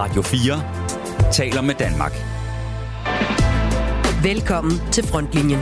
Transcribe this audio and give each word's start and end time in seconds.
Radio 0.00 0.22
4 0.22 1.32
taler 1.32 1.62
med 1.62 1.74
Danmark. 1.74 2.12
Velkommen 4.22 4.72
til 4.92 5.06
Frontlinjen. 5.06 5.58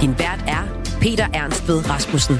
Din 0.00 0.14
vært 0.18 0.44
er 0.48 0.62
Peter 1.00 1.26
Ernst 1.34 1.68
ved 1.68 1.90
Rasmussen. 1.90 2.36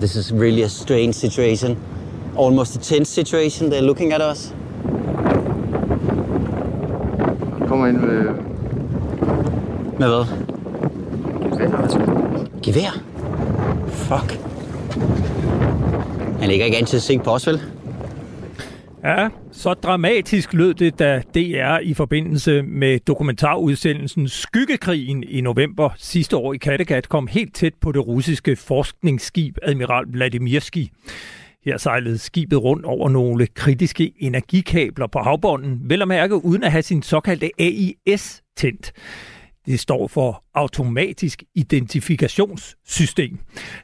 This 0.00 0.16
is 0.16 0.32
really 0.32 0.62
a 0.62 0.68
strange 0.68 1.12
situation. 1.12 1.78
Almost 2.38 2.76
a 2.76 2.80
tense 2.80 3.12
situation. 3.12 3.72
They're 3.72 3.80
looking 3.80 4.12
at 4.12 4.22
us. 4.32 4.54
kommer 7.68 7.86
ind 7.86 7.96
med 7.98 8.24
Med 9.98 10.08
hvad? 10.08 10.24
gevær. 11.58 11.88
Gevær? 12.62 13.00
Fuck. 13.88 14.43
Han 16.44 16.50
ligger 16.50 16.66
ikke 16.66 16.76
altid 16.76 17.00
til 17.00 17.18
på 17.18 17.30
os, 17.30 17.46
vel? 17.46 17.60
Ja, 19.04 19.28
så 19.52 19.74
dramatisk 19.74 20.52
lød 20.52 20.74
det, 20.74 20.98
da 20.98 21.22
DR 21.34 21.78
i 21.78 21.94
forbindelse 21.94 22.62
med 22.62 22.98
dokumentarudsendelsen 22.98 24.28
Skyggekrigen 24.28 25.22
i 25.22 25.40
november 25.40 25.90
sidste 25.96 26.36
år 26.36 26.52
i 26.52 26.56
Kattegat 26.56 27.08
kom 27.08 27.26
helt 27.26 27.54
tæt 27.54 27.74
på 27.80 27.92
det 27.92 28.06
russiske 28.06 28.56
forskningsskib 28.56 29.58
Admiral 29.62 30.04
Vladimirski. 30.06 30.90
Her 31.64 31.76
sejlede 31.76 32.18
skibet 32.18 32.62
rundt 32.62 32.84
over 32.84 33.08
nogle 33.08 33.46
kritiske 33.46 34.12
energikabler 34.18 35.06
på 35.06 35.18
havbunden, 35.18 35.80
vel 35.84 36.02
at 36.02 36.08
mærke 36.08 36.44
uden 36.44 36.62
at 36.62 36.72
have 36.72 36.82
sin 36.82 37.02
såkaldte 37.02 37.50
AIS 37.58 38.42
tændt. 38.56 38.92
Det 39.66 39.80
står 39.80 40.08
for 40.08 40.44
automatisk 40.54 41.42
identifikationssystem. 41.54 43.38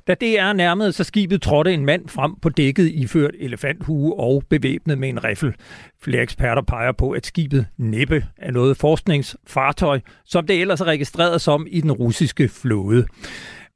Da 0.06 0.14
DR 0.14 0.52
nærmede 0.52 0.92
sig 0.92 1.06
skibet, 1.06 1.42
trådte 1.42 1.74
en 1.74 1.84
mand 1.84 2.08
frem 2.08 2.34
på 2.42 2.48
dækket 2.48 2.90
iført 2.94 3.34
elefanthue 3.38 4.14
og 4.14 4.42
bevæbnet 4.50 4.98
med 4.98 5.08
en 5.08 5.24
riffel. 5.24 5.54
Flere 6.02 6.22
eksperter 6.22 6.62
peger 6.62 6.92
på, 6.92 7.10
at 7.10 7.26
skibet 7.26 7.66
næppe 7.76 8.24
er 8.36 8.50
noget 8.50 8.76
forskningsfartøj, 8.76 10.00
som 10.24 10.46
det 10.46 10.60
ellers 10.60 10.80
er 10.80 10.84
registreret 10.84 11.40
som 11.40 11.66
i 11.70 11.80
den 11.80 11.92
russiske 11.92 12.48
flåde. 12.48 13.06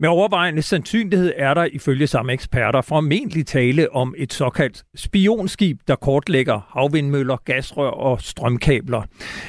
Med 0.05 0.10
overvejende 0.10 0.62
sandsynlighed 0.62 1.33
er 1.36 1.55
der 1.55 1.64
ifølge 1.64 2.06
samme 2.06 2.33
eksperter 2.33 2.80
formentlig 2.80 3.47
tale 3.47 3.92
om 3.92 4.14
et 4.19 4.33
såkaldt 4.33 4.84
spionskib, 4.94 5.80
der 5.88 5.96
kortlægger 5.96 6.61
havvindmøller, 6.69 7.36
gasrør 7.44 7.88
og 7.88 8.22
strømkabler. 8.22 9.02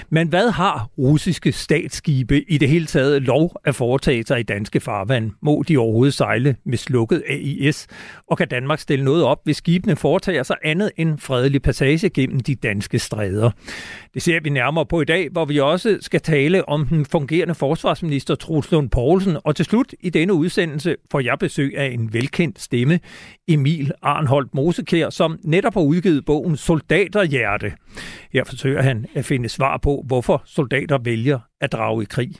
Men 0.09 0.27
hvad 0.27 0.51
har 0.51 0.89
russiske 0.97 1.51
statsskibe 1.51 2.51
i 2.51 2.57
det 2.57 2.69
hele 2.69 2.85
taget 2.85 3.21
lov 3.21 3.51
at 3.65 3.75
foretage 3.75 4.23
sig 4.23 4.39
i 4.39 4.43
danske 4.43 4.79
farvand? 4.79 5.31
Må 5.41 5.63
de 5.67 5.77
overhovedet 5.77 6.13
sejle 6.13 6.55
med 6.65 6.77
slukket 6.77 7.23
AIS? 7.29 7.87
Og 8.27 8.37
kan 8.37 8.47
Danmark 8.47 8.79
stille 8.79 9.05
noget 9.05 9.23
op, 9.23 9.39
hvis 9.43 9.57
skibene 9.57 9.95
foretager 9.95 10.43
sig 10.43 10.55
andet 10.63 10.91
end 10.97 11.17
fredelig 11.17 11.61
passage 11.61 12.09
gennem 12.09 12.39
de 12.39 12.55
danske 12.55 12.99
stræder? 12.99 13.51
Det 14.13 14.21
ser 14.21 14.39
vi 14.43 14.49
nærmere 14.49 14.85
på 14.85 15.01
i 15.01 15.05
dag, 15.05 15.29
hvor 15.31 15.45
vi 15.45 15.59
også 15.59 15.97
skal 16.01 16.21
tale 16.21 16.69
om 16.69 16.87
den 16.87 17.05
fungerende 17.05 17.55
forsvarsminister 17.55 18.35
Truls 18.35 18.71
Lund 18.71 18.89
Poulsen. 18.89 19.37
Og 19.43 19.55
til 19.55 19.65
slut 19.65 19.93
i 19.99 20.09
denne 20.09 20.33
udsendelse 20.45 20.95
får 21.11 21.19
jeg 21.19 21.39
besøg 21.39 21.77
af 21.77 21.85
en 21.85 22.13
velkendt 22.13 22.61
stemme, 22.61 22.99
Emil 23.47 23.91
Arnholdt 24.01 24.53
Mosekær, 24.53 25.09
som 25.09 25.39
netop 25.43 25.73
har 25.73 25.81
udgivet 25.81 26.25
bogen 26.25 26.57
Soldaterhjerte. 26.57 27.71
Her 28.33 28.43
forsøger 28.43 28.81
han 28.81 29.05
at 29.15 29.25
finde 29.25 29.49
svar 29.49 29.77
på, 29.77 30.03
hvorfor 30.07 30.43
soldater 30.45 30.97
vælger 30.97 31.39
at 31.61 31.71
drage 31.71 32.03
i 32.03 32.05
krig. 32.05 32.31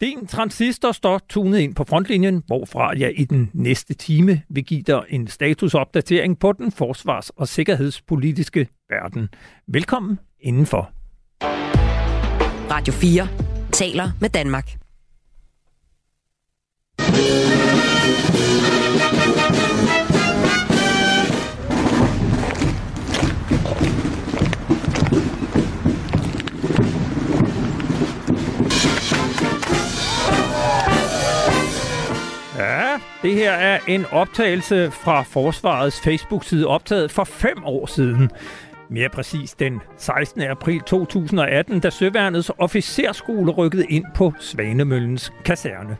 Din 0.00 0.26
transistor 0.26 0.92
står 0.92 1.20
tunet 1.28 1.58
ind 1.58 1.74
på 1.74 1.84
frontlinjen, 1.84 2.42
hvorfra 2.46 2.92
jeg 2.98 3.12
i 3.16 3.24
den 3.24 3.50
næste 3.52 3.94
time 3.94 4.42
vil 4.48 4.64
give 4.64 4.82
dig 4.82 5.02
en 5.08 5.26
statusopdatering 5.26 6.38
på 6.38 6.52
den 6.52 6.72
forsvars- 6.72 7.30
og 7.30 7.48
sikkerhedspolitiske 7.48 8.68
verden. 8.90 9.28
Velkommen 9.68 10.18
indenfor. 10.40 10.90
Radio 12.70 12.92
4 12.92 13.28
taler 13.72 14.10
med 14.20 14.28
Danmark. 14.28 14.83
Det 33.24 33.34
her 33.34 33.52
er 33.52 33.78
en 33.88 34.04
optagelse 34.12 34.90
fra 34.90 35.22
Forsvarets 35.22 36.00
Facebook-side, 36.00 36.66
optaget 36.66 37.10
for 37.10 37.24
fem 37.24 37.64
år 37.64 37.86
siden. 37.86 38.30
Mere 38.90 39.08
præcis 39.08 39.54
den 39.54 39.80
16. 39.96 40.42
april 40.42 40.80
2018, 40.80 41.80
da 41.80 41.90
Søværnets 41.90 42.50
officerskole 42.58 43.52
rykkede 43.52 43.86
ind 43.86 44.04
på 44.14 44.32
Svanemøllens 44.40 45.32
kaserne. 45.44 45.96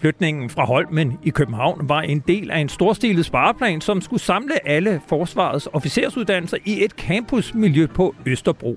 Flytningen 0.00 0.50
fra 0.50 0.64
Holmen 0.64 1.18
i 1.22 1.30
København 1.30 1.88
var 1.88 2.00
en 2.00 2.22
del 2.28 2.50
af 2.50 2.58
en 2.58 2.68
storstilet 2.68 3.26
spareplan, 3.26 3.80
som 3.80 4.00
skulle 4.00 4.22
samle 4.22 4.68
alle 4.68 5.00
forsvarets 5.08 5.68
officersuddannelser 5.72 6.56
i 6.64 6.84
et 6.84 6.90
campusmiljø 6.90 7.86
på 7.86 8.14
Østerbro. 8.26 8.76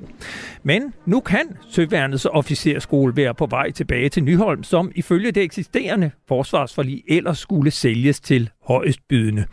Men 0.64 0.94
nu 1.06 1.20
kan 1.20 1.58
Søværnets 1.70 2.26
officerskole 2.26 3.16
være 3.16 3.34
på 3.34 3.46
vej 3.46 3.72
tilbage 3.72 4.10
til 4.10 4.24
Nyholm, 4.24 4.64
som 4.64 4.92
ifølge 4.96 5.32
det 5.32 5.44
eksisterende 5.44 6.12
forsvarsforlig 6.28 7.04
ellers 7.08 7.40
skulle 7.40 7.72
sælges 7.72 8.20
til 8.20 8.50
højestbydende. 8.66 9.46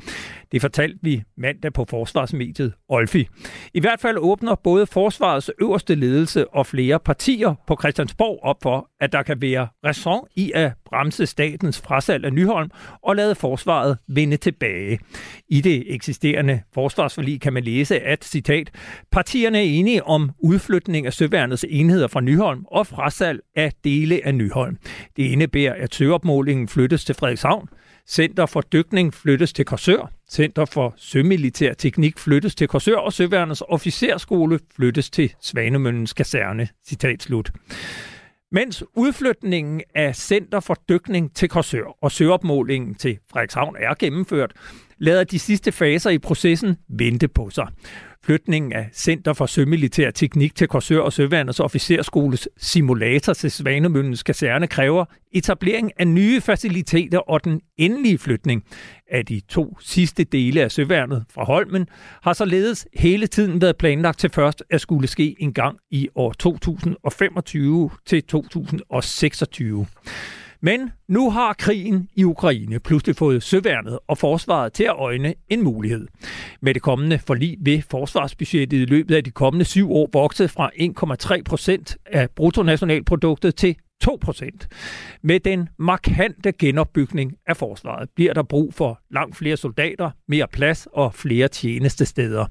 Det 0.52 0.60
fortalte 0.60 0.98
vi 1.02 1.22
mandag 1.36 1.72
på 1.72 1.86
forsvarsmediet 1.90 2.72
Olfi. 2.88 3.28
I 3.74 3.80
hvert 3.80 4.00
fald 4.00 4.16
åbner 4.20 4.54
både 4.54 4.86
forsvarets 4.86 5.50
øverste 5.60 5.94
ledelse 5.94 6.48
og 6.48 6.66
flere 6.66 7.00
partier 7.00 7.54
på 7.66 7.76
Christiansborg 7.80 8.38
op 8.42 8.56
for, 8.62 8.90
at 9.00 9.12
der 9.12 9.22
kan 9.22 9.40
være 9.40 9.68
ræson 9.84 10.26
i 10.36 10.52
at 10.54 10.72
bremse 10.84 11.26
statens 11.26 11.80
frasalg 11.80 12.24
af 12.24 12.32
Nyholm 12.32 12.70
og 13.02 13.16
lade 13.16 13.34
forsvaret 13.34 13.98
vende 14.08 14.36
tilbage. 14.36 14.98
I 15.48 15.60
det 15.60 15.94
eksisterende 15.94 16.60
forsvarsforlig 16.74 17.40
kan 17.40 17.52
man 17.52 17.64
læse, 17.64 18.00
at, 18.00 18.24
citat, 18.24 18.70
partierne 19.12 19.58
er 19.58 19.62
enige 19.62 20.04
om 20.04 20.30
udflytning 20.38 21.06
af 21.06 21.12
Søværnets 21.12 21.64
enheder 21.68 22.08
fra 22.08 22.20
Nyholm 22.20 22.64
og 22.66 22.86
frasalg 22.86 23.40
af 23.56 23.72
dele 23.84 24.20
af 24.24 24.34
Nyholm. 24.34 24.76
Det 25.16 25.22
indebærer, 25.22 25.74
at 25.74 25.94
søopmålingen 25.94 26.68
flyttes 26.68 27.04
til 27.04 27.14
Frederikshavn, 27.14 27.68
Center 28.10 28.46
for 28.46 28.60
Dykning 28.60 29.14
flyttes 29.14 29.52
til 29.52 29.64
Korsør, 29.64 30.12
Center 30.30 30.64
for 30.64 30.94
Sømilitær 30.96 31.74
Teknik 31.74 32.18
flyttes 32.18 32.54
til 32.54 32.68
Korsør, 32.68 32.96
og 32.96 33.12
Søværnets 33.12 33.62
Officerskole 33.68 34.58
flyttes 34.76 35.10
til 35.10 35.34
Svanemøllens 35.40 36.12
kaserne. 36.12 36.68
Citat 36.86 37.22
slut. 37.22 37.52
Mens 38.52 38.84
udflytningen 38.96 39.82
af 39.94 40.16
Center 40.16 40.60
for 40.60 40.76
Dykning 40.88 41.34
til 41.34 41.48
Korsør 41.48 41.96
og 42.02 42.12
søopmålingen 42.12 42.94
til 42.94 43.18
Frederikshavn 43.32 43.76
er 43.78 43.94
gennemført, 43.94 44.52
lader 44.98 45.24
de 45.24 45.38
sidste 45.38 45.72
faser 45.72 46.10
i 46.10 46.18
processen 46.18 46.76
vente 46.88 47.28
på 47.28 47.50
sig. 47.50 47.66
Flytningen 48.24 48.72
af 48.72 48.88
Center 48.92 49.32
for 49.32 49.46
Sømilitær 49.46 50.10
Teknik 50.10 50.54
til 50.54 50.68
Korsør 50.68 51.00
og 51.00 51.12
Søværnets 51.12 51.60
Officerskoles 51.60 52.48
simulator 52.56 53.32
til 53.32 53.50
Svanemøllens 53.50 54.22
kaserne 54.22 54.66
kræver 54.66 55.04
etablering 55.32 55.92
af 55.98 56.06
nye 56.06 56.40
faciliteter 56.40 57.18
og 57.18 57.44
den 57.44 57.60
endelige 57.78 58.18
flytning 58.18 58.64
af 59.10 59.26
de 59.26 59.40
to 59.48 59.76
sidste 59.80 60.24
dele 60.24 60.62
af 60.62 60.72
Søværnet 60.72 61.24
fra 61.34 61.44
Holmen 61.44 61.86
har 62.22 62.32
således 62.32 62.86
hele 62.94 63.26
tiden 63.26 63.60
været 63.60 63.76
planlagt 63.76 64.18
til 64.18 64.30
først 64.30 64.64
at 64.70 64.80
skulle 64.80 65.08
ske 65.08 65.36
en 65.38 65.52
gang 65.52 65.78
i 65.90 66.08
år 66.14 66.32
2025 66.32 67.90
til 68.06 68.22
2026. 68.22 69.86
Men 70.62 70.90
nu 71.08 71.30
har 71.30 71.52
krigen 71.52 72.08
i 72.16 72.24
Ukraine 72.24 72.80
pludselig 72.80 73.16
fået 73.16 73.42
søværnet 73.42 73.98
og 74.08 74.18
forsvaret 74.18 74.72
til 74.72 74.84
at 74.84 74.94
øjne 74.98 75.34
en 75.48 75.62
mulighed. 75.62 76.06
Med 76.60 76.74
det 76.74 76.82
kommende 76.82 77.18
forlig 77.18 77.56
vil 77.60 77.84
forsvarsbudgettet 77.90 78.76
i 78.76 78.84
løbet 78.84 79.14
af 79.14 79.24
de 79.24 79.30
kommende 79.30 79.64
syv 79.64 79.92
år 79.92 80.08
vokse 80.12 80.48
fra 80.48 80.70
1,3 81.36 81.42
procent 81.42 81.96
af 82.06 82.30
bruttonationalproduktet 82.30 83.54
til 83.54 83.76
2 84.00 84.18
procent. 84.20 84.68
Med 85.22 85.40
den 85.40 85.68
markante 85.78 86.52
genopbygning 86.52 87.32
af 87.46 87.56
forsvaret 87.56 88.08
bliver 88.16 88.34
der 88.34 88.42
brug 88.42 88.74
for 88.74 89.00
langt 89.10 89.36
flere 89.36 89.56
soldater, 89.56 90.10
mere 90.28 90.46
plads 90.52 90.88
og 90.92 91.14
flere 91.14 91.48
tjenestesteder. 91.48 92.46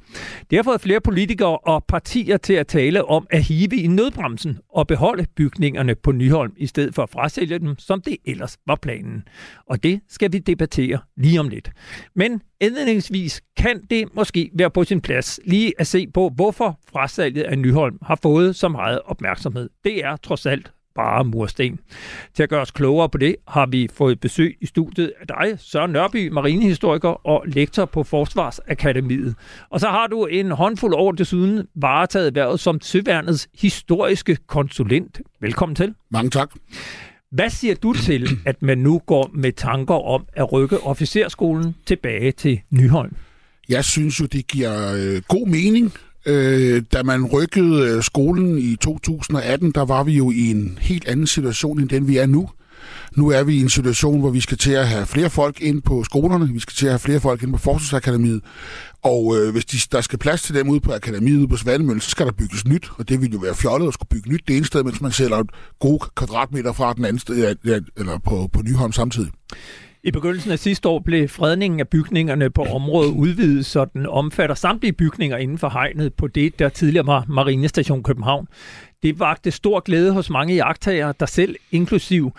Det 0.49 0.57
har 0.57 0.63
fået 0.63 0.81
flere 0.81 1.01
politikere 1.01 1.57
og 1.57 1.85
partier 1.87 2.37
til 2.37 2.53
at 2.53 2.67
tale 2.67 3.05
om 3.05 3.27
at 3.29 3.43
hive 3.43 3.75
i 3.75 3.87
nødbremsen 3.87 4.57
og 4.69 4.87
beholde 4.87 5.25
bygningerne 5.35 5.95
på 5.95 6.11
Nyholm 6.11 6.53
i 6.57 6.67
stedet 6.67 6.95
for 6.95 7.03
at 7.03 7.09
frasælge 7.09 7.59
dem, 7.59 7.75
som 7.77 8.01
det 8.01 8.17
ellers 8.25 8.57
var 8.67 8.75
planen. 8.75 9.23
Og 9.67 9.83
det 9.83 9.99
skal 10.09 10.33
vi 10.33 10.39
debattere 10.39 10.99
lige 11.17 11.39
om 11.39 11.49
lidt. 11.49 11.71
Men 12.15 12.41
indledningsvis 12.61 13.41
kan 13.57 13.81
det 13.89 14.15
måske 14.15 14.49
være 14.53 14.71
på 14.71 14.83
sin 14.83 15.01
plads 15.01 15.39
lige 15.45 15.73
at 15.79 15.87
se 15.87 16.07
på, 16.07 16.31
hvorfor 16.35 16.79
frasalget 16.91 17.43
af 17.43 17.57
Nyholm 17.57 17.97
har 18.01 18.19
fået 18.21 18.55
så 18.55 18.67
meget 18.67 19.01
opmærksomhed. 19.05 19.69
Det 19.83 20.05
er 20.05 20.15
trods 20.15 20.45
alt 20.45 20.71
bare 20.99 21.25
mursten. 21.25 21.79
Til 22.35 22.43
at 22.43 22.49
gøre 22.49 22.61
os 22.61 22.71
klogere 22.71 23.09
på 23.09 23.17
det, 23.17 23.35
har 23.47 23.65
vi 23.65 23.89
fået 23.93 24.19
besøg 24.19 24.57
i 24.61 24.65
studiet 24.65 25.13
af 25.21 25.27
dig, 25.27 25.59
Søren 25.59 25.91
Nørby, 25.91 26.29
marinehistoriker 26.29 27.27
og 27.27 27.43
lektor 27.47 27.85
på 27.85 28.03
Forsvarsakademiet. 28.03 29.35
Og 29.69 29.79
så 29.79 29.87
har 29.87 30.07
du 30.07 30.25
en 30.25 30.51
håndfuld 30.51 30.93
år 30.93 31.11
desuden 31.11 31.67
varetaget 31.75 32.35
været 32.35 32.59
som 32.59 32.81
Søværnets 32.81 33.49
historiske 33.59 34.37
konsulent. 34.47 35.21
Velkommen 35.41 35.75
til. 35.75 35.93
Mange 36.11 36.29
tak. 36.29 36.49
Hvad 37.31 37.49
siger 37.49 37.75
du 37.75 37.93
til, 37.93 38.27
at 38.45 38.61
man 38.61 38.77
nu 38.77 39.01
går 39.05 39.29
med 39.33 39.51
tanker 39.51 39.93
om 39.93 40.25
at 40.33 40.51
rykke 40.51 40.79
officerskolen 40.83 41.75
tilbage 41.85 42.31
til 42.31 42.61
Nyholm? 42.69 43.15
Jeg 43.69 43.85
synes 43.85 44.19
jo, 44.19 44.25
det 44.25 44.47
giver 44.47 44.93
øh, 44.93 45.21
god 45.27 45.47
mening. 45.47 45.93
Øh, 46.25 46.83
da 46.93 47.03
man 47.03 47.25
rykkede 47.25 47.95
øh, 47.95 48.03
skolen 48.03 48.57
i 48.57 48.75
2018, 48.75 49.71
der 49.71 49.85
var 49.85 50.03
vi 50.03 50.11
jo 50.11 50.31
i 50.31 50.51
en 50.51 50.77
helt 50.81 51.07
anden 51.07 51.27
situation, 51.27 51.79
end 51.79 51.89
den 51.89 52.07
vi 52.07 52.17
er 52.17 52.25
nu. 52.25 52.49
Nu 53.17 53.29
er 53.29 53.43
vi 53.43 53.55
i 53.55 53.61
en 53.61 53.69
situation, 53.69 54.19
hvor 54.19 54.29
vi 54.29 54.39
skal 54.39 54.57
til 54.57 54.71
at 54.71 54.87
have 54.87 55.05
flere 55.05 55.29
folk 55.29 55.61
ind 55.61 55.81
på 55.81 56.03
skolerne, 56.03 56.53
vi 56.53 56.59
skal 56.59 56.73
til 56.73 56.85
at 56.85 56.91
have 56.91 56.99
flere 56.99 57.19
folk 57.19 57.43
ind 57.43 57.51
på 57.51 57.57
Forsvarsakademiet, 57.57 58.41
og 59.03 59.37
øh, 59.37 59.51
hvis 59.51 59.65
de, 59.65 59.77
der 59.91 60.01
skal 60.01 60.19
plads 60.19 60.41
til 60.41 60.55
dem 60.55 60.69
ude 60.69 60.79
på 60.79 60.93
akademiet 60.93 61.37
ude 61.37 61.47
på 61.47 61.57
Svanemøllen, 61.57 62.01
så 62.01 62.09
skal 62.09 62.25
der 62.25 62.31
bygges 62.31 62.67
nyt, 62.67 62.89
og 62.97 63.09
det 63.09 63.21
vil 63.21 63.31
jo 63.31 63.39
være 63.39 63.55
fjollet 63.55 63.87
at 63.87 63.93
skulle 63.93 64.09
bygge 64.09 64.29
nyt 64.29 64.43
det 64.47 64.57
ene 64.57 64.65
sted, 64.65 64.83
mens 64.83 65.01
man 65.01 65.11
sælger 65.11 65.43
gode 65.79 65.99
kvadratmeter 66.15 66.73
fra 66.73 66.93
den 66.93 67.05
anden 67.05 67.19
sted, 67.19 67.55
eller 67.97 68.17
på, 68.17 68.49
på 68.53 68.61
Nyholm 68.61 68.91
samtidig. 68.91 69.31
I 70.03 70.11
begyndelsen 70.11 70.51
af 70.51 70.59
sidste 70.59 70.89
år 70.89 70.99
blev 70.99 71.27
fredningen 71.27 71.79
af 71.79 71.87
bygningerne 71.87 72.49
på 72.49 72.63
området 72.63 73.11
udvidet, 73.11 73.65
så 73.65 73.85
den 73.85 74.05
omfatter 74.05 74.55
samtlige 74.55 74.93
bygninger 74.93 75.37
inden 75.37 75.57
for 75.57 75.69
hegnet 75.69 76.13
på 76.13 76.27
det, 76.27 76.59
der 76.59 76.69
tidligere 76.69 77.07
var 77.07 77.25
Marinestation 77.27 78.03
København. 78.03 78.47
Det 79.03 79.19
vagte 79.19 79.51
stor 79.51 79.79
glæde 79.79 80.13
hos 80.13 80.29
mange 80.29 80.55
jagttagere, 80.55 81.13
der 81.19 81.25
selv 81.25 81.55
inklusiv 81.71 82.31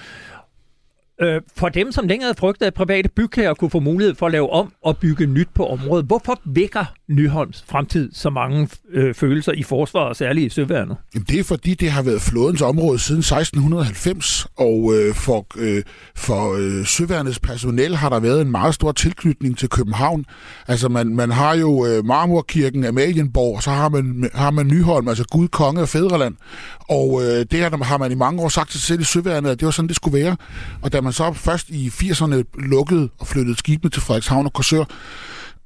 øh, 1.20 1.40
for 1.56 1.68
dem, 1.68 1.92
som 1.92 2.06
længere 2.08 2.26
havde 2.26 2.38
frygtet, 2.38 2.66
at 2.66 2.74
private 2.74 3.08
bygherrer 3.08 3.54
kunne 3.54 3.70
få 3.70 3.80
mulighed 3.80 4.14
for 4.14 4.26
at 4.26 4.32
lave 4.32 4.50
om 4.50 4.72
og 4.84 4.96
bygge 4.96 5.26
nyt 5.26 5.48
på 5.54 5.66
området. 5.66 6.06
Hvorfor 6.06 6.40
vækker 6.44 6.84
Nyholms 7.08 7.64
fremtid 7.68 8.10
så 8.12 8.30
mange 8.30 8.68
øh, 8.92 9.14
følelser 9.14 9.52
i 9.52 9.62
forsvaret, 9.62 10.16
særligt 10.16 10.46
i 10.46 10.54
Søværnet? 10.54 10.96
Jamen, 11.14 11.26
det 11.28 11.38
er 11.40 11.44
fordi, 11.44 11.74
det 11.74 11.90
har 11.90 12.02
været 12.02 12.22
flådens 12.22 12.62
område 12.62 12.98
siden 12.98 13.18
1690, 13.18 14.46
og 14.56 14.92
øh, 14.94 15.14
for, 15.14 15.46
øh, 15.58 15.82
for 16.16 16.56
øh, 16.58 16.86
Søværnets 16.86 17.38
personel 17.38 17.96
har 17.96 18.08
der 18.08 18.20
været 18.20 18.40
en 18.40 18.50
meget 18.50 18.74
stor 18.74 18.92
tilknytning 18.92 19.58
til 19.58 19.68
København. 19.68 20.24
Altså, 20.68 20.88
man, 20.88 21.16
man 21.16 21.30
har 21.30 21.54
jo 21.54 21.86
øh, 21.86 22.04
Marmorkirken, 22.04 22.84
Amalienborg, 22.84 23.56
og 23.56 23.62
så 23.62 23.70
har 23.70 23.88
man, 23.88 24.30
har 24.34 24.50
man 24.50 24.66
Nyholm, 24.66 25.08
altså 25.08 25.24
Gud, 25.30 25.48
Konge 25.48 25.82
og 25.82 25.88
Fædreland. 25.88 26.34
Og 26.88 27.22
øh, 27.22 27.46
det 27.50 27.60
har, 27.82 27.98
man 27.98 28.12
i 28.12 28.14
mange 28.14 28.42
år 28.42 28.48
sagt 28.48 28.70
til 28.70 28.80
sig 28.80 28.86
selv 28.86 29.00
i 29.00 29.04
Søværnet, 29.04 29.50
at 29.50 29.60
det 29.60 29.66
var 29.66 29.72
sådan, 29.72 29.88
det 29.88 29.96
skulle 29.96 30.18
være. 30.18 30.36
Og 30.82 30.92
da 30.92 31.00
man 31.00 31.09
så 31.12 31.32
først 31.32 31.68
i 31.68 31.88
80'erne 31.88 32.42
lukkede 32.54 33.08
og 33.18 33.26
flyttede 33.26 33.58
skibene 33.58 33.90
til 33.90 34.02
Frederikshavn 34.02 34.46
og 34.46 34.52
Korsør, 34.52 34.84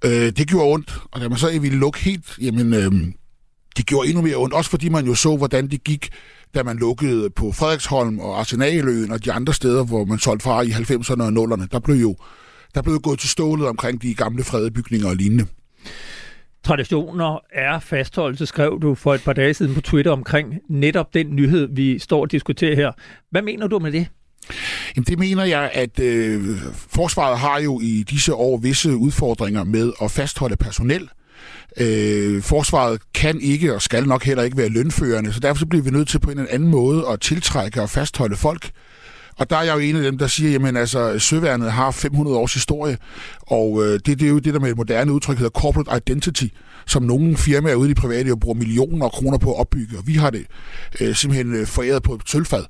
øh, 0.05 0.11
det 0.11 0.49
gjorde 0.49 0.73
ondt. 0.73 0.99
Og 1.13 1.21
da 1.21 1.29
man 1.29 1.39
så 1.39 1.59
ville 1.61 1.79
lukke 1.79 1.99
helt, 1.99 2.39
jamen, 2.41 2.75
øh, 2.75 2.93
det 3.77 3.87
gjorde 3.87 4.09
endnu 4.09 4.23
mere 4.23 4.37
ondt. 4.37 4.55
Også 4.55 4.71
fordi 4.71 4.89
man 4.89 5.07
jo 5.07 5.15
så, 5.15 5.37
hvordan 5.37 5.71
det 5.71 5.85
gik, 5.85 6.11
da 6.55 6.63
man 6.63 6.77
lukkede 6.77 7.31
på 7.31 7.53
Frederiksholm 7.53 8.19
og 8.19 8.41
Arsenaløen 8.41 9.13
og 9.13 9.25
de 9.25 9.33
andre 9.33 9.55
steder, 9.55 9.85
hvor 9.85 10.05
man 10.05 10.19
solgte 10.19 10.43
fra 10.43 10.63
i 10.63 10.69
90'erne 10.69 11.23
og 11.23 11.29
0'erne. 11.29 11.67
Der 11.73 11.79
blev 11.79 11.97
jo 11.97 12.17
der 12.75 12.83
blev 12.83 13.01
gået 13.01 13.19
til 13.19 13.29
stålet 13.29 13.69
omkring 13.69 14.03
de 14.03 14.15
gamle 14.15 14.45
fredede 14.45 14.71
bygninger 14.71 15.09
og 15.09 15.17
lignende. 15.17 15.47
Traditioner 16.65 17.39
er 17.53 17.79
fastholdelse, 17.79 18.47
skrev 18.47 18.79
du 18.83 18.95
for 18.95 19.15
et 19.15 19.23
par 19.25 19.33
dage 19.33 19.55
siden 19.55 19.75
på 19.75 19.81
Twitter 19.81 20.13
omkring 20.13 20.55
netop 20.69 21.15
den 21.15 21.37
nyhed, 21.37 21.69
vi 21.73 21.99
står 21.99 22.21
og 22.21 22.31
diskuterer 22.31 22.77
her. 22.77 22.93
Hvad 23.31 23.43
mener 23.43 23.67
du 23.67 23.79
med 23.79 23.93
det? 23.93 24.07
Jamen, 24.97 25.05
det 25.05 25.19
mener 25.19 25.45
jeg, 25.45 25.71
at 25.73 26.01
øh, 26.01 26.59
forsvaret 26.89 27.39
har 27.39 27.61
jo 27.61 27.81
i 27.81 28.05
disse 28.11 28.35
år 28.35 28.59
visse 28.59 28.97
udfordringer 28.97 29.65
med 29.65 29.93
at 30.03 30.11
fastholde 30.11 30.57
personel. 30.57 31.09
Øh, 31.81 32.43
forsvaret 32.43 33.01
kan 33.15 33.41
ikke 33.41 33.75
og 33.75 33.83
skal 33.83 34.07
nok 34.07 34.25
heller 34.25 34.43
ikke 34.43 34.57
være 34.57 34.69
lønførende, 34.69 35.33
så 35.33 35.41
derfor 35.41 35.59
så 35.59 35.67
bliver 35.67 35.83
vi 35.83 35.91
nødt 35.91 36.09
til 36.09 36.19
på 36.19 36.31
en 36.31 36.39
eller 36.39 36.53
anden 36.53 36.69
måde 36.69 37.05
at 37.09 37.21
tiltrække 37.21 37.83
og 37.83 37.91
fastholde 37.91 38.37
folk. 38.37 38.71
Og 39.37 39.51
der 39.51 39.57
er 39.57 39.63
jeg 39.63 39.75
jo 39.75 39.79
en 39.79 39.97
af 39.97 40.03
dem, 40.03 40.19
der 40.19 40.27
siger, 40.27 40.51
jamen 40.51 40.77
altså, 40.77 41.19
Søværnet 41.19 41.73
har 41.73 41.91
500 41.91 42.37
års 42.37 42.55
historie, 42.55 42.99
og 43.41 43.85
øh, 43.85 43.93
det, 43.93 44.07
det 44.07 44.23
er 44.23 44.29
jo 44.29 44.39
det, 44.39 44.55
der 44.55 44.61
med 44.61 44.71
et 44.71 44.77
moderne 44.77 45.13
udtryk 45.13 45.37
hedder 45.37 45.51
corporate 45.51 45.97
identity, 45.97 46.47
som 46.87 47.03
nogle 47.03 47.37
firmaer 47.37 47.75
ude 47.75 47.91
i 47.91 47.95
de 47.95 48.01
private 48.01 48.29
jo 48.29 48.37
bruger 48.37 48.59
millioner 48.59 49.07
af 49.07 49.13
kroner 49.13 49.39
på 49.39 49.53
at 49.53 49.61
opbygge, 49.61 49.99
og 49.99 50.07
vi 50.07 50.15
har 50.15 50.31
det 50.31 50.47
øh, 51.01 51.15
simpelthen 51.15 51.55
øh, 51.55 51.67
foræret 51.67 52.03
på 52.03 52.15
et 52.15 52.21
sølvfad. 52.27 52.65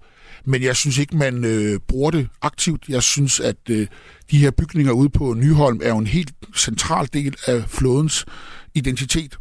Men 0.45 0.63
jeg 0.63 0.77
synes 0.77 0.99
ikke, 0.99 1.17
man 1.17 1.45
øh, 1.45 1.81
bruger 1.89 2.11
det 2.11 2.29
aktivt. 2.43 2.85
Jeg 2.89 3.03
synes, 3.03 3.41
at 3.41 3.57
øh, 3.71 3.87
de 4.31 4.39
her 4.39 4.51
bygninger 4.51 4.93
ude 4.93 5.09
på 5.09 5.35
Nyholm 5.35 5.81
er 5.83 5.89
jo 5.89 5.99
en 5.99 6.07
helt 6.07 6.33
central 6.57 7.09
del 7.13 7.37
af 7.47 7.65
flådens 7.69 8.25
identitet. 8.75 9.37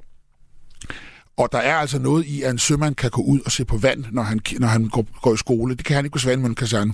Og 1.37 1.49
der 1.51 1.57
er 1.57 1.75
altså 1.75 1.99
noget 1.99 2.25
i, 2.25 2.41
at 2.41 2.51
en 2.51 2.57
sømand 2.57 2.95
kan 2.95 3.09
gå 3.09 3.21
ud 3.21 3.39
og 3.45 3.51
se 3.51 3.65
på 3.65 3.77
vand, 3.77 4.05
når 4.11 4.23
han, 4.23 4.39
når 4.59 4.67
han 4.67 4.89
går, 4.89 5.05
går 5.21 5.33
i 5.33 5.37
skole. 5.37 5.75
Det 5.75 5.85
kan 5.85 5.95
han 5.95 6.05
ikke 6.05 6.13
på 6.13 6.19
Svanemøllen 6.19 6.55
Kaserne 6.55 6.93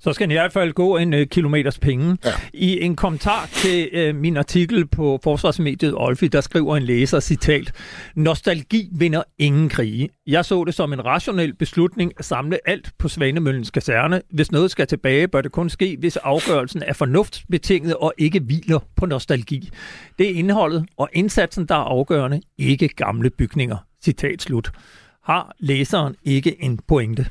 så 0.00 0.12
skal 0.12 0.24
den 0.24 0.30
i 0.30 0.34
hvert 0.34 0.52
fald 0.52 0.72
gå 0.72 0.96
en 0.96 1.14
øh, 1.14 1.26
kilometers 1.26 1.78
penge. 1.78 2.18
Ja. 2.24 2.30
I 2.52 2.80
en 2.80 2.96
kommentar 2.96 3.46
til 3.52 3.88
øh, 3.92 4.14
min 4.14 4.36
artikel 4.36 4.86
på 4.86 5.20
Forsvarsmediet 5.22 5.94
Olfi, 5.96 6.28
der 6.28 6.40
skriver 6.40 6.76
en 6.76 6.82
læser, 6.82 7.20
citat, 7.20 7.72
Nostalgi 8.14 8.88
vinder 8.92 9.22
ingen 9.38 9.68
krige. 9.68 10.08
Jeg 10.26 10.44
så 10.44 10.64
det 10.64 10.74
som 10.74 10.92
en 10.92 11.04
rationel 11.04 11.54
beslutning 11.54 12.12
at 12.18 12.24
samle 12.24 12.58
alt 12.68 12.92
på 12.98 13.08
Svanemøllens 13.08 13.70
kaserne. 13.70 14.22
Hvis 14.30 14.52
noget 14.52 14.70
skal 14.70 14.86
tilbage, 14.86 15.28
bør 15.28 15.40
det 15.40 15.52
kun 15.52 15.70
ske, 15.70 15.96
hvis 15.98 16.16
afgørelsen 16.16 16.82
er 16.86 16.92
fornuftsbetinget 16.92 17.96
og 17.96 18.12
ikke 18.18 18.40
hviler 18.40 18.78
på 18.96 19.06
nostalgi. 19.06 19.70
Det 20.18 20.30
er 20.30 20.34
indholdet 20.34 20.86
og 20.96 21.08
indsatsen, 21.12 21.66
der 21.66 21.74
er 21.74 21.78
afgørende, 21.78 22.40
ikke 22.58 22.88
gamle 22.88 23.30
bygninger. 23.30 23.76
Citat 24.04 24.42
slut. 24.42 24.70
Har 25.24 25.54
læseren 25.58 26.14
ikke 26.24 26.62
en 26.62 26.78
pointe? 26.88 27.26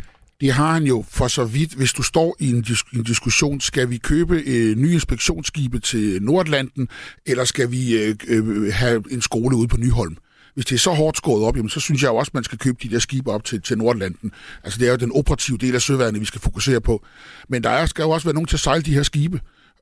Det 0.45 0.53
har 0.53 0.73
han 0.73 0.83
jo 0.83 1.05
for 1.09 1.27
så 1.27 1.45
vidt, 1.45 1.73
hvis 1.73 1.93
du 1.93 2.03
står 2.03 2.35
i 2.39 2.49
en, 2.49 2.63
dis- 2.67 2.97
en 2.97 3.03
diskussion, 3.03 3.61
skal 3.61 3.89
vi 3.89 3.97
købe 3.97 4.43
øh, 4.45 4.77
nye 4.77 4.93
inspektionsskibe 4.93 5.79
til 5.79 6.21
Nordatlanten, 6.21 6.87
eller 7.25 7.43
skal 7.43 7.71
vi 7.71 7.97
øh, 7.97 8.15
øh, 8.27 8.73
have 8.73 9.03
en 9.11 9.21
skole 9.21 9.57
ude 9.57 9.67
på 9.67 9.77
Nyholm? 9.77 10.17
Hvis 10.53 10.65
det 10.65 10.75
er 10.75 10.79
så 10.79 10.91
hårdt 10.91 11.17
skåret 11.17 11.43
op, 11.43 11.57
jamen, 11.57 11.69
så 11.69 11.79
synes 11.79 12.01
jeg 12.03 12.09
jo 12.09 12.15
også, 12.15 12.29
at 12.29 12.33
man 12.33 12.43
skal 12.43 12.57
købe 12.57 12.77
de 12.83 12.89
der 12.89 12.99
skibe 12.99 13.31
op 13.31 13.43
til, 13.43 13.61
til 13.61 13.77
Nordlanden. 13.77 14.31
Altså 14.63 14.79
det 14.79 14.87
er 14.87 14.91
jo 14.91 14.97
den 14.97 15.11
operative 15.11 15.57
del 15.57 15.75
af 15.75 15.81
søværnet, 15.81 16.21
vi 16.21 16.25
skal 16.25 16.41
fokusere 16.41 16.81
på. 16.81 17.05
Men 17.49 17.63
der 17.63 17.69
er, 17.69 17.85
skal 17.85 18.03
jo 18.03 18.09
også 18.09 18.27
være 18.27 18.33
nogen 18.33 18.47
til 18.47 18.55
at 18.55 18.59
sejle 18.59 18.83
de 18.83 18.93
her 18.93 19.03
skibe. 19.03 19.41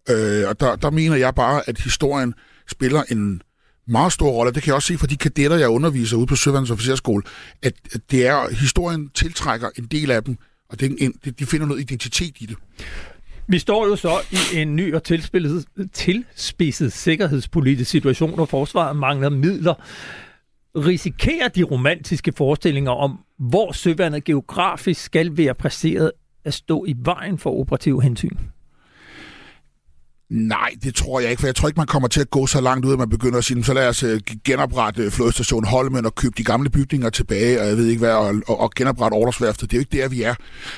Øh, 0.10 0.48
og 0.48 0.60
der, 0.60 0.76
der 0.76 0.92
mener 0.92 1.16
jeg 1.16 1.36
bare, 1.36 1.70
at 1.70 1.80
historien 1.80 2.34
spiller 2.70 3.04
en 3.10 3.42
meget 3.88 4.14
stor 4.14 4.30
rolle. 4.30 4.54
Det 4.54 4.64
kan 4.64 4.68
jeg 4.68 4.76
også 4.76 4.88
se 4.88 4.98
fra 4.98 5.08
de 5.08 5.18
kadetter, 5.18 5.58
jeg 5.58 5.70
underviser 5.70 6.18
ude 6.18 6.28
på 6.28 6.36
Søværnets 6.36 6.72
Officerskole, 6.72 7.24
at, 7.64 7.74
at 7.94 8.02
det 8.12 8.28
er, 8.28 8.50
historien 8.50 9.10
tiltrækker 9.10 9.70
en 9.78 9.86
del 9.86 10.12
af 10.12 10.24
dem, 10.24 10.38
og 10.74 10.80
det 10.80 10.96
en, 11.00 11.14
de 11.40 11.46
finder 11.46 11.68
noget 11.68 11.82
identitet 11.82 12.42
i 12.42 12.46
det. 12.46 12.58
Vi 13.48 13.60
står 13.60 13.88
jo 13.88 13.96
så 13.96 14.12
i 14.32 14.58
en 14.58 14.76
ny 14.76 14.94
og 14.94 15.04
tilspidset, 15.04 15.66
tilspidset 15.94 16.94
sikkerhedspolitisk 16.94 17.92
situation, 17.92 18.34
hvor 18.36 18.46
forsvaret 18.46 18.96
mangler 18.96 19.30
midler. 19.30 19.74
Risikerer 20.76 21.48
de 21.48 21.64
romantiske 21.64 22.34
forestillinger 22.38 22.92
om, 22.92 23.20
hvor 23.40 23.72
søværnet 23.72 24.24
geografisk 24.24 25.02
skal 25.02 25.38
være 25.38 25.56
placeret, 25.56 26.12
at 26.46 26.54
stå 26.54 26.86
i 26.88 26.96
vejen 26.98 27.38
for 27.38 27.60
operative 27.60 28.04
hensyn? 28.04 28.38
Nej, 30.30 30.70
det 30.84 30.96
tror 30.96 31.20
jeg 31.20 31.30
ikke, 31.30 31.40
for 31.40 31.48
jeg 31.48 31.56
tror 31.56 31.68
ikke, 31.68 31.80
man 31.80 31.88
kommer 31.88 32.08
til 32.08 32.22
at 32.22 32.30
gå 32.30 32.48
så 32.48 32.62
langt 32.62 32.86
ud, 32.86 32.94
at 32.94 33.00
man 33.00 33.10
begynder 33.10 33.38
at 33.38 33.44
sige, 33.44 33.64
så 33.64 33.74
lad 33.74 33.88
os 33.88 34.04
øh, 34.04 34.22
genoprette 34.46 35.04
øh, 35.04 35.12
flodstation 35.12 35.66
Holmen 35.66 36.06
og 36.06 36.16
købe 36.16 36.34
de 36.38 36.44
gamle 36.44 36.70
bygninger 36.70 37.10
tilbage, 37.10 37.62
og 37.62 37.68
jeg 37.68 37.78
ved 37.78 37.88
ikke 37.88 38.00
hvad, 38.00 38.14
og, 38.14 38.36
og, 38.48 38.60
og 38.60 38.72
genoprette 38.76 39.16
Ordersværftet. 39.16 39.72
Det 39.72 39.78
er 39.78 39.80
jo 39.80 39.86
ikke 39.92 40.02
der, 40.02 40.08
vi 40.10 40.24
er. 40.24 40.36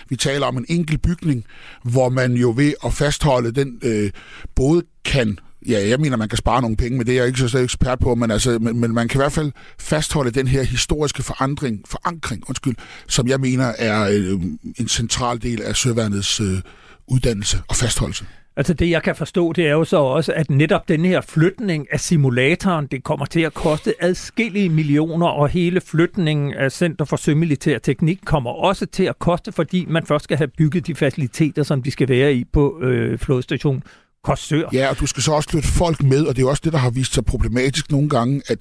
Vi 0.10 0.16
taler 0.16 0.46
om 0.46 0.58
en 0.58 0.66
enkelt 0.70 1.02
bygning, 1.02 1.46
hvor 1.84 2.10
man 2.10 2.34
jo 2.34 2.54
ved 2.56 2.74
at 2.86 2.94
fastholde 2.94 3.52
den 3.52 3.80
øh, 3.84 4.12
både 4.56 4.84
kan 5.06 5.40
Ja, 5.68 5.88
jeg 5.88 6.00
mener, 6.00 6.18
man 6.18 6.30
kan 6.30 6.38
spare 6.38 6.62
nogle 6.62 6.78
penge, 6.78 6.98
men 6.98 7.08
det 7.08 7.14
er 7.14 7.18
jeg 7.18 7.28
ikke 7.28 7.50
så 7.50 7.58
ekspert 7.58 8.00
på, 8.00 8.16
men, 8.16 8.32
altså, 8.32 8.60
men, 8.62 8.80
men 8.80 8.94
man 8.94 9.08
kan 9.08 9.20
i 9.20 9.22
hvert 9.22 9.32
fald 9.32 9.52
fastholde 9.80 10.32
den 10.32 10.48
her 10.48 10.64
historiske 10.64 11.24
forandring, 11.24 11.82
forankring, 11.86 12.44
undskyld, 12.48 12.75
som 13.08 13.28
jeg 13.28 13.40
mener 13.40 13.66
er 13.78 14.10
øh, 14.12 14.42
en 14.80 14.88
central 14.88 15.42
del 15.42 15.62
af 15.62 15.75
søværnets 15.75 16.40
øh, 16.40 16.62
uddannelse 17.08 17.62
og 17.68 17.75
fastholdelse. 17.75 18.25
Altså 18.57 18.74
det, 18.74 18.89
jeg 18.89 19.03
kan 19.03 19.15
forstå, 19.15 19.53
det 19.53 19.67
er 19.67 19.71
jo 19.71 19.83
så 19.83 19.97
også, 19.97 20.33
at 20.33 20.50
netop 20.50 20.88
den 20.88 21.05
her 21.05 21.21
flytning 21.21 21.88
af 21.91 22.00
simulatoren, 22.00 22.88
det 22.88 23.03
kommer 23.03 23.25
til 23.25 23.39
at 23.39 23.53
koste 23.53 23.93
adskillige 24.00 24.69
millioner, 24.69 25.27
og 25.27 25.50
hele 25.50 25.81
flytningen 25.81 26.53
af 26.53 26.71
Center 26.71 27.05
for 27.05 27.15
Sømilitær 27.15 27.77
Teknik 27.77 28.19
kommer 28.25 28.51
også 28.51 28.85
til 28.85 29.03
at 29.03 29.19
koste, 29.19 29.51
fordi 29.51 29.85
man 29.89 30.05
først 30.05 30.24
skal 30.24 30.38
have 30.38 30.47
bygget 30.47 30.88
de 30.88 30.95
faciliteter, 30.95 31.63
som 31.63 31.83
de 31.83 31.91
skal 31.91 32.09
være 32.09 32.33
i 32.33 32.43
på 32.43 32.79
øh, 32.81 33.17
flodstation 33.17 33.83
Korsør. 34.24 34.69
Ja, 34.74 34.89
og 34.89 35.00
du 35.00 35.05
skal 35.05 35.24
så 35.24 35.31
også 35.31 35.50
flytte 35.50 35.67
folk 35.67 36.03
med, 36.03 36.25
og 36.25 36.35
det 36.35 36.43
er 36.43 36.47
også 36.47 36.62
det, 36.65 36.74
der 36.74 36.79
har 36.79 36.89
vist 36.89 37.13
sig 37.13 37.25
problematisk 37.25 37.91
nogle 37.91 38.09
gange, 38.09 38.41
at 38.47 38.57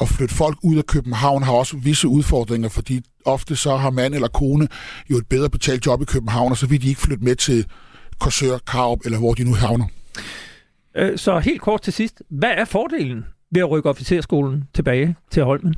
at 0.00 0.08
flytte 0.08 0.34
folk 0.34 0.58
ud 0.62 0.76
af 0.76 0.86
København 0.86 1.42
har 1.42 1.52
også 1.52 1.76
visse 1.76 2.08
udfordringer, 2.08 2.68
fordi 2.68 3.00
ofte 3.24 3.56
så 3.56 3.76
har 3.76 3.90
mand 3.90 4.14
eller 4.14 4.28
kone 4.28 4.68
jo 5.10 5.18
et 5.18 5.26
bedre 5.26 5.50
betalt 5.50 5.86
job 5.86 6.02
i 6.02 6.04
København, 6.04 6.52
og 6.52 6.58
så 6.58 6.66
vil 6.66 6.82
de 6.82 6.88
ikke 6.88 7.00
flytte 7.00 7.24
med 7.24 7.36
til 7.36 7.66
Korsør, 8.22 8.58
Karup 8.58 8.98
eller 9.04 9.18
hvor 9.18 9.34
de 9.34 9.44
nu 9.44 9.54
havner. 9.54 9.86
Øh, 10.96 11.18
så 11.18 11.38
helt 11.38 11.60
kort 11.60 11.82
til 11.82 11.92
sidst. 11.92 12.22
Hvad 12.30 12.50
er 12.56 12.64
fordelen 12.64 13.24
ved 13.50 13.60
at 13.60 13.70
rykke 13.70 13.88
officerskolen 13.88 14.64
tilbage 14.74 15.16
til 15.30 15.44
Holmen? 15.44 15.74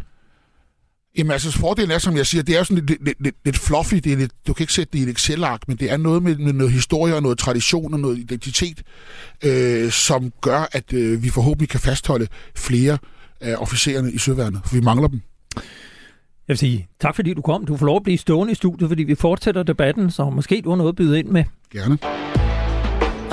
Jamen 1.19 1.31
altså, 1.31 1.53
fordelen 1.53 1.91
er, 1.91 1.99
som 1.99 2.17
jeg 2.17 2.27
siger, 2.27 2.43
det 2.43 2.59
er 2.59 2.63
sådan 2.63 2.85
lidt, 2.85 3.05
lidt, 3.05 3.23
lidt, 3.23 3.37
lidt 3.45 3.59
fluffy. 3.59 3.95
Det 3.95 4.13
er 4.13 4.17
lidt, 4.17 4.33
du 4.47 4.53
kan 4.53 4.63
ikke 4.63 4.73
sætte 4.73 4.93
det 4.93 4.99
i 4.99 5.03
et 5.03 5.09
Excel-ark, 5.09 5.69
men 5.69 5.77
det 5.77 5.93
er 5.93 5.97
noget 5.97 6.23
med, 6.23 6.37
med 6.37 6.53
noget 6.53 6.73
historie 6.73 7.15
og 7.17 7.23
noget 7.23 7.39
tradition 7.39 7.95
og 7.95 8.01
noget 8.01 8.19
identitet, 8.19 8.83
øh, 9.45 9.91
som 9.91 10.33
gør, 10.41 10.69
at 10.73 10.93
øh, 10.93 11.23
vi 11.23 11.31
forhåbentlig 11.31 11.69
kan 11.69 11.81
fastholde 11.81 12.27
flere 12.57 12.99
af 13.41 13.57
officererne 13.57 14.13
i 14.13 14.19
Søværnet, 14.19 14.61
for 14.65 14.75
vi 14.75 14.81
mangler 14.81 15.09
dem. 15.09 15.21
Jeg 15.57 15.63
vil 16.49 16.59
sige 16.59 16.89
tak, 17.01 17.17
fordi 17.17 17.35
du 17.35 17.43
kom. 17.43 17.67
Du 17.67 17.77
får 17.77 17.87
lov 17.87 17.97
at 17.97 18.03
blive 18.03 18.19
stående 18.19 18.53
i 18.53 18.55
studiet, 18.55 18.91
fordi 18.91 19.03
vi 19.03 19.15
fortsætter 19.15 19.63
debatten, 19.63 20.11
så 20.11 20.31
måske 20.31 20.61
du 20.65 20.69
har 20.69 20.77
noget 20.77 20.93
at 20.93 20.97
byde 20.97 21.19
ind 21.19 21.29
med. 21.29 21.45
Gerne. 21.73 21.99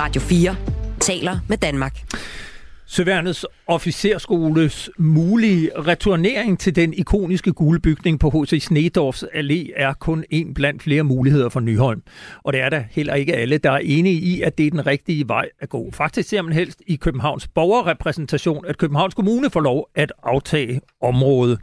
Radio 0.02 0.22
4 0.22 0.56
taler 1.00 1.38
med 1.50 1.58
Danmark. 1.58 2.04
Søværnets 2.86 3.46
officerskoles 3.68 4.90
mulige 4.98 5.72
returnering 5.78 6.60
til 6.60 6.76
den 6.76 6.94
ikoniske 6.94 7.54
gule 7.54 7.80
bygning 7.80 8.20
på 8.20 8.30
H.C. 8.30 8.64
Snedorfs 8.64 9.24
Allé 9.24 9.72
er 9.76 9.94
kun 9.94 10.24
en 10.30 10.54
blandt 10.54 10.84
flere 10.84 11.04
muligheder 11.04 11.50
for 11.50 11.60
Nyholm. 11.60 12.04
Og 12.44 12.54
det 12.54 12.62
er 12.62 12.70
der 12.70 12.84
heller 12.92 13.14
ikke 13.14 13.36
alle, 13.36 13.58
der 13.58 13.72
er 13.72 13.78
enige 13.84 14.16
i, 14.16 14.42
at 14.42 14.58
det 14.58 14.68
er 14.68 14.72
den 14.72 14.86
rigtige 14.88 15.28
vej 15.28 15.50
at 15.60 15.70
gå. 15.70 15.92
Faktisk 15.94 16.30
ser 16.30 16.42
man 16.42 16.54
helst 16.54 16.82
i 16.88 16.96
Københavns 16.96 17.48
borgerrepræsentation, 17.48 18.66
at 18.66 18.78
Københavns 18.78 19.14
Kommune 19.14 19.50
får 19.50 19.62
lov 19.62 19.90
at 19.96 20.14
aftage 20.24 20.82
området 21.02 21.60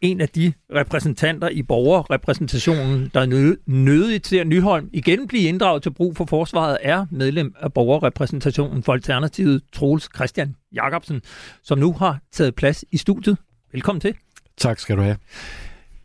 en 0.00 0.20
af 0.20 0.28
de 0.28 0.52
repræsentanter 0.74 1.48
i 1.48 1.62
borgerrepræsentationen, 1.62 3.10
der 3.14 3.20
er 3.20 3.56
nødigt 3.66 4.24
til 4.24 4.36
at 4.36 4.46
Nyholm 4.46 4.90
igen 4.92 5.28
blive 5.28 5.42
inddraget 5.42 5.82
til 5.82 5.90
brug 5.90 6.16
for 6.16 6.24
forsvaret, 6.24 6.78
er 6.82 7.06
medlem 7.10 7.54
af 7.60 7.72
borgerrepræsentationen 7.72 8.82
for 8.82 8.92
Alternativet, 8.92 9.62
Troels 9.72 10.08
Christian 10.14 10.56
Jacobsen, 10.74 11.22
som 11.62 11.78
nu 11.78 11.92
har 11.92 12.18
taget 12.32 12.54
plads 12.54 12.84
i 12.90 12.96
studiet. 12.96 13.36
Velkommen 13.72 14.00
til. 14.00 14.14
Tak 14.56 14.78
skal 14.78 14.96
du 14.96 15.02
have. 15.02 15.16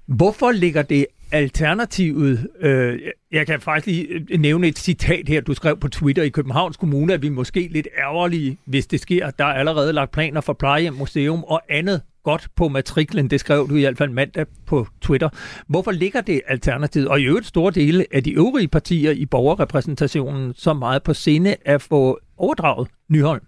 Hvorfor 0.06 0.52
ligger 0.52 0.82
det 0.82 1.06
Alternativet, 1.32 2.48
øh, 2.60 3.00
jeg 3.32 3.48
kan 3.48 3.62
faktisk 3.62 3.88
lige 3.88 4.38
nævne 4.38 4.68
et 4.68 4.80
citat 4.80 5.30
her, 5.30 5.42
du 5.42 5.54
skrev 5.54 5.80
på 5.80 5.88
Twitter 5.88 6.24
i 6.24 6.30
Københavns 6.30 6.78
Kommune, 6.78 7.14
at 7.14 7.22
vi 7.22 7.30
måske 7.30 7.68
lidt 7.72 7.88
ærgerlige, 7.98 8.58
hvis 8.66 8.88
det 8.88 9.00
sker. 9.00 9.32
Der 9.32 9.46
er 9.46 9.54
allerede 9.54 9.94
lagt 9.94 10.12
planer 10.12 10.42
for 10.42 10.54
plejehjem, 10.54 10.94
museum 10.94 11.44
og 11.44 11.62
andet 11.70 12.02
godt 12.26 12.48
på 12.56 12.68
matriklen. 12.68 13.30
Det 13.30 13.40
skrev 13.40 13.70
du 13.70 13.76
i 13.76 13.80
hvert 13.80 13.98
fald 13.98 14.10
mandag 14.10 14.46
på 14.66 14.88
Twitter. 15.02 15.30
Hvorfor 15.68 15.92
ligger 15.92 16.22
det 16.22 16.42
alternativet, 16.48 17.08
og 17.08 17.20
i 17.22 17.24
øvrigt 17.24 17.48
store 17.48 17.72
dele 17.72 18.06
af 18.12 18.24
de 18.24 18.32
øvrige 18.32 18.68
partier 18.68 19.12
i 19.12 19.26
borgerrepræsentationen, 19.26 20.54
så 20.54 20.74
meget 20.74 21.04
på 21.04 21.14
sinde 21.14 21.56
at 21.66 21.82
få 21.82 22.20
overdraget 22.38 22.88
Nyholm? 23.10 23.44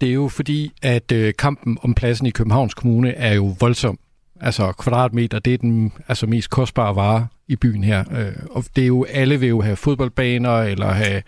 Det 0.00 0.08
er 0.08 0.12
jo 0.12 0.28
fordi, 0.28 0.72
at 0.82 1.12
øh, 1.12 1.34
kampen 1.38 1.78
om 1.82 1.94
pladsen 1.94 2.26
i 2.26 2.30
Københavns 2.30 2.74
Kommune 2.74 3.12
er 3.12 3.34
jo 3.34 3.56
voldsom. 3.60 3.98
Altså 4.40 4.72
kvadratmeter, 4.72 5.38
det 5.38 5.54
er 5.54 5.58
den 5.58 5.92
altså, 6.08 6.26
mest 6.26 6.50
kostbare 6.50 6.96
vare 6.96 7.26
i 7.48 7.56
byen 7.56 7.84
her. 7.84 8.04
Øh, 8.10 8.32
og 8.50 8.64
det 8.76 8.82
er 8.82 8.86
jo, 8.86 9.04
alle 9.04 9.40
vil 9.40 9.48
jo 9.48 9.60
have 9.60 9.76
fodboldbaner, 9.76 10.58
eller 10.58 10.86
have 10.86 11.22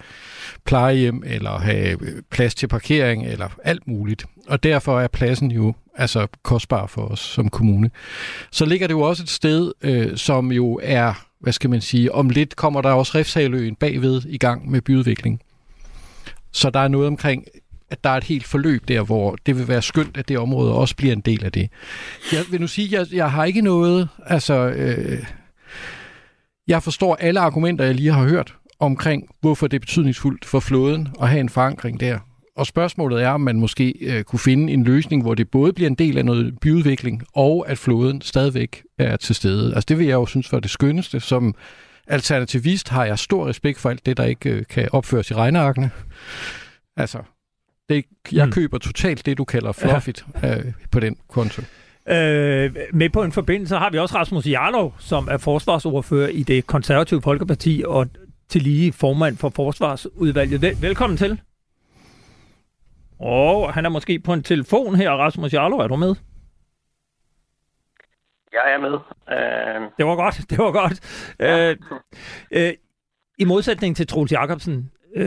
plejehjem, 0.64 1.22
eller 1.26 1.58
have 1.58 1.90
øh, 2.02 2.22
plads 2.30 2.54
til 2.54 2.66
parkering, 2.66 3.26
eller 3.26 3.48
alt 3.64 3.86
muligt. 3.88 4.26
Og 4.48 4.62
derfor 4.62 5.00
er 5.00 5.08
pladsen 5.08 5.50
jo 5.50 5.74
altså 5.94 6.26
kostbar 6.42 6.86
for 6.86 7.02
os 7.02 7.20
som 7.20 7.48
kommune. 7.48 7.90
Så 8.50 8.64
ligger 8.64 8.86
det 8.86 8.94
jo 8.94 9.00
også 9.00 9.22
et 9.22 9.28
sted, 9.28 9.72
øh, 9.82 10.16
som 10.16 10.52
jo 10.52 10.80
er, 10.82 11.26
hvad 11.40 11.52
skal 11.52 11.70
man 11.70 11.80
sige, 11.80 12.12
om 12.12 12.30
lidt 12.30 12.56
kommer 12.56 12.80
der 12.80 12.92
også 12.92 13.18
Refshaløen 13.18 13.74
bagved 13.74 14.22
i 14.26 14.38
gang 14.38 14.70
med 14.70 14.80
byudvikling. 14.80 15.40
Så 16.52 16.70
der 16.70 16.80
er 16.80 16.88
noget 16.88 17.06
omkring 17.06 17.44
at 17.90 18.04
der 18.04 18.10
er 18.10 18.16
et 18.16 18.24
helt 18.24 18.46
forløb 18.46 18.88
der, 18.88 19.02
hvor 19.02 19.36
det 19.46 19.58
vil 19.58 19.68
være 19.68 19.82
skønt, 19.82 20.16
at 20.16 20.28
det 20.28 20.38
område 20.38 20.74
også 20.74 20.96
bliver 20.96 21.12
en 21.12 21.20
del 21.20 21.44
af 21.44 21.52
det. 21.52 21.68
Jeg 22.32 22.40
vil 22.50 22.60
nu 22.60 22.66
sige, 22.66 22.98
jeg, 22.98 23.06
jeg 23.12 23.30
har 23.30 23.44
ikke 23.44 23.62
noget, 23.62 24.08
altså, 24.26 24.54
øh, 24.54 25.24
jeg 26.68 26.82
forstår 26.82 27.14
alle 27.14 27.40
argumenter, 27.40 27.84
jeg 27.84 27.94
lige 27.94 28.12
har 28.12 28.28
hørt 28.28 28.54
omkring, 28.80 29.28
hvorfor 29.40 29.66
det 29.66 29.76
er 29.76 29.80
betydningsfuldt 29.80 30.44
for 30.44 30.60
flåden 30.60 31.08
at 31.22 31.28
have 31.28 31.40
en 31.40 31.48
forankring 31.48 32.00
der. 32.00 32.18
Og 32.56 32.66
spørgsmålet 32.66 33.22
er, 33.22 33.28
om 33.28 33.40
man 33.40 33.56
måske 33.56 33.94
øh, 34.00 34.24
kunne 34.24 34.38
finde 34.38 34.72
en 34.72 34.84
løsning, 34.84 35.22
hvor 35.22 35.34
det 35.34 35.50
både 35.50 35.72
bliver 35.72 35.90
en 35.90 35.94
del 35.94 36.18
af 36.18 36.24
noget 36.24 36.58
byudvikling, 36.60 37.22
og 37.34 37.64
at 37.68 37.78
flåden 37.78 38.20
stadigvæk 38.20 38.82
er 38.98 39.16
til 39.16 39.34
stede. 39.34 39.74
Altså 39.74 39.86
det 39.88 39.98
vil 39.98 40.06
jeg 40.06 40.14
jo 40.14 40.26
synes 40.26 40.52
var 40.52 40.60
det 40.60 40.70
skønneste. 40.70 41.20
Som 41.20 41.54
alternativist 42.06 42.88
har 42.88 43.04
jeg 43.04 43.18
stor 43.18 43.48
respekt 43.48 43.78
for 43.78 43.90
alt 43.90 44.06
det, 44.06 44.16
der 44.16 44.24
ikke 44.24 44.50
øh, 44.50 44.64
kan 44.70 44.88
opføres 44.92 45.30
i 45.30 45.34
regnearkene. 45.34 45.90
Altså, 46.96 47.18
det, 47.94 48.04
jeg 48.32 48.46
mm. 48.46 48.52
køber 48.52 48.78
totalt 48.78 49.26
det, 49.26 49.38
du 49.38 49.44
kalder 49.44 49.72
fluffigt 49.72 50.24
ja. 50.42 50.58
øh, 50.58 50.64
på 50.90 51.00
den 51.00 51.16
konto. 51.28 51.62
Øh, 52.08 52.76
med 52.92 53.10
på 53.10 53.22
en 53.22 53.32
forbindelse 53.32 53.76
har 53.76 53.90
vi 53.90 53.98
også 53.98 54.14
Rasmus 54.14 54.46
Jarlov, 54.46 54.94
som 54.98 55.28
er 55.30 55.36
forsvarsordfører 55.36 56.28
i 56.28 56.42
det 56.42 56.66
konservative 56.66 57.22
Folkeparti 57.22 57.82
og 57.86 58.06
til 58.48 58.62
lige 58.62 58.92
formand 58.92 59.36
for 59.36 59.48
Forsvarsudvalget. 59.48 60.62
Vel- 60.62 60.82
velkommen 60.82 61.16
til. 61.16 61.40
Og 63.18 63.72
han 63.72 63.84
er 63.84 63.88
måske 63.88 64.18
på 64.18 64.32
en 64.32 64.42
telefon 64.42 64.94
her. 64.94 65.10
Rasmus 65.10 65.54
Jarlov, 65.54 65.80
er 65.80 65.86
du 65.86 65.96
med? 65.96 66.14
Jeg 68.52 68.74
er 68.74 68.78
med. 68.78 68.92
Uh... 68.92 69.92
Det 69.98 70.06
var 70.06 70.16
godt, 70.16 70.50
det 70.50 70.58
var 70.58 70.72
godt. 70.72 71.00
Ja. 71.40 71.70
Uh, 71.70 71.76
uh, 72.56 72.70
I 73.38 73.44
modsætning 73.44 73.96
til 73.96 74.06
Troels 74.06 74.32
Jacobsen, 74.32 74.90
uh, 75.16 75.22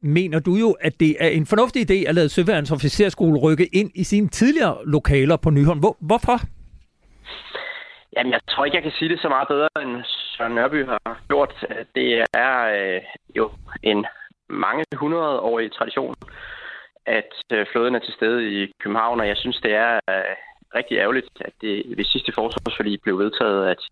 mener 0.00 0.38
du 0.38 0.54
jo, 0.54 0.70
at 0.80 1.00
det 1.00 1.16
er 1.20 1.28
en 1.28 1.46
fornuftig 1.46 1.90
idé 1.90 2.08
at 2.08 2.14
lade 2.14 2.28
Søværens 2.28 2.70
officerskole 2.70 3.38
rykke 3.40 3.66
ind 3.66 3.90
i 3.94 4.04
sine 4.04 4.28
tidligere 4.28 4.76
lokaler 4.86 5.36
på 5.36 5.50
Nyholm. 5.50 5.78
Hvor, 5.78 5.96
hvorfor? 6.00 6.38
Jamen, 8.16 8.32
jeg 8.32 8.40
tror 8.50 8.64
ikke, 8.64 8.76
jeg 8.76 8.82
kan 8.82 8.92
sige 8.98 9.08
det 9.08 9.20
så 9.20 9.28
meget 9.28 9.48
bedre, 9.48 9.68
end 9.82 10.04
Søren 10.04 10.54
Nørby 10.54 10.86
har 10.86 11.20
gjort. 11.28 11.54
Det 11.94 12.24
er 12.34 12.54
øh, 12.78 13.00
jo 13.36 13.50
en 13.82 14.06
mange 14.48 14.84
hundredårig 14.96 15.72
tradition 15.72 16.14
at 17.06 17.32
øh, 17.52 17.66
flåden 17.72 17.94
er 17.94 17.98
til 17.98 18.14
stede 18.14 18.62
i 18.62 18.72
København, 18.82 19.20
og 19.20 19.28
jeg 19.28 19.36
synes, 19.36 19.56
det 19.56 19.72
er 19.74 19.94
øh, 20.10 20.34
rigtig 20.74 20.96
ærgerligt, 20.98 21.28
at 21.40 21.52
det 21.60 21.96
ved 21.96 22.04
sidste 22.04 22.32
forsvarsforlig 22.34 23.00
blev 23.02 23.18
vedtaget, 23.18 23.68
at 23.68 23.82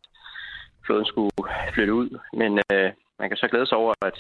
flåden 0.86 1.06
skulle 1.06 1.30
flytte 1.74 1.94
ud. 1.94 2.18
Men 2.32 2.60
øh, 2.72 2.90
man 3.18 3.28
kan 3.28 3.36
så 3.36 3.48
glæde 3.48 3.66
sig 3.66 3.78
over, 3.78 3.94
at 4.02 4.18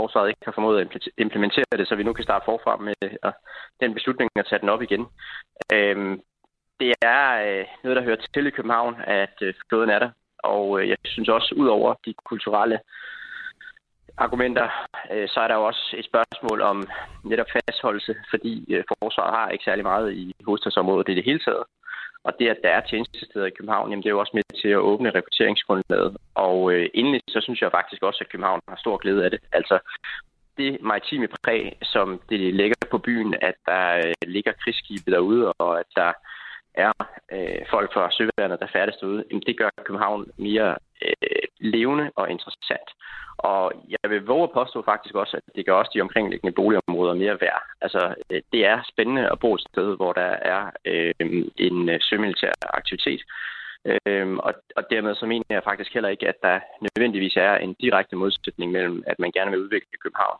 forsvaret 0.00 0.28
ikke 0.28 0.44
har 0.48 0.56
formået 0.58 0.80
at 0.80 1.08
implementere 1.18 1.78
det, 1.78 1.88
så 1.88 1.94
vi 1.96 2.02
nu 2.02 2.12
kan 2.12 2.24
starte 2.24 2.44
forfra 2.44 2.76
med 2.76 2.94
øh, 3.02 3.32
den 3.80 3.94
beslutning 3.94 4.30
at 4.36 4.46
tage 4.48 4.62
den 4.62 4.68
op 4.74 4.82
igen. 4.82 5.06
Øhm, 5.72 6.14
det 6.80 6.92
er 7.02 7.22
øh, 7.46 7.64
noget, 7.82 7.96
der 7.96 8.02
hører 8.02 8.20
til 8.34 8.46
i 8.46 8.56
København, 8.56 8.94
at 9.06 9.36
øh, 9.42 9.54
flåden 9.68 9.90
er 9.90 9.98
der. 9.98 10.10
Og 10.38 10.80
øh, 10.80 10.88
jeg 10.88 10.96
synes 11.04 11.28
også, 11.28 11.54
ud 11.56 11.68
over 11.76 11.94
de 12.04 12.14
kulturelle 12.30 12.78
argumenter, 14.16 14.68
øh, 15.12 15.28
så 15.28 15.40
er 15.40 15.48
der 15.48 15.54
jo 15.54 15.66
også 15.66 15.84
et 15.98 16.04
spørgsmål 16.04 16.60
om 16.62 16.88
netop 17.24 17.46
fastholdelse, 17.52 18.14
fordi 18.30 18.74
øh, 18.74 18.84
forsvaret 18.88 19.34
har 19.38 19.48
ikke 19.50 19.64
særlig 19.64 19.84
meget 19.84 20.12
i 20.12 20.34
hovedstadsområdet 20.46 21.08
i 21.08 21.14
det 21.14 21.24
hele 21.24 21.38
taget. 21.38 21.64
Og 22.28 22.32
det, 22.38 22.48
at 22.48 22.60
der 22.64 22.70
er 22.70 22.80
tjenestesteder 22.80 23.46
i 23.46 23.56
København, 23.58 23.90
jamen 23.90 24.02
det 24.02 24.08
er 24.08 24.16
jo 24.16 24.20
også 24.24 24.36
med 24.36 24.42
til 24.62 24.68
at 24.68 24.86
åbne 24.90 25.10
rekrutteringsgrundlaget. 25.10 26.16
Og 26.34 26.72
øh, 26.72 26.88
endelig 26.94 27.20
så 27.28 27.40
synes 27.40 27.60
jeg 27.60 27.70
faktisk 27.70 28.02
også, 28.02 28.18
at 28.24 28.30
København 28.32 28.60
har 28.68 28.76
stor 28.76 28.96
glæde 28.96 29.24
af 29.24 29.30
det. 29.30 29.40
Altså 29.52 29.78
det 30.56 30.78
maritime 30.80 31.28
præg, 31.42 31.78
som 31.82 32.20
det 32.30 32.54
ligger 32.54 32.76
på 32.90 32.98
byen, 32.98 33.34
at 33.48 33.54
der 33.66 33.84
øh, 33.96 34.14
ligger 34.26 34.52
krigsskibe 34.62 35.10
derude, 35.10 35.52
og 35.52 35.80
at 35.80 35.86
der 35.96 36.12
er 36.74 36.92
øh, 37.32 37.60
folk 37.70 37.92
fra 37.92 38.10
søværnet, 38.10 38.60
der 38.60 38.66
færdes 38.72 38.96
derude, 39.00 39.24
jamen 39.30 39.42
det 39.46 39.58
gør 39.58 39.70
København 39.84 40.30
mere 40.36 40.76
øh, 41.02 41.42
levende 41.60 42.10
og 42.16 42.30
interessant. 42.30 42.88
Og 43.38 43.72
jeg 43.88 44.10
vil 44.10 44.26
våge 44.26 44.42
at 44.42 44.52
påstå 44.52 44.82
faktisk 44.82 45.14
også, 45.14 45.36
at 45.36 45.42
det 45.56 45.66
gør 45.66 45.72
også 45.72 45.90
de 45.94 46.00
omkringliggende 46.00 46.54
boligområder 46.54 47.14
mere 47.14 47.40
værd. 47.40 47.62
Altså, 47.80 48.14
øh, 48.30 48.42
det 48.52 48.66
er 48.66 48.78
spændende 48.92 49.30
at 49.32 49.38
bo 49.38 49.54
et 49.54 49.60
sted, 49.60 49.96
hvor 49.96 50.12
der 50.12 50.30
er 50.54 50.70
øh, 50.84 51.14
en 51.56 51.88
øh, 51.88 52.00
sømilitær 52.00 52.52
aktivitet. 52.62 53.22
Øhm, 54.06 54.38
og, 54.38 54.54
og 54.76 54.82
dermed 54.90 55.14
så 55.14 55.26
mener 55.26 55.44
jeg 55.50 55.62
faktisk 55.64 55.94
heller 55.94 56.08
ikke, 56.08 56.28
at 56.28 56.38
der 56.42 56.60
nødvendigvis 56.80 57.36
er 57.36 57.54
en 57.54 57.74
direkte 57.74 58.16
modsætning 58.16 58.72
mellem, 58.72 59.02
at 59.06 59.18
man 59.18 59.32
gerne 59.32 59.50
vil 59.50 59.60
udvikle 59.60 59.98
København 60.02 60.38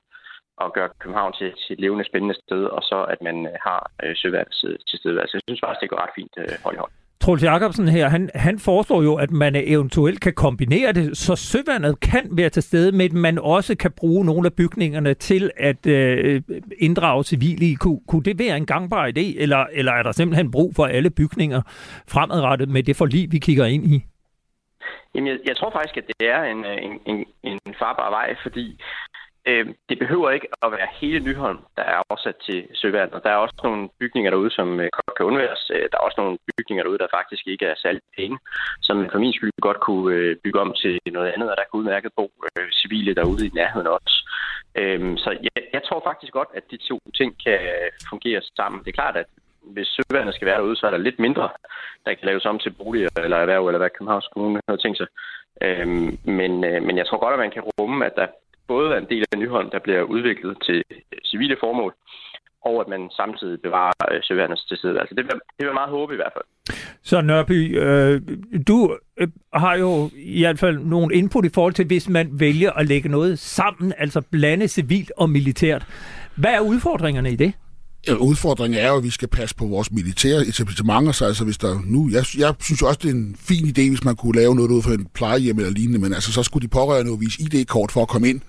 og 0.57 0.73
gøre 0.73 0.91
København 0.99 1.33
til, 1.33 1.47
et 1.71 1.81
levende, 1.81 2.05
spændende 2.05 2.35
sted, 2.35 2.65
og 2.65 2.83
så 2.83 3.05
at 3.05 3.21
man 3.23 3.47
øh, 3.47 3.53
har 3.67 3.91
øh, 4.03 4.17
søværelse 4.17 4.69
til 4.89 4.99
stede. 4.99 5.21
Altså, 5.21 5.37
jeg 5.37 5.43
synes 5.49 5.61
faktisk, 5.65 5.81
det 5.81 5.91
går 5.91 6.03
ret 6.03 6.17
fint 6.19 6.35
øh, 6.39 6.55
hold 6.65 6.75
i 6.75 6.79
hold. 6.79 6.93
Troels 7.21 7.43
Jacobsen 7.43 7.89
her, 7.89 8.09
han, 8.09 8.31
han 8.35 8.59
foreslår 8.59 9.03
jo, 9.03 9.15
at 9.15 9.31
man 9.31 9.57
eventuelt 9.57 10.21
kan 10.21 10.33
kombinere 10.33 10.93
det, 10.93 11.17
så 11.17 11.37
søvandet 11.37 12.01
kan 12.01 12.29
være 12.31 12.49
til 12.49 12.63
stede, 12.63 12.93
men 12.93 13.19
man 13.19 13.39
også 13.39 13.77
kan 13.77 13.91
bruge 13.91 14.25
nogle 14.25 14.47
af 14.47 14.53
bygningerne 14.53 15.15
til 15.15 15.51
at 15.57 15.87
øh, 15.87 16.43
inddrage 16.79 17.25
civile 17.25 17.67
i. 17.67 17.75
Kunne, 17.75 18.01
kunne 18.09 18.23
det 18.23 18.39
være 18.39 18.57
en 18.57 18.67
gangbar 18.67 19.07
idé, 19.07 19.43
eller, 19.43 19.67
eller 19.73 19.93
er 19.93 20.03
der 20.03 20.13
simpelthen 20.13 20.51
brug 20.51 20.73
for 20.77 20.87
alle 20.87 21.11
bygninger 21.11 21.63
fremadrettet 22.09 22.69
med 22.69 22.83
det 22.83 22.97
forlig, 22.97 23.33
vi 23.33 23.39
kigger 23.39 23.65
ind 23.65 23.85
i? 23.85 24.05
Jamen, 25.15 25.29
jeg, 25.29 25.39
jeg 25.49 25.57
tror 25.57 25.71
faktisk, 25.71 25.97
at 25.97 26.05
det 26.07 26.29
er 26.29 26.43
en, 26.43 26.65
øh, 26.65 26.79
en, 26.83 27.01
en, 27.07 27.27
en 27.43 27.75
farbar 27.79 28.11
vej, 28.11 28.37
fordi 28.43 28.81
øh, 29.47 29.67
det 29.89 29.99
behøver 29.99 30.31
ikke 30.31 30.49
at 30.63 30.73
være 30.73 30.89
hele 31.01 31.21
Nyholm, 31.21 31.59
der 31.77 31.83
er 31.83 32.03
afsat 32.11 32.37
til 32.47 32.69
søvandet. 32.75 33.23
Der 33.25 33.31
er 33.31 33.37
også 33.37 33.55
nogle 33.63 33.89
bygninger 34.01 34.31
derude, 34.31 34.51
som 34.51 34.81
øh, 34.81 34.89
godt 34.93 35.17
kan 35.17 35.27
undværes. 35.27 35.71
Øh, 35.75 35.83
der 35.91 35.97
er 35.99 36.07
også 36.09 36.21
nogle 36.21 36.39
bygninger 36.57 36.83
derude, 36.85 36.99
der 36.99 37.17
faktisk 37.19 37.47
ikke 37.47 37.67
er 37.67 37.75
særlig 37.77 38.03
penge, 38.17 38.39
som 38.83 38.97
for 39.13 39.19
min 39.19 39.33
skyld 39.33 39.53
godt 39.61 39.81
kunne 39.81 40.17
øh, 40.17 40.37
bygge 40.45 40.61
om 40.61 40.75
til 40.83 41.01
noget 41.07 41.33
andet, 41.35 41.51
og 41.51 41.57
der 41.57 41.65
kunne 41.65 41.81
udmærket 41.81 42.13
bo 42.17 42.31
civile 42.73 43.15
derude 43.15 43.47
i 43.47 43.51
nærheden 43.55 43.87
også. 43.87 44.17
Øh, 44.81 45.19
så 45.19 45.31
jeg, 45.31 45.63
jeg 45.73 45.83
tror 45.85 46.01
faktisk 46.09 46.33
godt, 46.33 46.49
at 46.55 46.65
de 46.71 46.77
to 46.77 46.99
ting 47.19 47.31
kan 47.45 47.59
fungere 48.11 48.41
sammen. 48.57 48.81
Det 48.85 48.89
er 48.89 49.01
klart, 49.03 49.17
at 49.17 49.27
hvis 49.63 49.89
søvandet 49.97 50.35
skal 50.35 50.47
være 50.47 50.59
derude, 50.59 50.77
så 50.77 50.87
er 50.87 50.91
der 50.91 50.99
lidt 50.99 51.19
mindre, 51.19 51.49
der 52.05 52.15
kan 52.15 52.27
laves 52.27 52.45
om 52.47 52.59
til 52.59 52.71
boliger 52.71 53.09
eller 53.25 53.37
erhverv, 53.37 53.67
eller 53.67 53.79
hvad 53.79 53.91
Københavns 53.91 54.29
Kommune 54.33 54.61
har 54.69 54.77
tænkt 54.77 54.99
sig. 54.99 55.07
Øhm, 55.63 56.19
men, 56.25 56.65
øh, 56.65 56.83
men 56.83 56.97
jeg 56.99 57.07
tror 57.07 57.19
godt, 57.19 57.33
at 57.33 57.39
man 57.39 57.51
kan 57.51 57.63
rumme, 57.81 58.07
at 58.07 58.17
der 58.17 58.27
både 58.69 58.95
er 58.95 58.99
en 58.99 59.11
del 59.13 59.25
af 59.33 59.39
Nyholm, 59.39 59.71
der 59.71 59.79
bliver 59.79 60.03
udviklet 60.03 60.57
til 60.67 60.85
civile 61.31 61.57
formål, 61.61 61.93
og 62.65 62.81
at 62.81 62.89
man 62.89 63.11
samtidig 63.21 63.61
bevarer 63.63 64.13
øh, 64.13 64.21
søværnets 64.23 64.65
tilstedeværelse. 64.65 65.03
Altså, 65.03 65.15
det 65.15 65.25
vil, 65.25 65.41
det 65.59 65.67
vil 65.67 65.75
meget 65.75 65.91
håbe 65.91 66.13
i 66.13 66.17
hvert 66.17 66.33
fald. 66.37 66.49
Så 67.03 67.21
Nørby, 67.21 67.79
øh, 67.83 68.21
du 68.69 68.97
øh, 69.21 69.29
har 69.55 69.75
jo 69.77 70.11
i 70.15 70.41
hvert 70.43 70.59
fald 70.59 70.79
nogle 70.79 71.15
input 71.15 71.45
i 71.45 71.55
forhold 71.55 71.73
til, 71.73 71.87
hvis 71.87 72.09
man 72.09 72.27
vælger 72.33 72.73
at 72.73 72.87
lægge 72.87 73.09
noget 73.09 73.39
sammen, 73.39 73.93
altså 73.99 74.21
blande 74.31 74.69
civilt 74.69 75.13
og 75.17 75.31
militært. 75.31 75.87
Hvad 76.37 76.55
er 76.55 76.61
udfordringerne 76.61 77.31
i 77.31 77.37
det? 77.37 77.53
Udfordringen 78.17 78.81
er 78.81 78.89
jo, 78.89 78.97
at 78.97 79.05
vi 79.05 79.11
skal 79.11 79.29
passe 79.29 79.57
på 79.57 79.67
vores 79.67 79.93
militære 79.93 80.47
etablissementer, 80.47 81.13
så 81.13 81.25
altså 81.25 81.45
hvis 81.45 81.59
der 81.59 81.81
nu, 81.85 82.11
jeg, 82.13 82.25
jeg 82.39 82.55
synes 82.61 82.83
også, 82.83 82.99
det 83.03 83.09
er 83.09 83.15
en 83.15 83.37
fin 83.39 83.65
idé, 83.65 83.89
hvis 83.89 84.05
man 84.05 84.17
kunne 84.17 84.41
lave 84.41 84.55
noget 84.55 84.71
ud 84.71 84.83
for 84.83 84.91
en 84.91 85.07
plejehjem 85.15 85.59
eller 85.59 85.71
lignende, 85.71 85.99
men 85.99 86.15
altså 86.15 86.33
så 86.33 86.43
skulle 86.43 86.63
de 86.63 86.69
pårørende 86.69 87.11
jo 87.11 87.15
vise 87.17 87.43
ID-kort 87.43 87.93
for 87.93 88.03
at 88.03 88.09
komme 88.09 88.29
ind, 88.29 88.41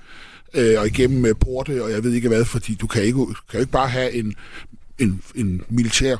øh, 0.53 0.79
og 0.79 0.87
igennem 0.87 1.25
øh, 1.25 1.35
porte, 1.39 1.83
og 1.83 1.91
jeg 1.91 2.03
ved 2.03 2.13
ikke 2.13 2.27
hvad, 2.27 2.45
fordi 2.45 2.75
du 2.75 2.87
kan 2.87 3.03
ikke, 3.03 3.25
kan 3.51 3.59
ikke 3.59 3.71
bare 3.71 3.89
have 3.89 4.13
en, 4.13 4.35
en, 4.99 5.21
en 5.35 5.61
militær 5.69 6.15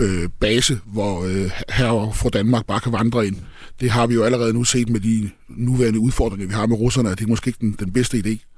øh, 0.00 0.28
base, 0.40 0.80
hvor 0.86 1.24
øh, 1.24 1.50
her 1.68 2.12
fra 2.14 2.28
Danmark 2.28 2.66
bare 2.66 2.80
kan 2.80 2.92
vandre 2.92 3.26
ind. 3.26 3.36
Det 3.80 3.90
har 3.90 4.06
vi 4.06 4.14
jo 4.14 4.22
allerede 4.22 4.52
nu 4.52 4.64
set 4.64 4.88
med 4.88 5.00
de 5.00 5.30
nuværende 5.48 5.98
udfordringer, 5.98 6.46
vi 6.46 6.54
har 6.54 6.66
med 6.66 6.76
russerne, 6.76 7.08
og 7.08 7.18
det 7.18 7.24
er 7.24 7.28
måske 7.28 7.48
ikke 7.48 7.60
den, 7.60 7.76
den 7.78 7.92
bedste 7.92 8.16
idé. 8.26 8.49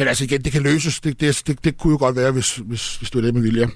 Men 0.00 0.08
altså 0.08 0.24
igen, 0.24 0.42
det 0.42 0.52
kan 0.52 0.62
løses. 0.62 1.00
Det, 1.00 1.20
det, 1.20 1.42
det, 1.46 1.64
det 1.64 1.78
kunne 1.78 1.90
jo 1.90 1.98
godt 1.98 2.16
være, 2.16 2.32
hvis, 2.32 2.56
hvis, 2.56 2.96
hvis 2.96 3.10
du 3.10 3.18
er 3.18 3.22
det, 3.22 3.34
med 3.34 3.42
vilje. 3.42 3.68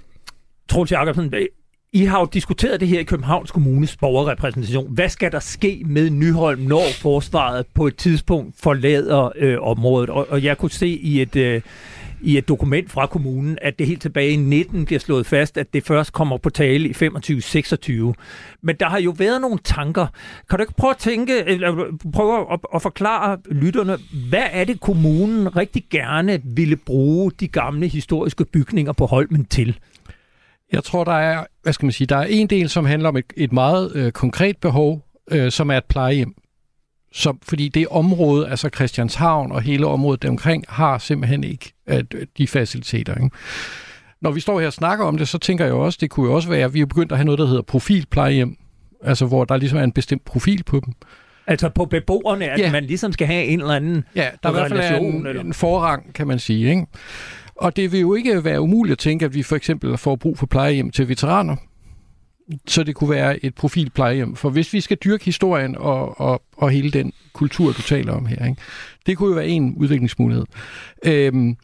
Troels 0.69 0.93
Jacobsen, 0.93 1.35
øh, 1.35 1.47
I 1.93 2.05
har 2.05 2.21
jo 2.21 2.29
diskuteret 2.33 2.81
det 2.81 2.89
her 2.89 3.01
i 3.01 3.03
Københavns 3.03 3.51
Kommunes 3.51 3.97
borgerrepræsentation. 3.97 4.95
Hvad 4.95 5.09
skal 5.09 5.33
der 5.33 5.39
ske 5.41 5.83
med 5.87 6.11
Nyholm, 6.11 6.61
når 6.61 6.83
forsvaret 7.01 7.67
på 7.75 7.87
et 7.87 7.97
tidspunkt 7.97 8.55
forlader 8.63 9.33
øh, 9.37 9.57
området? 9.61 10.11
Og, 10.11 10.27
og 10.31 10.45
jeg 10.45 10.59
kunne 10.59 10.71
se 10.71 10.89
i 10.89 11.23
et, 11.23 11.37
øh, 11.37 11.61
i 12.25 12.39
et 12.39 12.49
dokument 12.49 12.91
fra 12.91 13.07
kommunen, 13.07 13.59
at 13.63 13.79
det 13.79 13.87
helt 13.87 14.03
tilbage 14.03 14.31
i 14.31 14.37
19 14.37 14.85
bliver 14.85 15.01
slået 15.01 15.27
fast, 15.27 15.59
at 15.59 15.75
det 15.75 15.87
først 15.87 16.13
kommer 16.13 16.37
på 16.37 16.51
tale 16.51 16.89
i 16.89 16.93
25-26. 16.93 18.13
Men 18.63 18.77
der 18.81 18.89
har 18.89 19.01
jo 19.01 19.15
været 19.19 19.41
nogle 19.41 19.59
tanker. 19.65 20.07
Kan 20.51 20.59
du 20.59 20.63
ikke 20.63 20.75
prøve 20.77 20.91
at 20.91 20.97
tænke, 20.97 21.45
eller 21.47 21.99
prøve 22.13 22.53
at, 22.53 22.61
at 22.75 22.83
forklare 22.83 23.39
lytterne, 23.51 23.99
hvad 24.29 24.47
er 24.53 24.65
det 24.65 24.81
kommunen 24.81 25.57
rigtig 25.57 25.85
gerne 25.91 26.41
ville 26.45 26.77
bruge 26.77 27.33
de 27.41 27.49
gamle 27.49 27.89
historiske 27.89 28.45
bygninger 28.45 28.93
på 28.93 29.07
Holmen 29.07 29.45
til? 29.45 29.79
Jeg 30.73 30.85
tror, 30.85 31.05
der 31.05 31.13
er, 31.13 31.45
hvad 31.63 31.73
skal 31.73 31.87
man 31.87 31.93
sige, 31.93 32.07
der 32.07 32.17
er 32.17 32.27
en 32.31 32.47
del, 32.47 32.69
som 32.69 32.85
handler 32.85 33.09
om 33.09 33.17
et, 33.17 33.33
et 33.37 33.53
meget 33.53 33.93
øh, 33.95 34.13
konkret 34.13 34.57
behov, 34.57 35.03
øh, 35.31 35.51
som 35.51 35.71
er 35.71 35.77
et 35.77 35.85
plejehjem. 35.85 36.35
Så, 37.15 37.35
fordi 37.43 37.69
det 37.69 37.89
område, 37.89 38.49
altså 38.49 38.69
Christianshavn 38.75 39.53
og 39.53 39.63
hele 39.63 39.87
området 39.87 40.23
deromkring, 40.23 40.65
har 40.69 40.99
simpelthen 40.99 41.45
ikke 41.45 41.73
at, 41.87 42.15
de 42.39 42.47
faciliteter. 42.47 43.15
Ikke? 43.15 43.31
Når 44.21 44.31
vi 44.31 44.41
står 44.41 44.61
her 44.61 44.67
og 44.67 44.73
snakker 44.73 45.05
om 45.05 45.19
det, 45.19 45.29
så 45.29 45.39
tænker 45.39 45.65
jeg 45.65 45.75
også, 45.75 45.99
det 46.01 46.11
kunne 46.11 46.27
jo 46.27 46.35
også 46.35 46.49
være, 46.49 46.65
at 46.65 46.75
vi 46.75 46.81
er 46.81 46.87
begyndt 46.87 47.13
at 47.13 47.19
have 47.19 47.25
noget, 47.25 47.39
der 47.39 47.47
hedder 47.47 47.63
profilplejehjem, 47.63 48.57
altså 49.05 49.27
hvor 49.27 49.45
der 49.45 49.57
ligesom 49.57 49.79
er 49.79 49.83
en 49.83 49.93
bestemt 49.93 50.25
profil 50.25 50.63
på 50.63 50.81
dem. 50.85 50.95
Altså 51.47 51.69
på 51.69 51.85
beboerne, 51.85 52.51
at 52.51 52.59
ja. 52.59 52.73
man 52.73 52.85
ligesom 52.85 53.13
skal 53.13 53.27
have 53.27 53.45
en 53.45 53.61
eller 53.61 53.75
anden 53.75 54.05
Ja, 54.15 54.29
der 54.43 54.49
er 54.49 54.53
i 54.53 54.69
hvert 54.69 54.71
fald 54.71 55.03
en, 55.03 55.27
eller? 55.27 55.43
en 55.43 55.55
forrang, 55.55 56.15
kan 56.15 56.27
man 56.27 56.39
sige. 56.39 56.71
Ikke? 56.71 56.87
Og 57.57 57.77
det 57.77 57.93
vil 57.93 58.01
jo 58.01 58.15
ikke 58.15 58.45
være 58.45 58.61
umuligt 58.61 58.93
at 58.93 58.99
tænke, 58.99 59.25
at 59.25 59.35
vi 59.35 59.43
for 59.43 59.57
eksempel 59.57 59.97
får 59.97 60.17
brug 60.17 60.39
for 60.39 60.47
plejehjem 60.47 60.91
til 60.91 61.09
veteraner, 61.09 61.57
så 62.67 62.83
det 62.83 62.95
kunne 62.95 63.11
være 63.11 63.45
et 63.45 63.55
profilplejehjem. 63.55 64.37
For 64.37 64.51
hvis 64.51 64.73
vi 64.73 64.81
skal 64.81 64.97
dyrke 64.97 65.25
historien 65.25 65.77
og, 65.77 66.21
og, 66.21 66.43
og 66.57 66.71
hele 66.71 66.91
den 66.91 67.13
kultur, 67.33 67.73
du 67.73 67.83
taler 67.83 68.13
om 68.13 68.27
her, 68.27 68.47
ikke? 68.47 68.63
det 69.07 69.17
kunne 69.17 69.29
jo 69.29 69.35
være 69.35 69.49
en 69.49 69.75
udviklingsmulighed. 69.77 70.45
Øhm, 71.07 71.57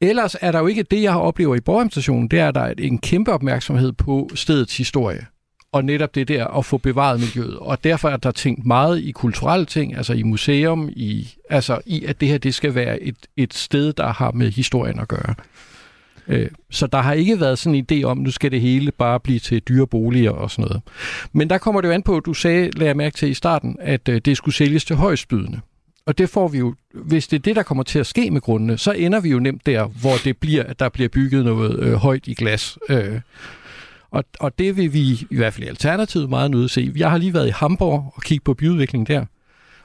ellers 0.00 0.36
er 0.40 0.52
der 0.52 0.58
jo 0.58 0.66
ikke 0.66 0.82
det, 0.82 1.02
jeg 1.02 1.12
har 1.12 1.20
oplevet 1.20 1.56
i 1.56 1.60
Borgheim 1.60 2.28
det 2.28 2.38
er, 2.38 2.48
at 2.48 2.54
der 2.54 2.60
er 2.60 2.74
en 2.78 2.98
kæmpe 2.98 3.32
opmærksomhed 3.32 3.92
på 3.92 4.30
stedets 4.34 4.76
historie. 4.76 5.26
Og 5.72 5.84
netop 5.84 6.14
det 6.14 6.28
der 6.28 6.46
at 6.46 6.64
få 6.64 6.78
bevaret 6.78 7.20
miljøet. 7.20 7.58
Og 7.58 7.84
derfor 7.84 8.08
er 8.08 8.16
der 8.16 8.30
tænkt 8.30 8.66
meget 8.66 9.00
i 9.00 9.10
kulturelle 9.10 9.66
ting, 9.66 9.96
altså 9.96 10.12
i 10.12 10.22
museum, 10.22 10.88
i, 10.92 11.28
altså 11.50 11.80
i 11.86 12.04
at 12.04 12.20
det 12.20 12.28
her 12.28 12.38
det 12.38 12.54
skal 12.54 12.74
være 12.74 13.02
et, 13.02 13.16
et 13.36 13.54
sted, 13.54 13.92
der 13.92 14.12
har 14.12 14.30
med 14.32 14.50
historien 14.50 14.98
at 14.98 15.08
gøre. 15.08 15.34
Øh, 16.28 16.48
så 16.70 16.86
der 16.86 16.98
har 16.98 17.12
ikke 17.12 17.40
været 17.40 17.58
sådan 17.58 17.74
en 17.74 17.86
idé 17.92 18.04
om, 18.04 18.18
nu 18.18 18.30
skal 18.30 18.50
det 18.50 18.60
hele 18.60 18.92
bare 18.92 19.20
blive 19.20 19.38
til 19.38 19.60
dyre 19.60 19.86
boliger 19.86 20.30
og 20.30 20.50
sådan 20.50 20.62
noget. 20.62 20.82
Men 21.32 21.50
der 21.50 21.58
kommer 21.58 21.80
det 21.80 21.88
jo 21.88 21.92
an 21.92 22.02
på, 22.02 22.16
at 22.16 22.26
du 22.26 22.34
sagde, 22.34 22.70
lad 22.70 22.86
jeg 22.86 22.96
mærke 22.96 23.16
til 23.16 23.30
i 23.30 23.34
starten, 23.34 23.76
at 23.80 24.08
øh, 24.08 24.20
det 24.24 24.36
skulle 24.36 24.54
sælges 24.54 24.84
til 24.84 24.96
højstbydende. 24.96 25.60
Og 26.06 26.18
det 26.18 26.30
får 26.30 26.48
vi 26.48 26.58
jo, 26.58 26.74
hvis 26.94 27.28
det 27.28 27.36
er 27.36 27.42
det, 27.42 27.56
der 27.56 27.62
kommer 27.62 27.82
til 27.82 27.98
at 27.98 28.06
ske 28.06 28.30
med 28.30 28.40
grundene, 28.40 28.78
så 28.78 28.92
ender 28.92 29.20
vi 29.20 29.28
jo 29.28 29.38
nemt 29.38 29.66
der, 29.66 29.84
hvor 29.84 30.14
det 30.24 30.36
bliver, 30.36 30.62
at 30.62 30.78
der 30.80 30.88
bliver 30.88 31.08
bygget 31.08 31.44
noget 31.44 31.78
øh, 31.78 31.92
højt 31.92 32.26
i 32.26 32.34
glas. 32.34 32.78
Øh, 32.88 33.20
og, 34.10 34.24
og 34.40 34.58
det 34.58 34.76
vil 34.76 34.92
vi 34.92 35.26
i 35.30 35.36
hvert 35.36 35.54
fald 35.54 35.66
i 35.66 35.68
Alternativet 35.68 36.30
meget 36.30 36.50
nødt 36.50 36.70
se. 36.70 36.92
Jeg 36.96 37.10
har 37.10 37.18
lige 37.18 37.34
været 37.34 37.48
i 37.48 37.52
Hamburg 37.54 38.12
og 38.16 38.22
kigget 38.22 38.44
på 38.44 38.54
byudvikling 38.54 39.08
der. 39.08 39.24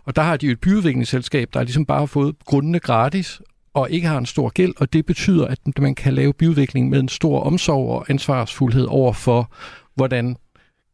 Og 0.06 0.15
der 0.15 0.21
har 0.21 0.38
de 0.38 0.45
jo 0.45 0.52
et 0.52 0.60
byudviklingsselskab, 0.60 1.50
der 1.54 1.63
ligesom 1.63 1.86
bare 1.86 2.00
har 2.00 2.06
fået 2.06 2.36
grundene 2.45 2.80
gratis, 2.80 3.41
og 3.75 3.91
ikke 3.91 4.07
har 4.07 4.17
en 4.17 4.25
stor 4.25 4.49
gæld, 4.49 4.73
og 4.77 4.93
det 4.93 5.05
betyder, 5.05 5.47
at 5.47 5.59
man 5.79 5.95
kan 5.95 6.13
lave 6.13 6.33
byudvikling 6.33 6.89
med 6.89 6.99
en 6.99 7.09
stor 7.09 7.39
omsorg 7.39 7.89
og 7.89 8.05
ansvarsfuldhed 8.09 8.85
over 8.89 9.13
for, 9.13 9.51
hvordan 9.95 10.35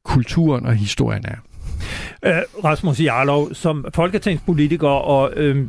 kulturen 0.04 0.66
og 0.66 0.76
historien 0.76 1.26
er. 1.26 1.36
Øh, 2.26 2.42
Rasmus 2.64 3.00
Jarlov, 3.00 3.54
som 3.54 3.86
folketingspolitiker 3.94 4.88
og 4.88 5.34
øh, 5.36 5.68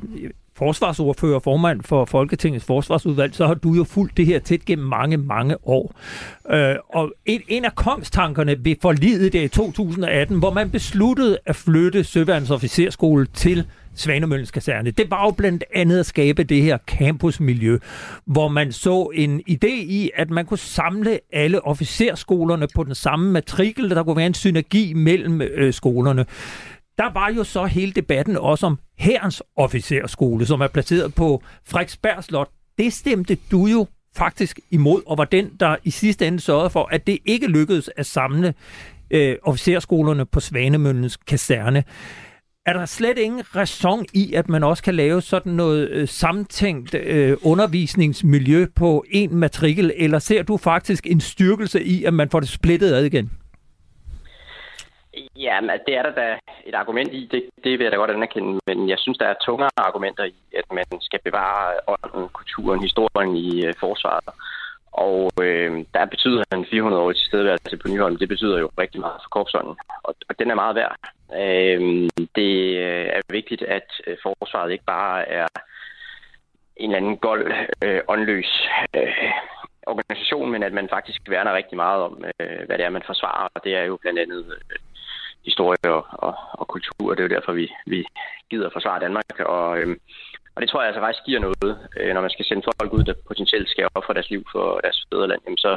forsvarsordfører 0.57 1.35
og 1.35 1.43
formand 1.43 1.83
for 1.83 2.05
Folketingets 2.05 2.65
forsvarsudvalg, 2.65 3.35
så 3.35 3.47
har 3.47 3.55
du 3.55 3.75
jo 3.75 3.85
fulgt 3.85 4.17
det 4.17 4.27
her 4.27 4.39
tæt 4.39 4.65
gennem 4.65 4.89
mange, 4.89 5.17
mange 5.17 5.69
år. 5.69 5.95
Øh, 6.51 6.77
og 6.89 7.13
en, 7.27 7.41
en 7.49 7.65
af 7.65 7.75
kongstankerne 7.75 8.65
ved 8.65 8.75
forlidet 8.83 9.33
der 9.33 9.43
i 9.43 9.49
2018, 9.49 10.39
hvor 10.39 10.53
man 10.53 10.71
besluttede 10.71 11.39
at 11.47 11.57
flytte 11.57 12.05
Søværnsofficerskole 12.05 13.27
til 13.27 13.67
Svanemøllens 13.95 14.51
kaserne. 14.51 14.91
Det 14.91 15.11
var 15.11 15.25
jo 15.25 15.31
blandt 15.31 15.65
andet 15.75 16.01
at 16.01 16.07
skabe 16.07 16.45
det 16.45 16.63
her 16.63 16.79
campusmiljø, 16.87 17.79
hvor 18.27 18.49
man 18.49 18.73
så 18.73 19.11
en 19.15 19.43
idé 19.51 19.73
i, 19.73 20.11
at 20.15 20.31
man 20.31 20.47
kunne 20.47 20.59
samle 20.59 21.21
alle 21.33 21.65
officerskolerne 21.65 22.67
på 22.75 22.85
den 22.85 22.95
samme 22.95 23.31
matrikel, 23.31 23.91
der 23.91 24.03
kunne 24.03 24.17
være 24.17 24.27
en 24.27 24.35
synergi 24.35 24.93
mellem 24.93 25.41
øh, 25.43 25.73
skolerne. 25.73 26.27
Der 26.99 27.13
var 27.13 27.29
jo 27.37 27.45
så 27.45 27.65
hele 27.65 27.93
debatten 27.93 28.37
også 28.37 28.67
om 28.67 28.79
Herrens 28.99 29.43
officerskole, 29.57 30.47
som 30.47 30.61
er 30.61 30.67
placeret 30.67 31.15
på 31.15 31.43
Frederiksberg 31.67 32.25
Slot. 32.25 32.49
Det 32.79 32.93
stemte 32.93 33.37
du 33.51 33.67
jo 33.67 33.87
faktisk 34.17 34.61
imod, 34.71 35.03
og 35.07 35.19
var 35.19 35.25
den, 35.25 35.51
der 35.61 35.77
i 35.85 35.91
sidste 35.91 36.27
ende 36.27 36.41
sørgede 36.41 36.71
for, 36.71 36.89
at 36.93 37.07
det 37.07 37.19
ikke 37.25 37.47
lykkedes 37.47 37.91
at 37.97 38.07
samle 38.07 38.55
øh, 39.11 39.37
officerskolerne 39.43 40.27
på 40.27 40.41
Svanemøllens 40.41 41.17
kaserne. 41.17 41.85
Er 42.67 42.73
der 42.73 42.87
slet 42.87 43.19
ingen 43.19 43.43
raison 43.57 44.07
i, 44.15 44.35
at 44.35 44.49
man 44.49 44.65
også 44.65 44.83
kan 44.83 44.95
lave 44.95 45.21
sådan 45.21 45.53
noget 45.53 45.91
øh, 45.91 46.09
samtænkt 46.09 46.95
øh, 46.95 47.37
undervisningsmiljø 47.45 48.67
på 48.77 49.05
en 49.11 49.37
matrikel, 49.37 49.93
eller 49.97 50.19
ser 50.19 50.43
du 50.43 50.57
faktisk 50.57 51.07
en 51.07 51.21
styrkelse 51.21 51.83
i, 51.85 52.05
at 52.05 52.15
man 52.15 52.31
får 52.31 52.41
det 52.41 52.49
splittet 52.49 52.93
ad 52.95 53.05
igen? 53.05 53.31
Ja, 55.37 55.61
men 55.61 55.71
det 55.87 55.97
er 55.97 56.03
der 56.03 56.15
da 56.15 56.39
et 56.67 56.75
argument 56.75 57.13
i, 57.13 57.29
det, 57.31 57.43
det 57.65 57.79
vil 57.79 57.85
jeg 57.85 57.93
da 57.93 57.97
godt 57.97 58.11
anerkende, 58.11 58.59
men 58.67 58.89
jeg 58.89 58.99
synes, 58.99 59.19
der 59.19 59.27
er 59.27 59.35
tungere 59.47 59.71
argumenter 59.77 60.25
i, 60.25 60.35
at 60.57 60.65
man 60.73 60.85
skal 61.01 61.21
bevare 61.25 61.75
ånden, 61.87 62.29
kulturen, 62.29 62.83
historien 62.83 63.37
i 63.37 63.67
øh, 63.67 63.75
forsvaret. 63.81 64.29
Og 64.93 65.33
øh, 65.43 65.85
der 65.95 66.05
betyder 66.05 66.43
en 66.55 66.65
400-årig 66.65 67.17
tilstedeværelse 67.17 67.77
på 67.77 67.89
Nyholm, 67.89 68.17
det 68.17 68.29
betyder 68.29 68.59
jo 68.59 68.71
rigtig 68.79 69.01
meget 69.01 69.21
for 69.23 69.29
korpsånden, 69.29 69.77
og, 70.05 70.15
og 70.29 70.39
den 70.39 70.51
er 70.51 70.55
meget 70.55 70.75
værd. 70.75 70.97
Øh, 71.35 72.09
det 72.37 72.77
øh, 72.77 73.07
er 73.07 73.21
vigtigt, 73.31 73.63
at 73.63 73.89
øh, 74.07 74.17
forsvaret 74.23 74.73
ikke 74.73 74.85
bare 74.85 75.29
er 75.29 75.47
en 76.77 76.91
eller 76.91 76.97
anden 76.97 77.17
gold, 77.17 77.53
øh, 77.85 78.01
åndløs 78.09 78.69
øh, 78.97 79.33
organisation, 79.87 80.51
men 80.51 80.63
at 80.63 80.73
man 80.73 80.89
faktisk 80.89 81.21
værner 81.29 81.55
rigtig 81.55 81.77
meget 81.77 82.03
om, 82.03 82.25
øh, 82.41 82.67
hvad 82.67 82.79
det 82.79 82.85
er, 82.85 82.91
man 82.91 83.03
forsvarer. 83.07 83.49
Og 83.55 83.65
det 83.65 83.77
er 83.77 83.85
jo 83.85 83.97
blandt 83.97 84.19
andet 84.19 84.45
øh, 84.71 84.79
historie 85.45 85.85
og, 85.85 86.07
og, 86.13 86.35
og 86.53 86.69
kultur. 86.69 87.15
Det 87.15 87.21
er 87.21 87.29
jo 87.29 87.37
derfor, 87.37 87.53
vi, 87.53 87.73
vi 87.87 88.05
gider 88.51 88.71
forsvare 88.73 89.01
Danmark. 89.01 89.41
Og, 89.41 89.79
øh, 89.79 89.97
og 90.55 90.63
det 90.63 90.69
tror 90.69 90.81
jeg 90.81 90.89
altså 90.89 91.01
faktisk 91.01 91.25
giver 91.27 91.41
noget, 91.41 91.73
øh, 91.97 92.15
når 92.15 92.21
man 92.21 92.31
skal 92.31 92.45
sende 92.45 92.63
folk 92.81 92.93
ud, 92.93 93.05
der 93.05 93.15
potentielt 93.29 93.69
skal 93.71 93.89
ofre 93.95 94.15
deres 94.15 94.31
liv 94.31 94.43
for 94.53 94.81
deres 94.85 95.07
fædreland. 95.09 95.41
Jamen 95.45 95.59
så 95.59 95.73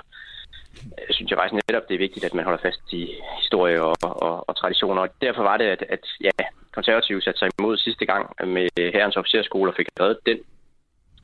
øh, 0.99 1.09
synes 1.15 1.29
jeg 1.29 1.37
faktisk 1.37 1.61
netop, 1.69 1.87
det 1.87 1.95
er 1.95 2.05
vigtigt, 2.05 2.25
at 2.25 2.33
man 2.33 2.45
holder 2.45 2.65
fast 2.67 2.81
i 2.91 3.03
historie 3.41 3.81
og, 3.83 3.95
og, 4.01 4.49
og 4.49 4.55
traditioner. 4.55 5.01
Og 5.01 5.09
derfor 5.21 5.43
var 5.43 5.57
det, 5.57 5.65
at, 5.65 5.83
at 5.89 6.03
ja, 6.21 6.31
konservative 6.71 7.21
satte 7.21 7.39
sig 7.39 7.49
imod 7.59 7.77
sidste 7.77 8.05
gang 8.05 8.23
med 8.55 8.69
herrens 8.93 9.17
officerskole 9.17 9.71
og 9.71 9.75
fik 9.75 9.87
reddet 9.99 10.19
den 10.25 10.39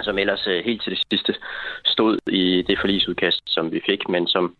som 0.04 0.18
ellers 0.18 0.48
øh, 0.48 0.66
helt 0.66 0.84
til 0.84 0.92
det 0.92 1.04
sidste 1.12 1.36
stod 1.86 2.18
i 2.28 2.64
det 2.68 2.80
forlisudkast, 2.80 3.42
som 3.46 3.72
vi 3.72 3.82
fik, 3.86 4.10
men 4.10 4.28
som 4.28 4.56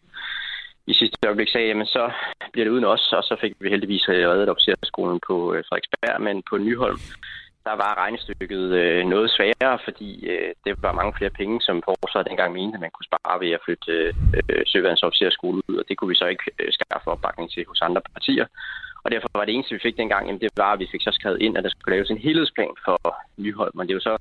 i 0.88 0.94
sidste 0.94 1.18
øjeblik 1.26 1.50
sagde, 1.50 1.68
jamen 1.68 1.86
så 1.86 2.12
bliver 2.52 2.66
det 2.66 2.72
uden 2.72 2.86
os, 2.86 3.14
og 3.14 3.24
så 3.24 3.36
fik 3.42 3.54
vi 3.60 3.70
heldigvis 3.70 4.10
øh, 4.10 4.30
reddet 4.30 4.50
officerskolen 4.50 5.20
på 5.28 5.54
øh, 5.54 5.64
Frederiksberg, 5.70 6.22
men 6.22 6.44
på 6.50 6.58
Nyholm, 6.58 7.00
der 7.68 7.76
var 7.84 7.98
regnestykket 8.04 8.66
øh, 8.82 9.06
noget 9.14 9.32
sværere, 9.32 9.80
fordi 9.84 10.10
øh, 10.34 10.52
det 10.66 10.74
var 10.86 10.92
mange 11.00 11.14
flere 11.18 11.30
penge, 11.40 11.62
som 11.62 11.84
forsvaret 11.90 12.28
dengang 12.30 12.54
mente, 12.54 12.78
man 12.78 12.92
kunne 12.94 13.10
spare 13.12 13.40
ved 13.40 13.52
at 13.52 13.64
flytte 13.66 13.92
øh, 13.92 14.14
øh 14.50 14.64
søværendsofficerskolen 14.66 15.62
ud, 15.70 15.76
og 15.78 15.86
det 15.88 15.98
kunne 15.98 16.12
vi 16.14 16.22
så 16.22 16.28
ikke 16.34 16.46
øh, 16.60 16.70
skaffe 16.78 17.08
opbakning 17.08 17.52
til 17.52 17.66
hos 17.68 17.82
andre 17.82 18.02
partier. 18.14 18.46
Og 19.04 19.12
derfor 19.12 19.30
var 19.34 19.46
det 19.46 19.54
eneste, 19.54 19.76
vi 19.76 19.86
fik 19.88 19.98
dengang, 19.98 20.24
jamen 20.28 20.42
det 20.42 20.50
var, 20.58 20.72
at 20.74 20.80
vi 20.80 20.92
fik 20.92 21.02
så 21.04 21.12
skrevet 21.14 21.42
ind, 21.42 21.58
at 21.58 21.64
der 21.64 21.70
skulle 21.70 21.96
laves 21.96 22.10
en 22.10 22.24
helhedsplan 22.26 22.76
for 22.86 23.00
Nyholm, 23.38 23.72
men 23.78 23.88
det 23.88 23.94
er 23.94 24.00
jo 24.00 24.10
så 24.10 24.18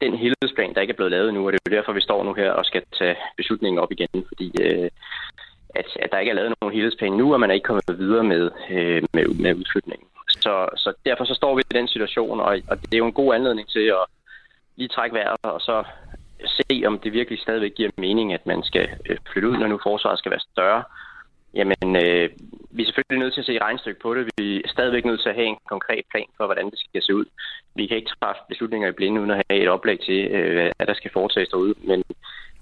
den 0.00 0.14
helhedsplan, 0.22 0.74
der 0.74 0.80
ikke 0.80 0.92
er 0.92 1.00
blevet 1.00 1.16
lavet 1.16 1.34
nu, 1.34 1.46
og 1.46 1.52
det 1.52 1.58
er 1.58 1.70
jo 1.70 1.76
derfor, 1.76 1.92
vi 1.92 2.00
står 2.08 2.24
nu 2.24 2.32
her 2.34 2.50
og 2.50 2.64
skal 2.64 2.82
tage 2.98 3.16
beslutningen 3.36 3.78
op 3.78 3.92
igen, 3.92 4.24
fordi 4.28 4.48
øh, 4.60 4.90
at, 5.80 5.86
at 6.02 6.12
der 6.12 6.18
ikke 6.18 6.30
er 6.30 6.34
lavet 6.34 6.54
nogen 6.60 6.74
helhedsplan 6.74 7.12
nu, 7.12 7.32
og 7.32 7.40
man 7.40 7.50
er 7.50 7.54
ikke 7.54 7.64
kommet 7.64 7.98
videre 7.98 8.24
med, 8.24 8.50
øh, 8.70 9.02
med, 9.14 9.24
med 9.44 9.54
udflytningen. 9.54 10.08
Så, 10.28 10.68
så 10.76 10.92
derfor 11.06 11.24
så 11.24 11.34
står 11.34 11.54
vi 11.54 11.60
i 11.60 11.74
den 11.74 11.88
situation, 11.88 12.40
og, 12.40 12.60
og 12.68 12.82
det 12.82 12.94
er 12.94 12.98
jo 12.98 13.06
en 13.06 13.20
god 13.22 13.34
anledning 13.34 13.68
til 13.68 13.86
at 14.00 14.04
lige 14.76 14.88
trække 14.88 15.14
vejret, 15.14 15.36
og 15.42 15.60
så 15.60 15.84
se, 16.46 16.82
om 16.86 16.98
det 16.98 17.12
virkelig 17.12 17.38
stadigvæk 17.40 17.74
giver 17.74 17.90
mening, 17.96 18.32
at 18.32 18.46
man 18.46 18.62
skal 18.62 18.88
øh, 19.10 19.18
flytte 19.32 19.48
ud, 19.48 19.56
når 19.56 19.66
nu 19.66 19.78
forsvaret 19.82 20.18
skal 20.18 20.30
være 20.30 20.46
større. 20.52 20.82
Jamen, 21.54 21.96
øh, 21.96 22.30
vi 22.70 22.82
er 22.82 22.86
selvfølgelig 22.86 23.18
nødt 23.18 23.34
til 23.34 23.40
at 23.40 23.46
se 23.46 23.58
regnstykke 23.58 24.00
på 24.00 24.14
det. 24.14 24.30
Vi 24.38 24.62
er 24.64 24.68
stadigvæk 24.68 25.04
nødt 25.04 25.20
til 25.20 25.28
at 25.28 25.34
have 25.34 25.46
en 25.46 25.58
konkret 25.68 26.04
plan 26.10 26.28
for, 26.36 26.46
hvordan 26.46 26.70
det 26.70 26.78
skal 26.78 27.02
se 27.02 27.14
ud. 27.14 27.24
Vi 27.74 27.86
kan 27.86 27.96
ikke 27.96 28.10
træffe 28.20 28.40
beslutninger 28.48 28.88
i 28.88 28.92
blinde, 28.92 29.20
uden 29.20 29.30
at 29.30 29.42
have 29.50 29.62
et 29.62 29.68
oplæg 29.68 30.00
til, 30.00 30.20
øh, 30.26 30.72
hvad 30.76 30.86
der 30.86 30.94
skal 30.94 31.10
foretages 31.12 31.48
derude. 31.48 31.74
Men, 31.78 32.02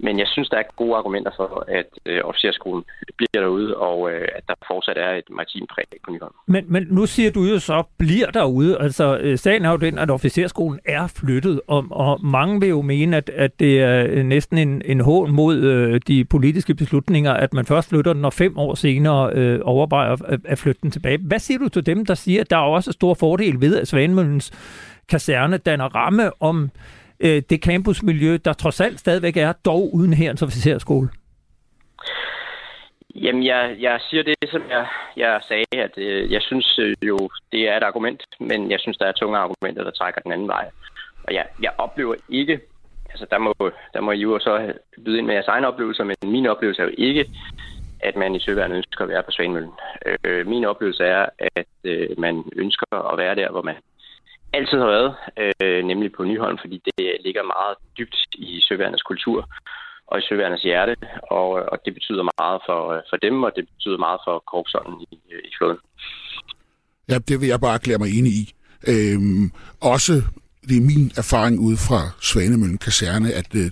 men 0.03 0.19
jeg 0.19 0.27
synes, 0.27 0.49
der 0.49 0.57
er 0.57 0.63
gode 0.77 0.97
argumenter 0.97 1.31
for, 1.37 1.65
at 1.69 1.87
øh, 2.07 2.21
officerskolen 2.25 2.85
bliver 3.17 3.43
derude, 3.43 3.77
og 3.77 4.11
øh, 4.11 4.29
at 4.35 4.43
der 4.49 4.55
fortsat 4.67 4.99
er 4.99 5.11
et 5.11 5.25
maritimt 5.31 5.71
præg 5.71 5.85
på 6.05 6.11
Nyholm. 6.11 6.35
Men, 6.47 6.65
men 6.69 6.87
nu 6.91 7.07
siger 7.07 7.31
du 7.31 7.43
jo 7.45 7.59
så, 7.59 7.83
bliver 7.99 8.31
derude. 8.31 8.81
Altså, 8.81 9.19
øh, 9.19 9.39
sagen 9.39 9.65
er 9.65 9.71
jo 9.71 9.77
den, 9.77 9.99
at 9.99 10.11
officerskolen 10.11 10.81
er 10.85 11.07
flyttet, 11.07 11.61
og, 11.67 11.87
og 11.91 12.25
mange 12.25 12.61
vil 12.61 12.69
jo 12.69 12.83
mene, 12.83 13.17
at, 13.17 13.31
at 13.31 13.61
det 13.61 13.81
er 13.81 14.07
øh, 14.11 14.25
næsten 14.25 14.59
en, 14.59 14.83
en 14.85 15.01
hån 15.01 15.31
mod 15.31 15.57
øh, 15.57 16.01
de 16.07 16.25
politiske 16.25 16.75
beslutninger, 16.75 17.33
at 17.33 17.55
man 17.55 17.67
først 17.67 17.89
flytter 17.89 18.13
den, 18.13 18.25
og 18.25 18.33
fem 18.33 18.59
år 18.59 18.75
senere 18.75 19.33
øh, 19.35 19.61
overvejer 19.63 20.17
at, 20.25 20.41
at 20.45 20.59
flytte 20.59 20.81
den 20.83 20.91
tilbage. 20.91 21.19
Hvad 21.19 21.39
siger 21.39 21.59
du 21.59 21.69
til 21.69 21.87
dem, 21.87 22.07
der 22.07 22.15
siger, 22.15 22.41
at 22.41 22.51
der 22.51 22.57
er 22.57 22.61
også 22.61 22.93
stor 22.93 23.15
fordel 23.15 23.61
ved, 23.61 23.81
at 23.81 23.89
Svanemøllens 23.89 24.53
kaserne 25.09 25.57
danner 25.57 25.85
ramme 25.85 26.43
om 26.43 26.71
øh, 27.23 27.43
det 27.51 27.65
campusmiljø, 27.65 28.39
der 28.45 28.53
trods 28.53 28.81
alt 28.81 29.01
stadigvæk 29.01 29.37
er, 29.37 29.53
dog 29.53 29.95
uden 29.95 30.13
herrens 30.13 30.43
officerskole? 30.43 31.09
Jamen, 33.15 33.47
jeg, 33.47 33.77
jeg 33.81 34.01
siger 34.11 34.23
det, 34.23 34.35
som 34.51 34.63
jeg, 34.71 34.87
jeg 35.17 35.41
sagde, 35.49 35.65
at 35.73 35.99
øh, 35.99 36.33
jeg 36.33 36.43
synes 36.43 36.79
øh, 36.79 36.95
jo, 37.03 37.29
det 37.53 37.69
er 37.69 37.77
et 37.77 37.83
argument, 37.83 38.23
men 38.41 38.71
jeg 38.71 38.81
synes, 38.81 38.99
der 38.99 39.07
er 39.07 39.13
tunge 39.13 39.39
argumenter, 39.39 39.85
der 39.85 39.91
trækker 39.91 40.21
den 40.21 40.33
anden 40.33 40.49
vej. 40.49 40.71
Og 41.25 41.35
jeg, 41.35 41.47
jeg 41.63 41.73
oplever 41.79 42.15
ikke, 42.29 42.61
altså 43.11 43.27
der 43.31 43.39
må, 43.39 43.55
der 43.95 44.01
må 44.01 44.13
I 44.13 44.21
jo 44.21 44.39
så 44.39 44.73
byde 45.05 45.19
ind 45.19 45.27
med 45.27 45.35
jeres 45.35 45.49
egen 45.49 45.65
oplevelser, 45.65 46.05
men 46.05 46.17
min 46.25 46.47
oplevelse 46.47 46.83
er 46.83 46.87
jo 46.87 46.95
ikke, 46.99 47.31
at 48.01 48.17
man 48.17 48.35
i 48.35 48.41
Søværnet 48.41 48.77
ønsker 48.77 49.05
at 49.05 49.09
være 49.09 49.23
på 49.23 49.31
Svanemøllen. 49.31 49.73
Øh, 50.07 50.19
øh 50.25 50.47
min 50.47 50.65
oplevelse 50.65 51.05
er, 51.05 51.27
at 51.39 51.67
øh, 51.85 52.09
man 52.19 52.45
ønsker 52.57 53.13
at 53.13 53.19
være 53.19 53.35
der, 53.35 53.51
hvor 53.51 53.63
man 53.63 53.75
altid 54.53 54.79
har 54.79 54.91
været, 54.97 55.15
øh, 55.63 55.85
nemlig 55.85 56.13
på 56.13 56.25
Nyholm, 56.25 56.59
fordi 56.61 56.83
det 56.87 57.17
ligger 57.25 57.43
meget 57.43 57.77
dybt 57.99 58.17
i 58.35 58.61
Søværnets 58.61 59.03
kultur 59.03 59.49
og 60.07 60.19
i 60.19 60.23
Søværnets 60.29 60.63
hjerte, 60.63 60.97
og, 61.31 61.49
og 61.49 61.79
det 61.85 61.95
betyder 61.95 62.25
meget 62.41 62.61
for, 62.67 63.05
for 63.11 63.17
dem, 63.17 63.43
og 63.43 63.53
det 63.57 63.65
betyder 63.69 63.99
meget 63.99 64.21
for 64.27 64.43
korpsånden 64.53 65.01
i, 65.11 65.15
i 65.49 65.53
floden. 65.59 65.79
Ja, 67.09 67.19
det 67.29 67.41
vil 67.41 67.49
jeg 67.49 67.61
bare 67.61 67.75
erklære 67.75 67.99
mig 67.99 68.19
enig 68.19 68.33
i. 68.33 68.45
Øhm, 68.89 69.51
også 69.81 70.13
det 70.69 70.77
er 70.77 70.87
min 70.93 71.07
erfaring 71.23 71.61
ude 71.61 71.77
fra 71.89 72.01
Svanemøllen 72.21 72.79
Kaserne, 72.79 73.29
at 73.41 73.51
øh, 73.63 73.69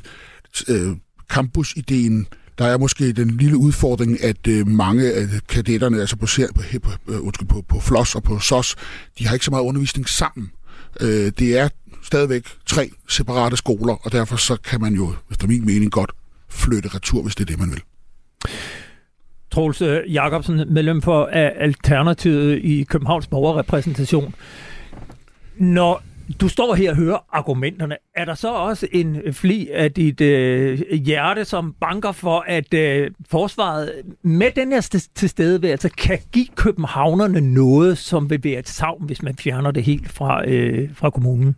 øh 0.73 0.97
campusideen 1.35 2.27
der 2.59 2.67
er 2.67 2.79
måske 2.79 3.13
den 3.13 3.31
lille 3.31 3.57
udfordring, 3.57 4.25
at 4.25 4.47
øh, 4.49 4.67
mange 4.67 5.13
af 5.13 5.27
kadetterne, 5.49 6.01
altså 6.01 6.17
på, 6.17 6.27
på, 6.57 6.91
på, 7.07 7.45
på, 7.49 7.63
på 7.69 7.81
FLOS 7.81 8.15
og 8.15 8.23
på 8.23 8.39
SOS, 8.39 8.77
de 9.19 9.27
har 9.27 9.35
ikke 9.35 9.45
så 9.45 9.51
meget 9.51 9.65
undervisning 9.65 10.09
sammen. 10.09 10.53
Øh, 11.01 11.33
det 11.39 11.59
er 11.59 11.69
stadigvæk 12.03 12.45
tre 12.67 12.91
separate 13.09 13.57
skoler, 13.57 13.95
og 14.07 14.13
derfor 14.13 14.37
så 14.37 14.57
kan 14.57 14.81
man 14.81 14.95
jo, 14.95 15.13
efter 15.31 15.47
min 15.47 15.67
mening, 15.67 15.93
godt 15.93 16.13
flytte 16.49 16.89
retur, 16.89 17.23
hvis 17.23 17.35
det 17.35 17.45
er 17.45 17.47
det, 17.47 17.59
man 17.59 17.71
vil. 17.71 17.83
Troels 19.51 19.83
øh, 19.83 20.15
Jacobsen, 20.15 20.75
medlem 20.75 21.03
for 21.03 21.27
Alternativet 21.27 22.59
i 22.65 22.83
Københavns 22.83 23.27
borgerrepræsentation. 23.27 24.35
Når 25.57 26.03
du 26.41 26.49
står 26.49 26.75
her 26.75 26.91
og 26.91 26.97
hører 26.97 27.19
argumenterne. 27.33 27.97
Er 28.17 28.25
der 28.25 28.35
så 28.35 28.55
også 28.55 28.87
en 28.93 29.33
fli 29.33 29.69
af 29.73 29.93
dit 29.93 30.21
øh, 30.21 30.79
hjerte, 30.93 31.45
som 31.45 31.75
banker 31.81 32.13
for, 32.13 32.45
at 32.49 32.75
øh, 32.75 33.11
forsvaret 33.31 33.93
med 34.23 34.51
den 34.57 34.73
her 34.73 35.01
tilstedeværelse 35.15 35.89
kan 35.89 36.19
give 36.33 36.47
københavnerne 36.55 37.41
noget, 37.41 37.99
som 37.99 38.31
vil 38.31 38.45
være 38.45 38.59
et 38.59 38.69
savn, 38.69 39.05
hvis 39.05 39.23
man 39.23 39.37
fjerner 39.37 39.71
det 39.71 39.85
helt 39.85 40.09
fra, 40.09 40.49
øh, 40.49 40.91
fra 40.95 41.11
kommunen? 41.11 41.57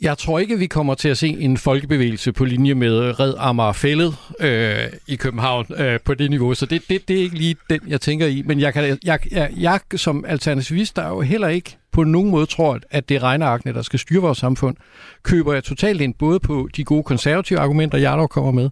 Jeg 0.00 0.18
tror 0.18 0.38
ikke, 0.38 0.58
vi 0.58 0.66
kommer 0.66 0.94
til 0.94 1.08
at 1.08 1.18
se 1.18 1.28
en 1.28 1.56
folkebevægelse 1.56 2.32
på 2.32 2.44
linje 2.44 2.74
med 2.74 3.20
Red 3.20 3.34
Amager 3.38 3.72
Fællet 3.72 4.16
øh, 4.40 4.84
i 5.06 5.16
København 5.16 5.66
øh, 5.76 6.00
på 6.04 6.14
det 6.14 6.30
niveau, 6.30 6.54
så 6.54 6.66
det, 6.66 6.82
det, 6.88 7.08
det 7.08 7.18
er 7.18 7.22
ikke 7.22 7.38
lige 7.38 7.56
den, 7.70 7.80
jeg 7.86 8.00
tænker 8.00 8.26
i. 8.26 8.42
Men 8.46 8.60
jeg, 8.60 8.72
kan, 8.72 8.98
jeg, 9.04 9.32
jeg, 9.32 9.50
jeg 9.56 9.80
som 9.96 10.24
alternativist, 10.28 10.96
der 10.96 11.02
er 11.02 11.08
jo 11.08 11.20
heller 11.20 11.48
ikke 11.48 11.76
på 11.92 12.04
nogen 12.04 12.30
måde 12.30 12.46
tror, 12.46 12.80
at 12.90 13.08
det 13.08 13.14
er 13.14 13.22
regnearkene, 13.22 13.74
der 13.74 13.82
skal 13.82 13.98
styre 13.98 14.22
vores 14.22 14.38
samfund, 14.38 14.76
køber 15.22 15.52
jeg 15.52 15.64
totalt 15.64 16.00
ind 16.00 16.14
både 16.14 16.40
på 16.40 16.68
de 16.76 16.84
gode 16.84 17.02
konservative 17.02 17.58
argumenter, 17.58 17.98
jeg 17.98 18.12
dog 18.18 18.30
kommer 18.30 18.52
med, 18.52 18.70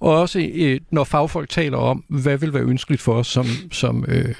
og 0.00 0.20
også 0.20 0.50
øh, 0.54 0.80
når 0.90 1.04
fagfolk 1.04 1.48
taler 1.48 1.78
om, 1.78 2.04
hvad 2.08 2.38
vil 2.38 2.54
være 2.54 2.62
ønskeligt 2.62 3.02
for 3.02 3.14
os 3.14 3.26
som, 3.26 3.46
som, 3.72 4.04
øh, 4.08 4.34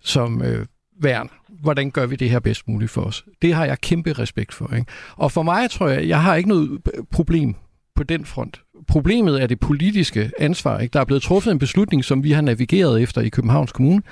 som 0.00 0.42
øh, 0.42 0.66
værn. 1.00 1.28
Hvordan 1.60 1.90
gør 1.90 2.06
vi 2.06 2.16
det 2.16 2.30
her 2.30 2.40
bedst 2.40 2.68
muligt 2.68 2.90
for 2.90 3.02
os? 3.02 3.24
Det 3.42 3.54
har 3.54 3.64
jeg 3.64 3.80
kæmpe 3.80 4.12
respekt 4.12 4.54
for. 4.54 4.74
Ikke? 4.74 4.92
Og 5.16 5.32
for 5.32 5.42
mig 5.42 5.70
tror 5.70 5.88
jeg, 5.88 6.08
jeg 6.08 6.22
har 6.22 6.34
ikke 6.34 6.48
noget 6.48 6.80
problem 7.10 7.54
på 7.96 8.02
den 8.02 8.24
front. 8.24 8.60
Problemet 8.88 9.42
er 9.42 9.46
det 9.46 9.60
politiske 9.60 10.30
ansvar. 10.38 10.78
Ikke? 10.78 10.92
Der 10.92 11.00
er 11.00 11.04
blevet 11.04 11.22
truffet 11.22 11.50
en 11.50 11.58
beslutning, 11.58 12.04
som 12.04 12.24
vi 12.24 12.32
har 12.32 12.42
navigeret 12.42 13.02
efter 13.02 13.20
i 13.20 13.28
Københavns 13.28 13.72
Kommune, 13.72 14.02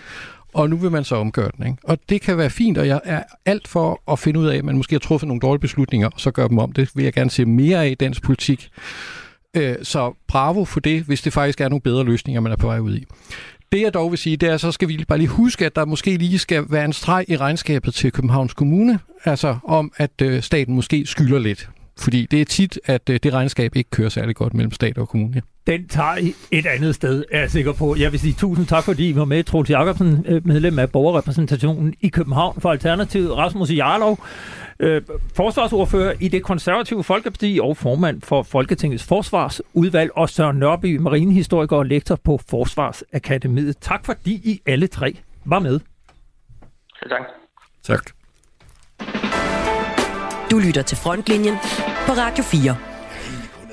og 0.55 0.71
nu 0.71 0.77
vil 0.77 0.91
man 0.91 1.05
så 1.05 1.17
omgøre 1.17 1.51
den. 1.57 1.67
Ikke? 1.67 1.79
Og 1.85 1.99
det 2.09 2.21
kan 2.21 2.39
være 2.39 2.51
fint, 2.51 2.79
og 2.79 2.87
jeg 2.87 3.01
er 3.05 3.23
alt 3.47 3.69
for 3.69 4.03
at 4.13 4.19
finde 4.19 4.41
ud 4.41 4.47
af, 4.47 4.57
at 4.57 4.65
man 4.65 4.77
måske 4.77 4.95
har 4.95 5.01
truffet 5.01 5.29
nogle 5.29 5.41
dårlige 5.41 5.61
beslutninger, 5.61 6.09
og 6.09 6.21
så 6.21 6.31
gør 6.31 6.49
dem 6.49 6.59
om. 6.59 6.73
Det 6.73 6.91
vil 6.95 7.05
jeg 7.05 7.13
gerne 7.13 7.31
se 7.31 7.45
mere 7.45 7.85
af 7.85 7.89
i 7.89 7.95
dansk 7.95 8.23
politik. 8.23 8.71
Øh, 9.57 9.77
så 9.83 10.15
bravo 10.29 10.65
for 10.65 10.81
det, 10.81 11.03
hvis 11.03 11.23
det 11.23 11.33
faktisk 11.33 11.61
er 11.61 11.69
nogle 11.69 11.81
bedre 11.81 12.05
løsninger, 12.05 12.41
man 12.41 12.53
er 12.53 12.57
på 12.57 12.67
vej 12.67 12.79
ud 12.79 12.97
i. 12.97 13.05
Det 13.73 13.81
jeg 13.81 13.95
dog 13.95 14.11
vil 14.11 14.19
sige, 14.19 14.37
det 14.37 14.49
er, 14.49 14.57
så 14.57 14.73
skal 14.73 14.89
vi 14.89 15.05
bare 15.09 15.19
lige 15.19 15.29
huske, 15.29 15.67
at 15.67 15.77
der 15.77 15.85
måske 15.85 16.17
lige 16.17 16.39
skal 16.39 16.65
være 16.69 16.85
en 16.85 16.93
streg 16.93 17.25
i 17.29 17.37
regnskabet 17.37 17.95
til 17.95 18.13
Københavns 18.13 18.55
Kommune, 18.55 18.99
altså 19.25 19.57
om, 19.65 19.93
at 19.97 20.23
øh, 20.23 20.43
staten 20.43 20.75
måske 20.75 21.07
skylder 21.07 21.39
lidt. 21.39 21.69
Fordi 22.01 22.27
det 22.31 22.41
er 22.41 22.45
tit, 22.45 22.79
at 22.85 23.11
øh, 23.11 23.21
det 23.23 23.33
regnskab 23.33 23.77
ikke 23.77 23.91
kører 23.91 24.09
særlig 24.09 24.37
godt 24.37 24.55
mellem 24.55 24.73
stat 24.73 24.99
og 24.99 25.09
kommune. 25.09 25.43
Den 25.67 25.89
tager 25.89 26.17
I 26.17 26.35
et 26.51 26.67
andet 26.67 26.95
sted, 26.95 27.25
er 27.31 27.41
jeg 27.41 27.51
sikker 27.51 27.73
på. 27.73 27.97
Jeg 27.99 28.13
vil 28.13 28.21
sige 28.21 28.35
tusind 28.35 28.67
tak, 28.67 28.85
fordi 28.85 29.09
I 29.09 29.17
var 29.17 29.25
med. 29.25 29.45
Troels 29.45 29.71
Jacobsen, 29.71 30.25
øh, 30.29 30.47
medlem 30.47 30.79
af 30.79 30.91
borgerrepræsentationen 30.91 31.95
i 32.01 32.09
København 32.09 32.61
for 32.61 32.71
Alternativet. 32.71 33.37
Rasmus 33.37 33.71
Jarlov, 33.71 34.25
øh, 34.81 35.03
forsvarsordfører 35.37 36.15
i 36.21 36.29
det 36.29 36.43
konservative 36.43 37.05
Folkeparti 37.05 37.59
og 37.63 37.77
formand 37.77 38.23
for 38.23 38.43
Folketingets 38.43 39.05
forsvarsudvalg, 39.05 40.11
og 40.17 40.29
Søren 40.29 40.59
Nørby, 40.59 40.97
marinehistoriker 40.97 41.77
og 41.77 41.87
lektor 41.87 42.17
på 42.25 42.41
Forsvarsakademiet. 42.49 43.77
Tak 43.81 44.05
fordi 44.07 44.33
I 44.33 44.61
alle 44.67 44.87
tre 44.87 45.19
var 45.45 45.59
med. 45.59 45.81
tak. 47.09 47.23
Tak. 47.83 48.11
Du 50.51 50.59
lytter 50.59 50.83
til 50.83 50.97
Frontlinjen 50.97 51.55
på 52.11 52.15
Radio 52.15 52.43
4. 52.43 52.90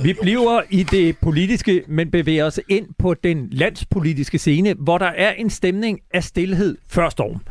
Vi 0.02 0.14
bliver 0.22 0.62
i 0.70 0.84
det 0.84 1.18
politiske, 1.18 1.84
men 1.88 2.12
bevæger 2.12 2.46
os 2.46 2.60
ind 2.70 2.88
på 3.00 3.14
den 3.14 3.48
landspolitiske 3.52 4.38
scene, 4.38 4.74
hvor 4.80 4.98
der 4.98 5.06
er 5.06 5.32
en 5.32 5.50
stemning 5.50 6.00
af 6.14 6.24
stillhed 6.24 6.78
før 6.90 7.10
storm. 7.10 7.42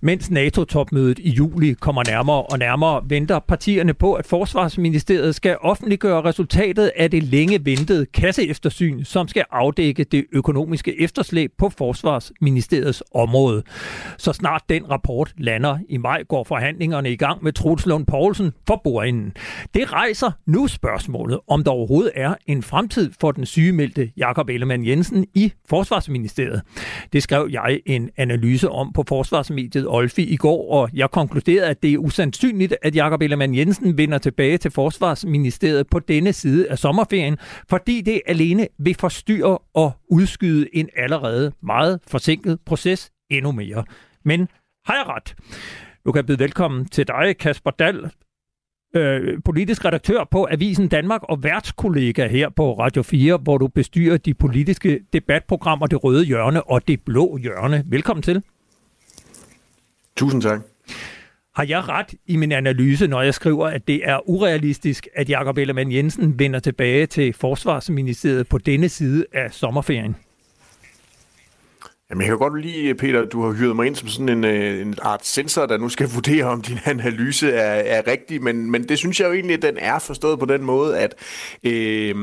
Mens 0.00 0.30
NATO-topmødet 0.30 1.18
i 1.18 1.30
juli 1.30 1.72
kommer 1.72 2.02
nærmere 2.06 2.42
og 2.42 2.58
nærmere, 2.58 3.02
venter 3.08 3.38
partierne 3.38 3.94
på, 3.94 4.12
at 4.12 4.26
Forsvarsministeriet 4.26 5.34
skal 5.34 5.56
offentliggøre 5.60 6.22
resultatet 6.24 6.90
af 6.96 7.10
det 7.10 7.22
længe 7.22 7.64
ventede 7.64 8.06
kasseeftersyn, 8.06 9.04
som 9.04 9.28
skal 9.28 9.44
afdække 9.50 10.04
det 10.04 10.24
økonomiske 10.32 11.00
efterslæb 11.00 11.52
på 11.58 11.70
Forsvarsministeriets 11.78 13.02
område. 13.14 13.62
Så 14.18 14.32
snart 14.32 14.62
den 14.68 14.90
rapport 14.90 15.34
lander 15.38 15.78
i 15.88 15.96
maj, 15.96 16.22
går 16.22 16.44
forhandlingerne 16.44 17.12
i 17.12 17.16
gang 17.16 17.44
med 17.44 17.52
Truls 17.52 17.86
Lund 17.86 18.06
Poulsen 18.06 18.52
for 18.66 18.80
bordenden. 18.84 19.32
Det 19.74 19.92
rejser 19.92 20.30
nu 20.46 20.66
spørgsmålet, 20.66 21.38
om 21.48 21.64
der 21.64 21.70
overhovedet 21.90 22.12
er 22.14 22.34
en 22.46 22.62
fremtid 22.62 23.10
for 23.20 23.32
den 23.32 23.46
sygemeldte 23.46 24.12
Jakob 24.16 24.48
Ellemann 24.48 24.86
Jensen 24.86 25.26
i 25.34 25.52
Forsvarsministeriet. 25.68 26.62
Det 27.12 27.22
skrev 27.22 27.48
jeg 27.50 27.80
en 27.86 28.10
analyse 28.16 28.68
om 28.68 28.92
på 28.92 29.04
Forsvarsmediet 29.08 29.88
Olfi 29.88 30.22
i 30.22 30.36
går, 30.36 30.72
og 30.72 30.90
jeg 30.94 31.10
konkluderede, 31.10 31.68
at 31.68 31.82
det 31.82 31.92
er 31.92 31.98
usandsynligt, 31.98 32.74
at 32.82 32.96
Jakob 32.96 33.22
Ellemann 33.22 33.54
Jensen 33.54 33.98
vender 33.98 34.18
tilbage 34.18 34.58
til 34.58 34.70
Forsvarsministeriet 34.70 35.86
på 35.86 35.98
denne 35.98 36.32
side 36.32 36.70
af 36.70 36.78
sommerferien, 36.78 37.38
fordi 37.68 38.00
det 38.00 38.20
alene 38.26 38.68
vil 38.78 38.94
forstyrre 38.94 39.58
og 39.74 39.92
udskyde 40.10 40.76
en 40.76 40.88
allerede 40.96 41.52
meget 41.62 42.00
forsinket 42.08 42.58
proces 42.66 43.10
endnu 43.30 43.52
mere. 43.52 43.84
Men 44.24 44.48
har 44.86 44.94
jeg 44.94 45.06
ret? 45.06 45.34
Nu 46.04 46.12
kan 46.12 46.16
jeg 46.16 46.26
byde 46.26 46.38
velkommen 46.38 46.84
til 46.84 47.08
dig, 47.08 47.36
Kasper 47.38 47.70
Dahl, 47.70 48.10
øh, 48.94 49.38
politisk 49.44 49.84
redaktør 49.84 50.24
på 50.30 50.48
Avisen 50.50 50.88
Danmark 50.88 51.22
og 51.22 51.42
værtskollega 51.42 52.26
her 52.26 52.48
på 52.48 52.72
Radio 52.72 53.02
4, 53.02 53.36
hvor 53.36 53.58
du 53.58 53.68
bestyrer 53.68 54.16
de 54.16 54.34
politiske 54.34 55.00
debatprogrammer 55.12 55.86
Det 55.86 56.04
Røde 56.04 56.24
Hjørne 56.24 56.62
og 56.62 56.88
Det 56.88 57.00
Blå 57.00 57.36
Hjørne. 57.36 57.84
Velkommen 57.86 58.22
til. 58.22 58.42
Tusind 60.16 60.42
tak. 60.42 60.60
Har 61.54 61.64
jeg 61.64 61.88
ret 61.88 62.14
i 62.26 62.36
min 62.36 62.52
analyse, 62.52 63.06
når 63.06 63.22
jeg 63.22 63.34
skriver, 63.34 63.66
at 63.66 63.88
det 63.88 64.00
er 64.04 64.28
urealistisk, 64.28 65.08
at 65.14 65.30
Jakob 65.30 65.58
Ellemann 65.58 65.92
Jensen 65.92 66.38
vender 66.38 66.58
tilbage 66.58 67.06
til 67.06 67.32
Forsvarsministeriet 67.32 68.48
på 68.48 68.58
denne 68.58 68.88
side 68.88 69.24
af 69.32 69.52
sommerferien? 69.52 70.16
Jamen, 72.10 72.20
jeg 72.20 72.28
kan 72.28 72.38
godt 72.38 72.60
lide, 72.60 72.94
Peter, 72.94 73.24
du 73.24 73.42
har 73.42 73.52
hyret 73.52 73.76
mig 73.76 73.86
ind 73.86 73.96
som 73.96 74.08
sådan 74.08 74.28
en, 74.28 74.44
øh, 74.44 74.80
en 74.80 74.94
art 75.02 75.26
sensor, 75.26 75.66
der 75.66 75.78
nu 75.78 75.88
skal 75.88 76.08
vurdere, 76.14 76.44
om 76.44 76.62
din 76.62 76.78
analyse 76.84 77.50
er, 77.50 77.98
er 77.98 78.06
rigtig, 78.06 78.42
men, 78.42 78.70
men 78.70 78.88
det 78.88 78.98
synes 78.98 79.20
jeg 79.20 79.28
jo 79.28 79.32
egentlig, 79.32 79.56
at 79.56 79.62
den 79.62 79.76
er 79.78 79.98
forstået 79.98 80.38
på 80.38 80.46
den 80.46 80.64
måde, 80.64 80.98
at 80.98 81.14
øh, 81.64 82.14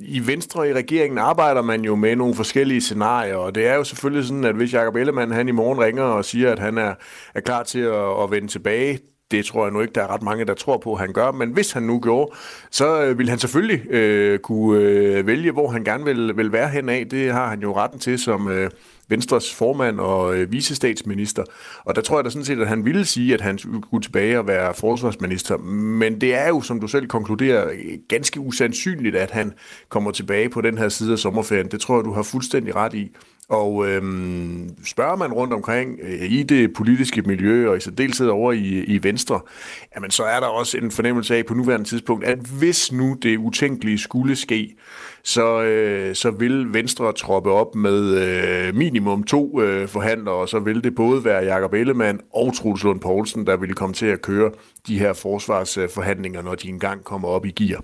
i 0.00 0.22
Venstre 0.26 0.68
i 0.68 0.72
regeringen 0.72 1.18
arbejder 1.18 1.62
man 1.62 1.84
jo 1.84 1.96
med 1.96 2.16
nogle 2.16 2.34
forskellige 2.34 2.80
scenarier, 2.80 3.36
og 3.36 3.54
det 3.54 3.66
er 3.66 3.74
jo 3.74 3.84
selvfølgelig 3.84 4.26
sådan, 4.26 4.44
at 4.44 4.54
hvis 4.54 4.72
Jacob 4.72 4.96
Ellemann 4.96 5.32
han 5.32 5.48
i 5.48 5.52
morgen 5.52 5.80
ringer 5.80 6.02
og 6.02 6.24
siger, 6.24 6.52
at 6.52 6.58
han 6.58 6.78
er, 6.78 6.94
er 7.34 7.40
klar 7.40 7.62
til 7.62 7.80
at, 7.80 8.22
at 8.22 8.30
vende 8.30 8.48
tilbage 8.48 8.98
det 9.32 9.44
tror 9.44 9.64
jeg 9.64 9.72
nu 9.72 9.80
ikke, 9.80 9.92
der 9.94 10.02
er 10.02 10.14
ret 10.14 10.22
mange, 10.22 10.44
der 10.44 10.54
tror 10.54 10.78
på, 10.78 10.94
at 10.94 11.00
han 11.00 11.12
gør. 11.12 11.32
Men 11.32 11.50
hvis 11.50 11.72
han 11.72 11.82
nu 11.82 12.00
gjorde, 12.00 12.32
så 12.70 13.02
øh, 13.02 13.18
vil 13.18 13.28
han 13.28 13.38
selvfølgelig 13.38 13.90
øh, 13.90 14.38
kunne 14.38 14.80
øh, 14.80 15.26
vælge, 15.26 15.50
hvor 15.50 15.68
han 15.68 15.84
gerne 15.84 16.04
vil, 16.04 16.36
vil 16.36 16.52
være 16.52 16.68
henad. 16.68 17.04
Det 17.04 17.32
har 17.32 17.48
han 17.48 17.60
jo 17.60 17.76
retten 17.76 17.98
til 17.98 18.18
som 18.18 18.48
øh, 18.48 18.70
Venstres 19.08 19.54
formand 19.54 20.00
og 20.00 20.36
øh, 20.36 20.52
visestatsminister. 20.52 21.44
Og 21.84 21.96
der 21.96 22.02
tror 22.02 22.18
jeg 22.18 22.24
da 22.24 22.30
sådan 22.30 22.44
set, 22.44 22.60
at 22.60 22.68
han 22.68 22.84
ville 22.84 23.04
sige, 23.04 23.34
at 23.34 23.40
han 23.40 23.58
skulle 23.58 24.02
tilbage 24.02 24.38
og 24.38 24.46
være 24.46 24.74
forsvarsminister. 24.74 25.56
Men 25.56 26.20
det 26.20 26.34
er 26.34 26.48
jo, 26.48 26.60
som 26.60 26.80
du 26.80 26.88
selv 26.88 27.06
konkluderer, 27.06 27.70
ganske 28.08 28.40
usandsynligt, 28.40 29.16
at 29.16 29.30
han 29.30 29.52
kommer 29.88 30.10
tilbage 30.10 30.48
på 30.48 30.60
den 30.60 30.78
her 30.78 30.88
side 30.88 31.12
af 31.12 31.18
sommerferien. 31.18 31.68
Det 31.70 31.80
tror 31.80 31.96
jeg, 31.96 32.04
du 32.04 32.12
har 32.12 32.22
fuldstændig 32.22 32.76
ret 32.76 32.94
i. 32.94 33.10
Og 33.48 33.88
øhm, 33.88 34.84
spørger 34.84 35.16
man 35.16 35.32
rundt 35.32 35.52
omkring 35.52 35.98
øh, 36.02 36.32
i 36.32 36.42
det 36.42 36.72
politiske 36.74 37.22
miljø, 37.22 37.70
og 37.70 37.76
i 37.76 37.80
særdeleshed 37.80 38.28
over 38.28 38.52
i, 38.52 38.84
i 38.84 39.02
Venstre, 39.02 39.40
jamen 39.94 40.10
så 40.10 40.22
er 40.22 40.40
der 40.40 40.46
også 40.46 40.78
en 40.78 40.90
fornemmelse 40.90 41.36
af 41.36 41.46
på 41.46 41.54
nuværende 41.54 41.88
tidspunkt, 41.88 42.24
at 42.24 42.38
hvis 42.38 42.92
nu 42.92 43.16
det 43.22 43.36
utænkelige 43.36 43.98
skulle 43.98 44.36
ske, 44.36 44.76
så, 45.24 45.62
øh, 45.62 46.14
så 46.14 46.30
vil 46.30 46.74
Venstre 46.74 47.12
troppe 47.12 47.50
op 47.50 47.74
med 47.74 48.16
øh, 48.16 48.74
minimum 48.74 49.24
to 49.24 49.60
øh, 49.60 49.88
forhandlere, 49.88 50.34
og 50.34 50.48
så 50.48 50.58
vil 50.58 50.84
det 50.84 50.94
både 50.94 51.24
være 51.24 51.44
Jakob 51.44 51.74
Ellemann 51.74 52.20
og 52.34 52.56
Truls 52.56 52.84
Lund 52.84 53.00
Poulsen, 53.00 53.46
der 53.46 53.56
vil 53.56 53.74
komme 53.74 53.94
til 53.94 54.06
at 54.06 54.22
køre 54.22 54.50
de 54.86 54.98
her 54.98 55.12
forsvarsforhandlinger, 55.12 56.42
når 56.42 56.54
de 56.54 56.68
engang 56.68 57.04
kommer 57.04 57.28
op 57.28 57.46
i 57.46 57.50
gear. 57.50 57.82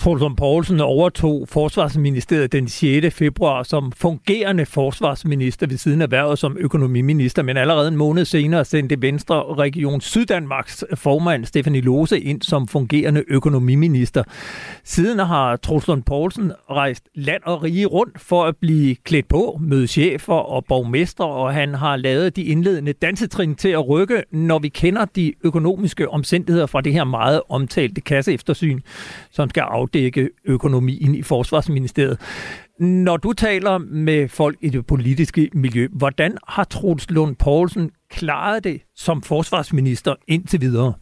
Troels 0.00 0.22
Poulsen 0.36 0.80
overtog 0.80 1.48
Forsvarsministeriet 1.48 2.52
den 2.52 2.68
6. 2.68 3.14
februar 3.14 3.62
som 3.62 3.92
fungerende 3.92 4.66
forsvarsminister 4.66 5.66
ved 5.66 5.76
siden 5.76 6.00
af 6.00 6.06
erhvervet 6.06 6.38
som 6.38 6.56
økonomiminister, 6.60 7.42
men 7.42 7.56
allerede 7.56 7.88
en 7.88 7.96
måned 7.96 8.24
senere 8.24 8.64
sendte 8.64 9.02
Venstre 9.02 9.54
Region 9.54 10.00
Syddanmarks 10.00 10.84
formand 10.94 11.44
Stefanie 11.44 11.80
Lose 11.80 12.20
ind 12.20 12.42
som 12.42 12.68
fungerende 12.68 13.24
økonomiminister. 13.28 14.22
Siden 14.84 15.18
har 15.18 15.56
Troels 15.56 16.04
Poulsen 16.06 16.52
rejst 16.70 17.04
land 17.14 17.42
og 17.44 17.62
rige 17.62 17.86
rundt 17.86 18.20
for 18.20 18.44
at 18.44 18.56
blive 18.56 18.94
klædt 18.94 19.28
på, 19.28 19.58
møde 19.60 19.86
chefer 19.86 20.34
og 20.34 20.64
borgmestre, 20.64 21.26
og 21.26 21.54
han 21.54 21.74
har 21.74 21.96
lavet 21.96 22.36
de 22.36 22.42
indledende 22.42 22.92
dansetrin 22.92 23.54
til 23.54 23.68
at 23.68 23.88
rykke, 23.88 24.22
når 24.30 24.58
vi 24.58 24.68
kender 24.68 25.04
de 25.04 25.32
økonomiske 25.44 26.08
omstændigheder 26.08 26.66
fra 26.66 26.80
det 26.80 26.92
her 26.92 27.04
meget 27.04 27.40
omtalte 27.48 28.00
kasseeftersyn, 28.00 28.80
som 29.30 29.48
skal 29.48 29.60
af 29.60 29.89
afdække 29.90 30.30
økonomien 30.44 31.14
i 31.14 31.22
Forsvarsministeriet. 31.22 32.20
Når 32.78 33.16
du 33.16 33.32
taler 33.32 33.78
med 33.78 34.28
folk 34.28 34.58
i 34.60 34.68
det 34.68 34.86
politiske 34.86 35.50
miljø, 35.54 35.88
hvordan 35.92 36.36
har 36.48 36.64
Troels 36.64 37.10
Lund 37.10 37.36
Poulsen 37.36 37.90
klaret 38.10 38.64
det 38.64 38.82
som 38.96 39.22
forsvarsminister 39.22 40.14
indtil 40.28 40.60
videre? 40.60 40.94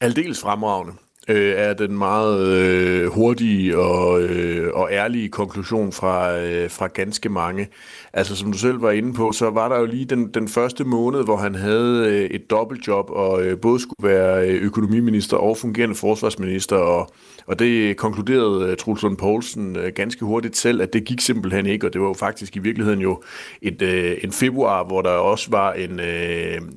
Aldeles 0.00 0.40
fremragende 0.40 0.92
øh, 1.28 1.54
er 1.56 1.74
den 1.74 1.98
meget 1.98 2.46
øh, 2.46 3.06
hurtige 3.06 3.78
og, 3.78 4.22
øh, 4.22 4.70
og 4.74 4.88
ærlige 4.92 5.28
konklusion 5.28 5.92
fra, 5.92 6.38
øh, 6.38 6.70
fra 6.70 6.86
ganske 6.86 7.28
mange. 7.28 7.68
Altså 8.12 8.36
som 8.36 8.52
du 8.52 8.58
selv 8.58 8.82
var 8.82 8.90
inde 8.90 9.12
på, 9.12 9.32
så 9.32 9.50
var 9.50 9.68
der 9.68 9.78
jo 9.78 9.86
lige 9.86 10.04
den, 10.04 10.28
den 10.34 10.48
første 10.48 10.84
måned, 10.84 11.24
hvor 11.24 11.36
han 11.36 11.54
havde 11.54 12.06
øh, 12.08 12.30
et 12.30 12.50
dobbeltjob 12.50 13.10
og 13.10 13.42
øh, 13.42 13.60
både 13.60 13.80
skulle 13.80 14.08
være 14.08 14.48
øh, 14.48 14.62
økonomiminister 14.62 15.36
og 15.36 15.56
fungerende 15.56 15.94
forsvarsminister, 15.94 16.76
og, 16.76 17.10
og 17.48 17.58
det 17.58 17.96
konkluderede 17.96 18.70
øh, 18.70 18.76
Truls 18.76 19.02
Lund 19.02 19.16
Poulsen 19.16 19.76
øh, 19.76 19.92
ganske 19.94 20.24
hurtigt 20.24 20.56
selv, 20.56 20.82
at 20.82 20.92
det 20.92 21.04
gik 21.04 21.20
simpelthen 21.20 21.66
ikke, 21.66 21.86
og 21.86 21.92
det 21.92 22.00
var 22.00 22.06
jo 22.06 22.14
faktisk 22.14 22.56
i 22.56 22.58
virkeligheden 22.58 23.00
jo 23.00 23.22
et, 23.62 23.82
øh, 23.82 24.16
en 24.24 24.32
februar, 24.32 24.84
hvor 24.84 25.02
der 25.02 25.10
også 25.10 25.50
var 25.50 25.72
en, 25.72 26.00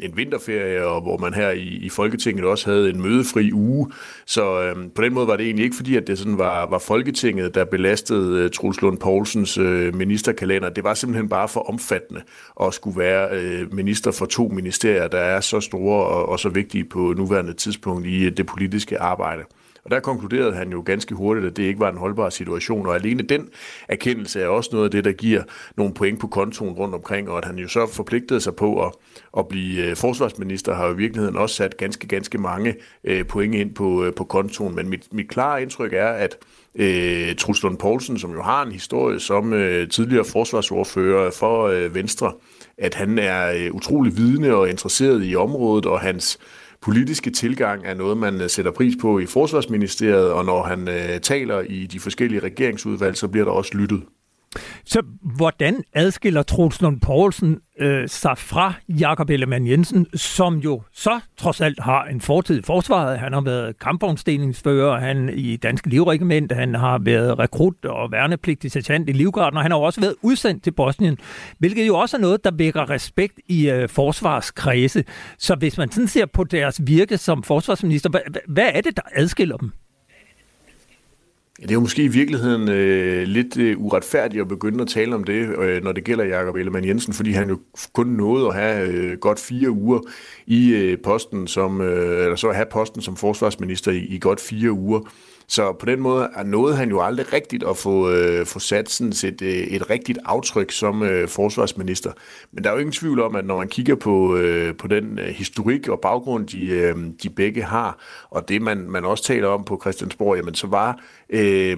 en 0.02 0.18
vinterferie, 0.18 0.86
og 0.86 1.02
hvor 1.02 1.18
man 1.18 1.34
her 1.34 1.50
i, 1.50 1.68
i 1.68 1.90
Folketinget 1.90 2.46
også 2.46 2.70
havde 2.70 2.90
en 2.90 3.02
mødefri 3.02 3.52
uge, 3.54 3.92
så 4.26 4.62
øh, 4.62 4.76
på 4.96 5.02
den 5.02 5.14
måde 5.14 5.28
var 5.28 5.36
det 5.36 5.46
egentlig 5.46 5.64
ikke 5.64 5.76
fordi, 5.76 5.96
at 5.96 6.08
det 6.08 6.18
sådan 6.18 6.38
var, 6.38 6.70
var 6.70 6.80
Folketinget, 6.80 7.56
der 7.56 7.66
belastede 7.66 8.50
Truls 8.50 8.82
Lund 8.82 8.98
Poulsens 8.98 9.58
øh, 9.58 9.96
ministerkalender. 9.96 10.70
Det 10.70 10.84
var 10.84 10.94
simpelthen 10.94 11.30
bare 11.30 11.48
for 11.48 11.70
omfattende 11.70 12.22
at 12.64 12.74
skulle 12.74 13.00
være 13.00 13.30
øh, 13.32 13.74
minister 13.74 14.12
for 14.12 14.26
to 14.26 14.48
ministerier, 14.48 15.08
der 15.08 15.20
er 15.20 15.40
så 15.40 15.60
store 15.60 16.06
og, 16.06 16.30
og 16.30 16.40
så 16.40 16.50
vigtige 16.50 16.84
på 16.84 17.14
nuværende 17.18 17.54
tidspunkt 17.54 18.08
i 18.08 18.30
det 18.30 18.46
politiske 18.46 19.00
arbejde. 19.00 19.44
Og 19.86 19.92
der 19.92 20.00
konkluderede 20.00 20.54
han 20.54 20.72
jo 20.72 20.84
ganske 20.86 21.16
hurtigt, 21.16 21.46
at 21.46 21.58
det 21.58 21.64
ikke 21.64 21.80
var 21.80 21.90
en 21.90 21.98
holdbar 21.98 22.30
situation, 22.30 22.88
og 22.88 22.96
alene 22.96 23.24
den 23.24 23.50
erkendelse 23.88 24.42
er 24.42 24.48
også 24.48 24.70
noget 24.74 24.86
af 24.86 24.92
det, 24.92 25.06
der 25.06 25.12
giver 25.12 25.44
nogle 25.78 25.94
point 25.94 26.20
på 26.20 26.28
kontoen 26.28 26.74
rundt 26.74 26.96
omkring, 26.96 27.30
og 27.30 27.38
at 27.38 27.46
han 27.46 27.58
jo 27.58 27.68
så 27.68 27.88
forpligtede 27.88 28.42
sig 28.42 28.56
på 28.56 28.86
at, 28.86 28.92
at 29.38 29.48
blive 29.48 29.86
øh, 29.86 29.96
forsvarsminister, 29.96 30.74
har 30.74 30.88
jo 30.88 30.94
i 30.94 30.98
virkeligheden 30.98 31.38
også 31.38 31.56
sat 31.56 31.78
ganske, 31.78 32.08
ganske 32.08 32.38
mange 32.38 32.76
øh, 33.04 33.26
point 33.26 33.56
ind 33.56 33.76
på, 33.76 34.04
øh, 34.04 34.14
på 34.14 34.24
kontoen. 34.24 34.76
Men 34.76 34.90
mit, 34.90 35.14
mit 35.14 35.30
klare 35.30 35.62
indtryk 35.62 35.94
er, 35.94 36.08
at 36.08 36.38
øh, 36.76 37.36
Truls 37.36 37.64
Lund 37.64 37.78
Poulsen, 37.78 38.20
som 38.20 38.32
jo 38.32 38.42
har 38.42 38.64
en 38.64 38.72
historie 38.72 39.20
som 39.20 39.54
øh, 39.54 39.90
tidligere 39.90 40.26
forsvarsordfører 40.26 41.32
for 41.32 41.68
øh, 41.68 41.96
Venstre, 41.96 42.34
at 42.78 42.94
han 42.94 43.20
er 43.20 43.52
øh, 43.52 43.76
utrolig 43.76 44.18
vidende 44.18 44.54
og 44.54 44.70
interesseret 44.70 45.26
i 45.26 45.36
området, 45.36 45.86
og 45.86 46.00
hans 46.00 46.40
politiske 46.82 47.32
tilgang 47.32 47.86
er 47.86 47.94
noget, 47.94 48.18
man 48.18 48.42
øh, 48.42 48.50
sætter 48.50 48.72
pris 48.72 48.94
på 49.02 49.20
i 49.20 49.26
Forsvarsministeriet, 49.26 50.32
og 50.32 50.46
når 50.46 50.64
han 50.64 50.88
øh, 50.88 51.20
taler 51.20 51.62
i 51.62 51.86
de 51.86 52.00
forskellige 52.00 52.40
regeringsudvalg, 52.40 53.18
så 53.18 53.28
bliver 53.28 53.46
der 53.46 53.52
også 53.52 53.78
lyttet. 53.78 54.04
Så 54.86 55.02
hvordan 55.36 55.84
adskiller 55.94 56.44
Troels 56.44 56.82
Lund 56.82 57.02
Poulsen 57.02 57.60
øh, 57.80 58.10
sig 58.10 58.38
fra 58.38 58.74
Jakob 58.90 59.30
Ellemann 59.30 59.68
Jensen, 59.68 60.08
som 60.14 60.58
jo 60.58 60.82
så 60.94 61.20
trods 61.38 61.62
alt 61.62 61.80
har 61.80 62.04
en 62.04 62.22
fortid 62.22 62.60
i 62.60 62.62
forsvaret. 62.62 63.20
Han 63.20 63.34
har 63.34 63.42
været 63.42 63.80
kampvognsdelingsfører, 63.80 65.00
han 65.00 65.30
i 65.34 65.56
Danske 65.56 65.90
Livregiment, 65.90 66.52
han 66.52 66.76
har 66.76 67.00
været 67.00 67.40
rekrut 67.40 67.86
og 67.86 68.12
værnepligtig 68.12 68.72
sergeant 68.72 69.10
i 69.10 69.12
Livgarden, 69.12 69.58
og 69.58 69.64
han 69.64 69.72
har 69.72 69.78
også 69.78 70.02
været 70.02 70.16
udsendt 70.22 70.64
til 70.64 70.72
Bosnien, 70.72 71.18
hvilket 71.60 71.88
jo 71.88 71.98
også 71.98 72.18
er 72.18 72.22
noget, 72.22 72.44
der 72.44 72.52
vækker 72.52 72.90
respekt 72.90 73.40
i 73.48 73.70
øh, 73.70 73.90
forsvarskredse. 73.90 75.04
Så 75.38 75.56
hvis 75.56 75.78
man 75.78 75.92
sådan 75.92 76.08
ser 76.08 76.26
på 76.26 76.44
deres 76.44 76.82
virke 76.84 77.18
som 77.18 77.44
forsvarsminister, 77.44 78.10
hvad, 78.10 78.22
hvad 78.48 78.70
er 78.74 78.82
det, 78.82 78.98
der 78.98 79.04
adskiller 79.16 79.58
dem? 79.58 79.72
Ja, 81.62 81.66
det 81.66 81.72
er 81.72 81.76
jo 81.76 81.80
måske 81.80 82.04
i 82.04 82.08
virkeligheden 82.08 82.70
øh, 82.70 83.24
lidt 83.28 83.58
øh, 83.58 83.78
uretfærdigt 83.78 84.42
at 84.42 84.48
begynde 84.48 84.82
at 84.82 84.88
tale 84.88 85.16
om 85.16 85.24
det, 85.24 85.60
øh, 85.60 85.84
når 85.84 85.92
det 85.92 86.04
gælder 86.04 86.24
Jakob 86.26 86.56
Ellemann 86.56 86.88
Jensen, 86.88 87.14
fordi 87.14 87.32
han 87.32 87.50
jo 87.50 87.60
kun 87.94 88.08
nåede 88.08 88.48
at 88.48 88.56
have 88.56 88.88
øh, 88.88 89.18
godt 89.18 89.40
fire 89.40 89.70
uger 89.70 90.00
i 90.46 90.74
øh, 90.74 90.98
posten 91.04 91.48
som, 91.48 91.82
øh, 91.82 92.24
eller 92.24 92.36
så 92.36 92.50
at 92.50 92.56
have 92.56 92.68
posten 92.72 93.02
som 93.02 93.16
forsvarsminister 93.16 93.92
i, 93.92 93.98
i 93.98 94.20
godt 94.20 94.40
fire 94.40 94.72
uger. 94.72 95.00
Så 95.52 95.74
på 95.74 95.86
den 95.86 96.00
måde 96.00 96.30
er 96.36 96.44
noget 96.44 96.78
han 96.78 96.90
jo 96.90 97.02
aldrig 97.02 97.34
rigtigt 97.34 97.64
at 97.64 97.78
få, 97.78 98.10
øh, 98.10 98.46
få 98.46 98.60
sat 98.60 98.90
sådan 98.90 99.10
et, 99.12 99.42
øh, 99.42 99.50
et 99.50 99.90
rigtigt 99.90 100.20
aftryk 100.26 100.72
som 100.72 101.04
øh, 101.04 101.28
forsvarsminister. 101.28 102.12
Men 102.52 102.64
der 102.64 102.70
er 102.70 102.74
jo 102.74 102.80
ingen 102.80 102.94
tvivl 102.94 103.20
om, 103.20 103.36
at 103.36 103.46
når 103.46 103.58
man 103.58 103.68
kigger 103.68 103.96
på, 103.96 104.36
øh, 104.36 104.76
på 104.78 104.88
den 104.88 105.20
øh, 105.20 105.26
historik 105.26 105.88
og 105.88 106.00
baggrund, 106.00 106.48
de, 106.48 106.68
øh, 106.68 106.96
de 107.24 107.30
begge 107.30 107.64
har, 107.64 107.98
og 108.30 108.50
det 108.50 108.62
man, 108.62 108.78
man 108.90 109.06
også 109.06 109.24
taler 109.24 109.48
om 109.48 109.64
på 109.64 109.80
Christiansborg, 109.82 110.38
jamen 110.38 110.56
så 110.56 110.68
var 110.68 111.00
øh, 111.30 111.78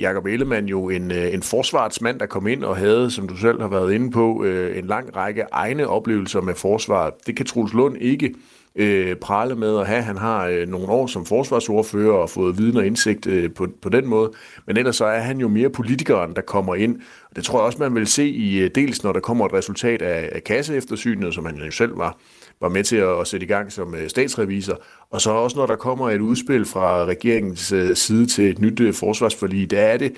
Jakob 0.00 0.26
Ellemann 0.26 0.66
jo 0.66 0.88
en, 0.90 1.10
øh, 1.10 1.34
en 1.34 1.42
forsvarsmand, 1.42 2.20
der 2.20 2.26
kom 2.26 2.46
ind 2.46 2.64
og 2.64 2.76
havde, 2.76 3.10
som 3.10 3.28
du 3.28 3.36
selv 3.36 3.60
har 3.60 3.68
været 3.68 3.92
inde 3.92 4.10
på, 4.10 4.44
øh, 4.44 4.78
en 4.78 4.86
lang 4.86 5.16
række 5.16 5.44
egne 5.52 5.88
oplevelser 5.88 6.40
med 6.40 6.54
forsvaret. 6.54 7.14
Det 7.26 7.36
kan 7.36 7.46
Truls 7.46 7.72
Lund 7.72 7.96
ikke 8.00 8.34
øh, 8.76 9.16
prale 9.16 9.54
med 9.54 9.78
at 9.78 9.86
have. 9.86 10.02
Han 10.02 10.16
har 10.16 10.46
øh, 10.46 10.68
nogle 10.68 10.88
år 10.88 11.06
som 11.06 11.26
forsvarsordfører 11.26 12.12
og 12.12 12.30
fået 12.30 12.58
viden 12.58 12.76
og 12.76 12.86
indsigt 12.86 13.26
øh, 13.26 13.54
på, 13.54 13.66
på 13.82 13.88
den 13.88 14.06
måde. 14.06 14.30
Men 14.66 14.76
ellers 14.76 14.96
så 14.96 15.04
er 15.04 15.20
han 15.20 15.40
jo 15.40 15.48
mere 15.48 15.70
politikeren, 15.70 16.34
der 16.34 16.42
kommer 16.42 16.74
ind. 16.74 16.96
Og 17.30 17.36
det 17.36 17.44
tror 17.44 17.58
jeg 17.58 17.66
også, 17.66 17.78
man 17.78 17.94
vil 17.94 18.06
se 18.06 18.28
i 18.28 18.58
øh, 18.58 18.70
dels, 18.74 19.02
når 19.02 19.12
der 19.12 19.20
kommer 19.20 19.46
et 19.46 19.52
resultat 19.52 20.02
af, 20.02 20.28
af 20.32 20.44
kasseeftersynet, 20.44 21.34
som 21.34 21.46
han 21.46 21.56
jo 21.56 21.70
selv 21.70 21.98
var 21.98 22.18
var 22.62 22.68
med 22.68 22.84
til 22.84 22.96
at 22.96 23.26
sætte 23.26 23.44
i 23.44 23.48
gang 23.48 23.72
som 23.72 23.94
øh, 23.94 24.08
statsrevisor. 24.08 24.82
Og 25.10 25.20
så 25.20 25.30
også 25.30 25.56
når 25.56 25.66
der 25.66 25.76
kommer 25.76 26.10
et 26.10 26.20
udspil 26.20 26.64
fra 26.64 27.04
regeringens 27.04 27.72
øh, 27.72 27.96
side 27.96 28.26
til 28.26 28.50
et 28.50 28.58
nyt 28.58 28.80
øh, 28.80 28.94
forsvarsforlig, 28.94 29.70
der 29.70 29.80
er 29.80 29.96
det 29.96 30.12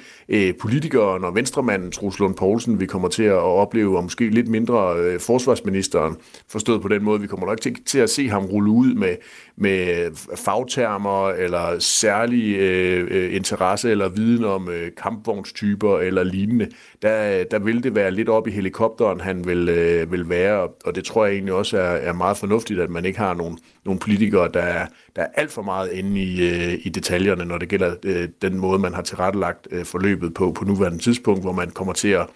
politikeren 0.61 1.24
og 1.24 1.35
venstremanden 1.35 1.90
Truls 1.90 2.18
Lund 2.18 2.35
Poulsen, 2.35 2.80
vi 2.80 2.87
kommer 2.87 3.09
til 3.09 3.22
at 3.22 3.38
opleve, 3.38 3.96
og 3.96 4.02
måske 4.02 4.30
lidt 4.30 4.48
mindre 4.48 4.94
forsvarsministeren, 5.18 6.16
forstået 6.48 6.83
på 6.83 6.88
den 6.88 7.04
måde. 7.04 7.20
Vi 7.20 7.26
kommer 7.26 7.46
nok 7.46 7.61
til, 7.61 7.85
til 7.85 7.98
at 7.98 8.11
se 8.11 8.28
ham 8.28 8.44
rulle 8.44 8.70
ud 8.70 8.94
med, 8.94 9.16
med 9.56 10.10
fagtermer 10.36 11.28
eller 11.28 11.78
særlig 11.78 12.56
øh, 12.56 13.06
øh, 13.10 13.34
interesse 13.34 13.90
eller 13.90 14.08
viden 14.08 14.44
om 14.44 14.68
øh, 14.68 14.90
kampvognstyper 15.02 15.98
eller 15.98 16.22
lignende. 16.22 16.68
Der, 17.02 17.44
der 17.44 17.58
vil 17.58 17.82
det 17.82 17.94
være 17.94 18.10
lidt 18.10 18.28
op 18.28 18.48
i 18.48 18.50
helikopteren, 18.50 19.20
han 19.20 19.46
vil, 19.46 19.68
øh, 19.68 20.12
vil 20.12 20.28
være, 20.28 20.68
og 20.84 20.94
det 20.94 21.04
tror 21.04 21.24
jeg 21.24 21.34
egentlig 21.34 21.54
også 21.54 21.78
er, 21.78 21.82
er 21.82 22.12
meget 22.12 22.36
fornuftigt, 22.36 22.80
at 22.80 22.90
man 22.90 23.04
ikke 23.04 23.18
har 23.18 23.34
nogen, 23.34 23.58
nogen 23.84 23.98
politikere, 23.98 24.50
der 24.54 24.62
er, 24.62 24.86
der 25.16 25.22
er 25.22 25.28
alt 25.34 25.52
for 25.52 25.62
meget 25.62 25.92
inde 25.92 26.22
i, 26.22 26.48
øh, 26.48 26.78
i 26.84 26.88
detaljerne, 26.88 27.44
når 27.44 27.58
det 27.58 27.68
gælder 27.68 27.94
øh, 28.04 28.28
den 28.42 28.58
måde, 28.58 28.78
man 28.78 28.94
har 28.94 29.02
tilrettelagt 29.02 29.68
øh, 29.70 29.84
forløbet 29.84 30.34
på 30.34 30.52
på 30.52 30.64
nuværende 30.64 30.98
tidspunkt, 30.98 31.42
hvor 31.42 31.52
man 31.52 31.70
kommer 31.70 31.92
til 31.92 32.08
at, 32.08 32.26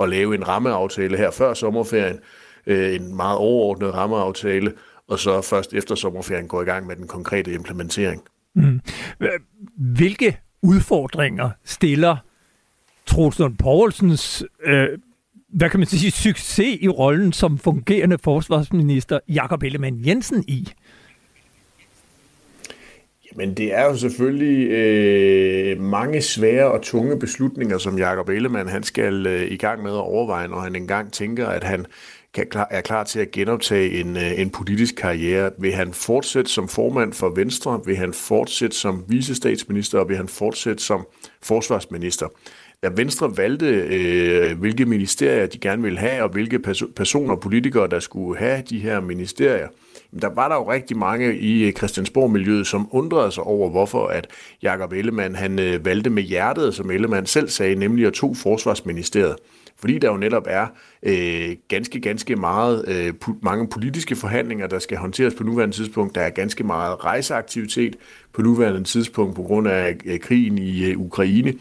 at 0.00 0.08
lave 0.08 0.34
en 0.34 0.48
rammeaftale 0.48 1.16
her 1.16 1.30
før 1.30 1.54
sommerferien, 1.54 2.18
øh, 2.66 2.94
en 2.94 3.16
meget 3.16 3.38
overordnet 3.38 3.94
rammeaftale, 3.94 4.72
og 5.08 5.18
så 5.18 5.40
først 5.40 5.74
efter 5.74 5.94
sommerferien 5.94 6.48
går 6.48 6.62
i 6.62 6.64
gang 6.64 6.86
med 6.86 6.96
den 6.96 7.06
konkrete 7.06 7.52
implementering. 7.52 8.22
Mm. 8.54 8.80
Hvilke 9.76 10.38
udfordringer 10.62 11.50
stiller 11.64 12.16
Troels 13.06 13.38
Lund 13.38 13.56
Poulsens 13.58 14.44
øh, 14.64 14.88
hvad 15.48 15.70
kan 15.70 15.80
man 15.80 15.86
sige, 15.86 16.10
succes 16.10 16.78
i 16.80 16.88
rollen 16.88 17.32
som 17.32 17.58
fungerende 17.58 18.18
forsvarsminister 18.24 19.18
Jakob 19.28 19.62
Ellemann 19.62 20.06
Jensen 20.06 20.44
i? 20.48 20.68
Men 23.36 23.54
det 23.54 23.74
er 23.74 23.84
jo 23.84 23.96
selvfølgelig 23.96 24.70
øh, 24.70 25.80
mange 25.80 26.22
svære 26.22 26.72
og 26.72 26.82
tunge 26.82 27.18
beslutninger, 27.18 27.78
som 27.78 27.98
Jakob 27.98 28.28
Ellemann 28.28 28.68
han 28.68 28.82
skal 28.82 29.26
øh, 29.26 29.52
i 29.52 29.56
gang 29.56 29.82
med 29.82 29.90
at 29.90 29.96
overveje, 29.96 30.48
når 30.48 30.60
han 30.60 30.76
engang 30.76 31.12
tænker, 31.12 31.46
at 31.46 31.64
han 31.64 31.86
kan, 32.34 32.46
er 32.70 32.80
klar 32.80 33.04
til 33.04 33.20
at 33.20 33.30
genoptage 33.30 34.00
en, 34.00 34.16
øh, 34.16 34.40
en 34.40 34.50
politisk 34.50 34.94
karriere. 34.94 35.50
Vil 35.58 35.72
han 35.72 35.92
fortsætte 35.92 36.50
som 36.50 36.68
formand 36.68 37.12
for 37.12 37.28
Venstre? 37.28 37.80
Vil 37.86 37.96
han 37.96 38.12
fortsætte 38.12 38.76
som 38.76 39.04
visestatsminister? 39.08 39.98
Og 39.98 40.08
vil 40.08 40.16
han 40.16 40.28
fortsætte 40.28 40.82
som 40.82 41.06
forsvarsminister? 41.42 42.26
Da 42.82 42.90
Venstre 42.96 43.36
valgte, 43.36 43.66
øh, 43.66 44.58
hvilke 44.58 44.86
ministerier 44.86 45.46
de 45.46 45.58
gerne 45.58 45.82
ville 45.82 45.98
have, 45.98 46.22
og 46.22 46.28
hvilke 46.28 46.60
perso- 46.66 46.92
personer 46.96 47.34
og 47.34 47.40
politikere, 47.40 47.88
der 47.88 48.00
skulle 48.00 48.38
have 48.38 48.62
de 48.70 48.78
her 48.78 49.00
ministerier, 49.00 49.68
der 50.22 50.34
var 50.34 50.48
der 50.48 50.54
jo 50.54 50.70
rigtig 50.70 50.96
mange 50.96 51.38
i 51.38 51.64
øh, 51.64 51.72
Christiansborg-miljøet, 51.72 52.66
som 52.66 52.88
undrede 52.90 53.32
sig 53.32 53.42
over, 53.42 53.70
hvorfor 53.70 54.06
at 54.06 54.26
Jakob 54.62 54.92
Ellemann 54.92 55.34
han 55.34 55.58
øh, 55.58 55.84
valgte 55.84 56.10
med 56.10 56.22
hjertet, 56.22 56.74
som 56.74 56.90
Ellemann 56.90 57.26
selv 57.26 57.48
sagde, 57.48 57.74
nemlig 57.74 58.06
at 58.06 58.12
to 58.12 58.34
forsvarsministeriet. 58.34 59.36
Fordi 59.80 59.98
der 59.98 60.10
jo 60.10 60.16
netop 60.16 60.44
er 60.46 60.66
øh, 61.02 61.56
ganske, 61.68 62.00
ganske 62.00 62.36
meget, 62.36 62.84
øh, 62.88 63.14
mange 63.42 63.68
politiske 63.68 64.16
forhandlinger, 64.16 64.66
der 64.66 64.78
skal 64.78 64.96
håndteres 64.98 65.34
på 65.34 65.44
nuværende 65.44 65.76
tidspunkt. 65.76 66.14
Der 66.14 66.20
er 66.20 66.30
ganske 66.30 66.64
meget 66.64 67.04
rejseaktivitet 67.04 67.96
på 68.32 68.42
nuværende 68.42 68.84
tidspunkt 68.84 69.36
på 69.36 69.42
grund 69.42 69.68
af 69.68 69.96
øh, 70.04 70.20
krigen 70.20 70.58
i 70.58 70.84
øh, 70.84 70.98
Ukraine. 70.98 71.54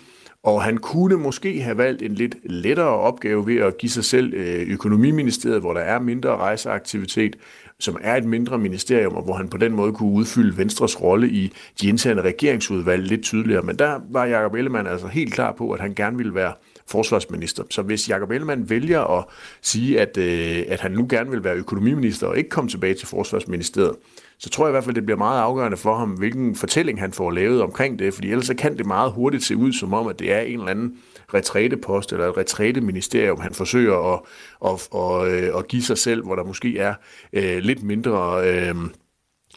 Og 0.43 0.63
han 0.63 0.77
kunne 0.77 1.17
måske 1.17 1.62
have 1.62 1.77
valgt 1.77 2.01
en 2.01 2.13
lidt 2.13 2.36
lettere 2.43 2.88
opgave 2.88 3.47
ved 3.47 3.58
at 3.58 3.77
give 3.77 3.89
sig 3.89 4.06
selv 4.06 4.34
øh, 4.34 4.69
økonomiministeriet, 4.69 5.60
hvor 5.60 5.73
der 5.73 5.82
er 5.82 5.99
mindre 5.99 6.38
rejseaktivitet, 6.38 7.36
som 7.80 7.97
er 8.01 8.15
et 8.15 8.23
mindre 8.23 8.58
ministerium, 8.58 9.13
og 9.15 9.23
hvor 9.23 9.34
han 9.34 9.47
på 9.47 9.58
den 9.58 9.73
måde 9.73 9.93
kunne 9.93 10.12
udfylde 10.12 10.58
Venstres 10.58 11.01
rolle 11.01 11.30
i 11.30 11.53
de 11.82 11.88
interne 11.88 12.21
regeringsudvalg 12.21 13.03
lidt 13.03 13.23
tydeligere. 13.23 13.62
Men 13.62 13.80
der 13.80 13.99
var 14.10 14.25
Jacob 14.25 14.53
Ellemann 14.53 14.88
altså 14.88 15.08
helt 15.08 15.34
klar 15.34 15.51
på, 15.51 15.71
at 15.71 15.80
han 15.80 15.93
gerne 15.95 16.17
ville 16.17 16.36
være 16.36 16.53
forsvarsminister. 16.89 17.63
Så 17.69 17.82
hvis 17.82 18.10
Jacob 18.10 18.32
Ellemann 18.32 18.69
vælger 18.69 19.19
at 19.19 19.26
sige, 19.62 20.00
at, 20.02 20.17
øh, 20.17 20.63
at 20.67 20.80
han 20.80 20.91
nu 20.91 21.06
gerne 21.10 21.30
vil 21.30 21.43
være 21.43 21.56
økonomiminister 21.56 22.28
og 22.28 22.38
ikke 22.38 22.50
komme 22.50 22.69
tilbage 22.69 22.93
til 22.93 23.08
forsvarsministeriet, 23.08 23.95
så 24.39 24.50
tror 24.50 24.65
jeg 24.65 24.69
i 24.69 24.73
hvert 24.73 24.84
fald, 24.84 24.95
det 24.95 25.06
bliver 25.06 25.17
meget 25.17 25.41
afgørende 25.41 25.78
for 25.78 25.95
ham, 25.95 26.10
hvilken 26.10 26.56
fortælling 26.56 27.00
han 27.00 27.13
får 27.13 27.32
lavet 27.32 27.62
omkring 27.62 28.00
det, 28.00 28.13
fordi 28.13 28.30
ellers 28.30 28.45
så 28.45 28.56
kan 28.56 28.78
det 28.78 28.86
meget 28.86 29.12
hurtigt 29.12 29.43
se 29.43 29.56
ud 29.56 29.73
som 29.73 29.93
om, 29.93 30.08
at 30.08 30.19
det 30.19 30.34
er 30.34 30.39
en 30.39 30.60
eller 30.60 30.71
anden 30.71 30.97
retrætepost 31.34 32.12
eller 32.12 32.28
et 32.28 32.38
retræteministerium, 32.38 33.39
han 33.39 33.54
forsøger 33.54 34.13
at, 34.13 34.19
at, 34.65 34.88
at, 34.95 35.34
at, 35.34 35.56
at 35.56 35.67
give 35.67 35.82
sig 35.82 35.97
selv, 35.97 36.23
hvor 36.23 36.36
der 36.36 36.43
måske 36.43 36.80
er 36.80 36.93
øh, 37.34 37.58
lidt 37.58 37.84
mindre... 37.84 38.50
Øh, 38.50 38.76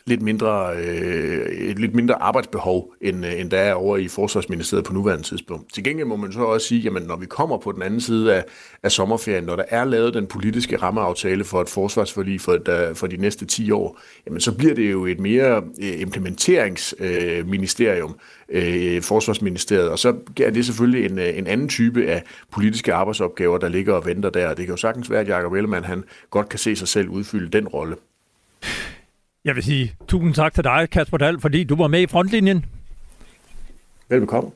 lidt 0.06 0.22
mindre, 0.22 0.76
øh, 0.76 1.48
et 1.48 1.78
lidt 1.78 1.94
mindre 1.94 2.14
arbejdsbehov, 2.14 2.92
end, 3.00 3.26
øh, 3.26 3.40
end 3.40 3.50
der 3.50 3.58
er 3.58 3.74
over 3.74 3.96
i 3.96 4.08
Forsvarsministeriet 4.08 4.84
på 4.84 4.92
nuværende 4.92 5.24
tidspunkt. 5.24 5.74
Til 5.74 5.84
gengæld 5.84 6.06
må 6.06 6.16
man 6.16 6.32
så 6.32 6.40
også 6.40 6.66
sige, 6.66 6.90
at 6.96 7.06
når 7.06 7.16
vi 7.16 7.26
kommer 7.26 7.58
på 7.58 7.72
den 7.72 7.82
anden 7.82 8.00
side 8.00 8.34
af, 8.34 8.44
af 8.82 8.92
sommerferien, 8.92 9.44
når 9.44 9.56
der 9.56 9.64
er 9.68 9.84
lavet 9.84 10.14
den 10.14 10.26
politiske 10.26 10.76
rammeaftale 10.76 11.44
for 11.44 11.60
et 11.60 11.68
forsvarsforlig 11.68 12.40
for, 12.40 12.56
der, 12.56 12.94
for 12.94 13.06
de 13.06 13.16
næste 13.16 13.46
10 13.46 13.70
år, 13.70 14.00
jamen 14.26 14.40
så 14.40 14.52
bliver 14.52 14.74
det 14.74 14.90
jo 14.90 15.06
et 15.06 15.20
mere 15.20 15.62
øh, 15.82 16.00
implementeringsministerium, 16.00 18.16
øh, 18.48 18.96
øh, 18.96 19.02
Forsvarsministeriet, 19.02 19.88
og 19.88 19.98
så 19.98 20.16
er 20.42 20.50
det 20.50 20.66
selvfølgelig 20.66 21.10
en, 21.10 21.18
øh, 21.18 21.38
en 21.38 21.46
anden 21.46 21.68
type 21.68 22.06
af 22.06 22.22
politiske 22.50 22.94
arbejdsopgaver, 22.94 23.58
der 23.58 23.68
ligger 23.68 23.94
og 23.94 24.06
venter 24.06 24.30
der. 24.30 24.48
Det 24.48 24.66
kan 24.66 24.72
jo 24.72 24.76
sagtens 24.76 25.10
være, 25.10 25.20
at 25.20 25.28
Jacob 25.28 25.52
Ellemann 25.52 25.84
han 25.84 26.04
godt 26.30 26.48
kan 26.48 26.58
se 26.58 26.76
sig 26.76 26.88
selv 26.88 27.08
udfylde 27.08 27.48
den 27.48 27.68
rolle. 27.68 27.96
Jeg 29.44 29.54
vil 29.54 29.62
sige 29.62 29.94
tusind 30.08 30.34
tak 30.34 30.54
til 30.54 30.64
dig, 30.64 30.88
Kasper 30.92 31.18
Dahl, 31.18 31.40
fordi 31.40 31.64
du 31.64 31.76
var 31.76 31.88
med 31.88 32.00
i 32.00 32.06
frontlinjen. 32.06 32.64
Velbekomme. 34.08 34.50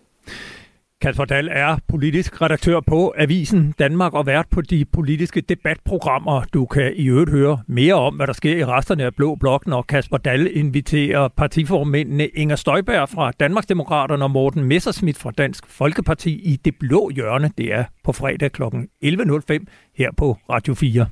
Kasper 1.01 1.25
Dahl 1.25 1.49
er 1.53 1.77
politisk 1.89 2.43
redaktør 2.43 2.81
på 2.81 3.15
Avisen 3.19 3.75
Danmark 3.79 4.15
og 4.15 4.27
vært 4.27 4.47
på 4.51 4.61
de 4.61 4.85
politiske 4.85 5.41
debatprogrammer. 5.41 6.43
Du 6.55 6.67
kan 6.67 6.93
i 6.97 7.09
øvrigt 7.09 7.31
høre 7.31 7.63
mere 7.67 7.95
om, 7.95 8.15
hvad 8.15 8.27
der 8.27 8.33
sker 8.33 8.57
i 8.57 8.65
resterne 8.65 9.05
af 9.05 9.15
Blå 9.15 9.35
Blok, 9.35 9.67
når 9.67 9.83
Kasper 9.83 10.17
Dahl 10.17 10.51
inviterer 10.57 11.29
partiformændene 11.29 12.27
Inger 12.27 12.57
Støjberg 12.57 13.09
fra 13.09 13.33
Danmarksdemokraterne 13.41 14.25
og 14.25 14.31
Morten 14.31 14.65
Messerschmidt 14.65 15.19
fra 15.19 15.31
Dansk 15.31 15.67
Folkeparti 15.67 16.31
i 16.31 16.57
Det 16.57 16.75
Blå 16.81 17.11
Hjørne. 17.11 17.51
Det 17.59 17.73
er 17.73 17.85
på 18.05 18.13
fredag 18.13 18.53
kl. 18.53 18.63
11.05 18.63 19.65
her 19.97 20.11
på 20.17 20.39
Radio 20.51 20.75
4. 20.75 21.07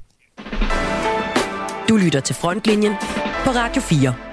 Du 1.89 1.97
lytter 1.97 2.21
til 2.21 2.35
Frontlinjen 2.35 2.93
på 3.45 3.51
Radio 3.51 3.83
4. 3.83 4.32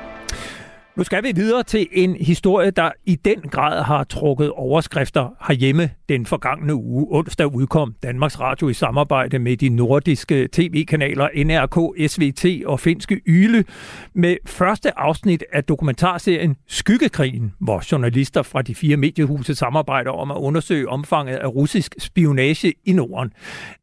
Nu 0.95 1.03
skal 1.03 1.23
vi 1.23 1.31
videre 1.35 1.63
til 1.63 1.87
en 1.91 2.15
historie, 2.15 2.71
der 2.71 2.91
i 3.05 3.15
den 3.15 3.41
grad 3.41 3.83
har 3.83 4.03
trukket 4.03 4.51
overskrifter 4.51 5.29
herhjemme 5.47 5.89
den 6.09 6.25
forgangne 6.25 6.75
uge. 6.75 7.07
Onsdag 7.09 7.55
udkom 7.55 7.95
Danmarks 8.03 8.39
Radio 8.39 8.69
i 8.69 8.73
samarbejde 8.73 9.39
med 9.39 9.57
de 9.57 9.69
nordiske 9.69 10.49
tv-kanaler 10.51 11.27
NRK, 11.35 12.09
SVT 12.11 12.65
og 12.65 12.79
finske 12.79 13.21
Yle 13.27 13.63
med 14.13 14.37
første 14.45 14.99
afsnit 14.99 15.43
af 15.53 15.63
dokumentarserien 15.63 16.55
Skyggekrigen, 16.67 17.53
hvor 17.59 17.83
journalister 17.91 18.41
fra 18.41 18.61
de 18.61 18.75
fire 18.75 18.97
mediehuse 18.97 19.55
samarbejder 19.55 20.11
om 20.11 20.31
at 20.31 20.37
undersøge 20.37 20.89
omfanget 20.89 21.35
af 21.35 21.47
russisk 21.47 21.95
spionage 21.99 22.73
i 22.85 22.93
Norden. 22.93 23.31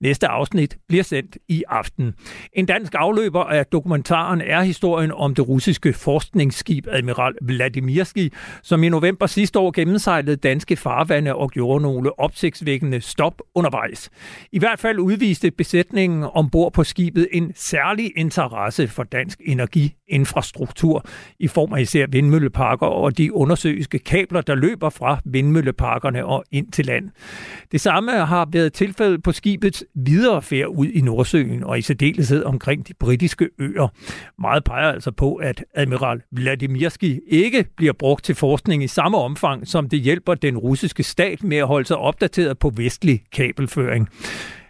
Næste 0.00 0.28
afsnit 0.28 0.76
bliver 0.88 1.04
sendt 1.04 1.38
i 1.48 1.62
aften. 1.68 2.14
En 2.52 2.66
dansk 2.66 2.94
afløber 2.96 3.44
af 3.44 3.66
dokumentaren 3.66 4.40
er 4.40 4.62
historien 4.62 5.12
om 5.12 5.34
det 5.34 5.48
russiske 5.48 5.92
forskningsskib 5.92 6.86
admiral 6.96 7.34
Vladimirski, 7.42 8.32
som 8.62 8.82
i 8.82 8.88
november 8.88 9.26
sidste 9.26 9.58
år 9.58 9.70
gennemsejlede 9.70 10.36
danske 10.36 10.76
farvande 10.76 11.34
og 11.34 11.50
gjorde 11.50 11.82
nogle 11.82 12.20
opsigtsvækkende 12.20 13.00
stop 13.00 13.42
undervejs. 13.54 14.10
I 14.52 14.58
hvert 14.58 14.78
fald 14.78 14.98
udviste 14.98 15.50
besætningen 15.50 16.24
ombord 16.32 16.72
på 16.72 16.84
skibet 16.84 17.28
en 17.32 17.52
særlig 17.56 18.12
interesse 18.16 18.88
for 18.88 19.02
dansk 19.02 19.40
energi 19.46 19.94
infrastruktur 20.08 21.04
i 21.38 21.48
form 21.48 21.72
af 21.72 21.80
især 21.80 22.06
vindmølleparker 22.08 22.86
og 22.86 23.18
de 23.18 23.32
undersøgelske 23.32 23.98
kabler, 23.98 24.40
der 24.40 24.54
løber 24.54 24.90
fra 24.90 25.20
vindmølleparkerne 25.24 26.26
og 26.26 26.44
ind 26.52 26.72
til 26.72 26.86
land. 26.86 27.10
Det 27.72 27.80
samme 27.80 28.12
har 28.12 28.48
været 28.52 28.72
tilfældet 28.72 29.22
på 29.22 29.32
skibets 29.32 29.84
videre 29.94 30.42
færd 30.42 30.66
ud 30.66 30.86
i 30.86 31.00
Nordsøen 31.00 31.64
og 31.64 31.78
i 31.78 31.82
særdeleshed 31.82 32.44
omkring 32.44 32.88
de 32.88 32.94
britiske 32.94 33.48
øer. 33.58 33.88
Meget 34.38 34.64
peger 34.64 34.92
altså 34.92 35.10
på, 35.10 35.34
at 35.34 35.64
admiral 35.74 36.22
Vladimirski 36.32 37.20
ikke 37.26 37.66
bliver 37.76 37.92
brugt 37.92 38.24
til 38.24 38.34
forskning 38.34 38.84
i 38.84 38.86
samme 38.86 39.18
omfang, 39.18 39.68
som 39.68 39.88
det 39.88 40.00
hjælper 40.00 40.34
den 40.34 40.58
russiske 40.58 41.02
stat 41.02 41.42
med 41.42 41.56
at 41.56 41.66
holde 41.66 41.86
sig 41.86 41.96
opdateret 41.96 42.58
på 42.58 42.72
vestlig 42.76 43.22
kabelføring. 43.32 44.08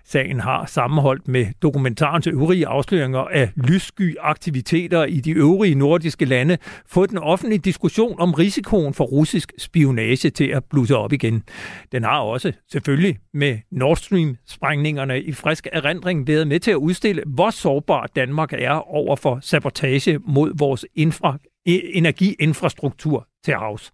Sagen 0.09 0.41
har 0.41 0.67
sammenholdt 0.67 1.29
med 1.29 1.47
dokumentarens 1.63 2.27
øvrige 2.27 2.67
afsløringer 2.67 3.19
af 3.19 3.51
lyssky 3.57 4.17
aktiviteter 4.21 5.05
i 5.05 5.21
de 5.21 5.31
øvrige 5.31 5.75
nordiske 5.75 6.25
lande 6.25 6.59
fået 6.87 7.11
den 7.11 7.19
offentlige 7.19 7.59
diskussion 7.59 8.21
om 8.21 8.35
risikoen 8.35 8.95
for 8.95 9.05
russisk 9.05 9.53
spionage 9.59 10.31
til 10.31 10.45
at 10.45 10.65
blusse 10.65 10.97
op 10.97 11.13
igen. 11.13 11.43
Den 11.93 12.05
har 12.05 12.21
også 12.21 12.53
selvfølgelig 12.73 13.19
med 13.35 13.59
Nord 13.73 13.97
Stream-sprængningerne 13.97 15.23
i 15.23 15.33
frisk 15.33 15.67
erindring 15.73 16.27
været 16.27 16.49
med 16.49 16.61
til 16.61 16.71
at 16.71 16.77
udstille, 16.77 17.23
hvor 17.27 17.51
sårbar 17.51 18.07
Danmark 18.17 18.53
er 18.53 18.95
over 18.95 19.17
for 19.17 19.39
sabotage 19.43 20.19
mod 20.19 20.53
vores 20.59 20.87
infra- 20.99 21.39
e-, 21.69 21.97
energiinfrastruktur 21.97 23.29
til 23.45 23.55
havs. 23.55 23.93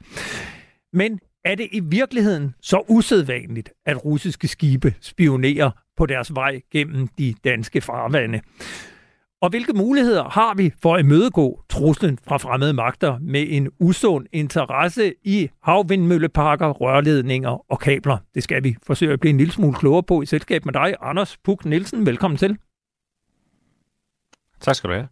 Men 0.92 1.20
er 1.44 1.54
det 1.54 1.68
i 1.72 1.80
virkeligheden 1.80 2.54
så 2.60 2.82
usædvanligt, 2.88 3.72
at 3.86 4.04
russiske 4.04 4.48
skibe 4.48 4.94
spionerer 5.00 5.70
på 5.96 6.06
deres 6.06 6.34
vej 6.34 6.60
gennem 6.72 7.08
de 7.08 7.34
danske 7.44 7.80
farvande? 7.80 8.40
Og 9.42 9.50
hvilke 9.50 9.72
muligheder 9.72 10.24
har 10.24 10.54
vi 10.54 10.72
for 10.82 10.94
at 10.94 11.00
imødegå 11.04 11.64
truslen 11.68 12.18
fra 12.28 12.36
fremmede 12.36 12.72
magter 12.72 13.18
med 13.18 13.46
en 13.48 13.70
usund 13.80 14.26
interesse 14.32 15.14
i 15.24 15.48
havvindmølleparker, 15.62 16.68
rørledninger 16.68 17.72
og 17.72 17.78
kabler? 17.78 18.18
Det 18.34 18.42
skal 18.42 18.64
vi 18.64 18.76
forsøge 18.86 19.12
at 19.12 19.20
blive 19.20 19.30
en 19.30 19.38
lille 19.38 19.52
smule 19.52 19.74
klogere 19.74 20.02
på 20.02 20.22
i 20.22 20.26
selskab 20.26 20.64
med 20.64 20.72
dig, 20.72 20.94
Anders 21.00 21.36
Puk 21.44 21.64
Nielsen. 21.64 22.06
Velkommen 22.06 22.38
til. 22.38 22.58
Tak 24.60 24.74
skal 24.74 24.90
du 24.90 24.94
have. 24.94 25.08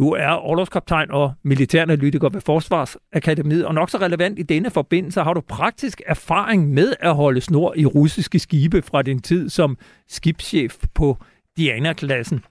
Du 0.00 0.10
er 0.10 0.28
overlovskaptajn 0.28 1.10
og 1.10 1.32
militæranalytiker 1.42 2.28
ved 2.28 2.40
Forsvarsakademiet, 2.40 3.66
og 3.66 3.74
nok 3.74 3.90
så 3.90 3.98
relevant 3.98 4.38
i 4.38 4.42
denne 4.42 4.70
forbindelse 4.70 5.20
har 5.20 5.34
du 5.34 5.40
praktisk 5.40 6.02
erfaring 6.06 6.68
med 6.68 6.92
at 7.00 7.14
holde 7.14 7.40
snor 7.40 7.74
i 7.76 7.86
russiske 7.86 8.38
skibe 8.38 8.82
fra 8.82 9.02
din 9.02 9.22
tid 9.22 9.48
som 9.48 9.78
skibschef 10.08 10.76
på 10.94 11.16
Diana-klassen. 11.56 12.44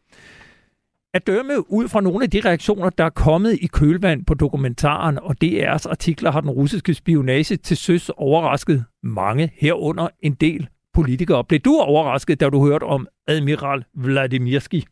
At 1.13 1.27
dømme 1.27 1.71
ud 1.71 1.87
fra 1.87 2.01
nogle 2.01 2.23
af 2.23 2.29
de 2.29 2.41
reaktioner, 2.45 2.89
der 2.89 3.03
er 3.03 3.09
kommet 3.09 3.57
i 3.61 3.67
kølvand 3.67 4.25
på 4.25 4.33
dokumentaren 4.33 5.19
og 5.19 5.35
DR's 5.43 5.89
artikler, 5.89 6.31
har 6.31 6.41
den 6.41 6.49
russiske 6.49 6.93
spionage 6.93 7.57
til 7.57 7.77
søs 7.77 8.11
overrasket 8.17 8.85
mange 9.03 9.51
herunder 9.55 10.07
en 10.19 10.33
del 10.33 10.67
politikere. 10.93 11.43
Blev 11.43 11.59
du 11.59 11.77
overrasket, 11.79 12.39
da 12.39 12.49
du 12.49 12.65
hørte 12.65 12.83
om 12.83 13.07
admiral 13.27 13.83
Vladimirski? 13.95 14.85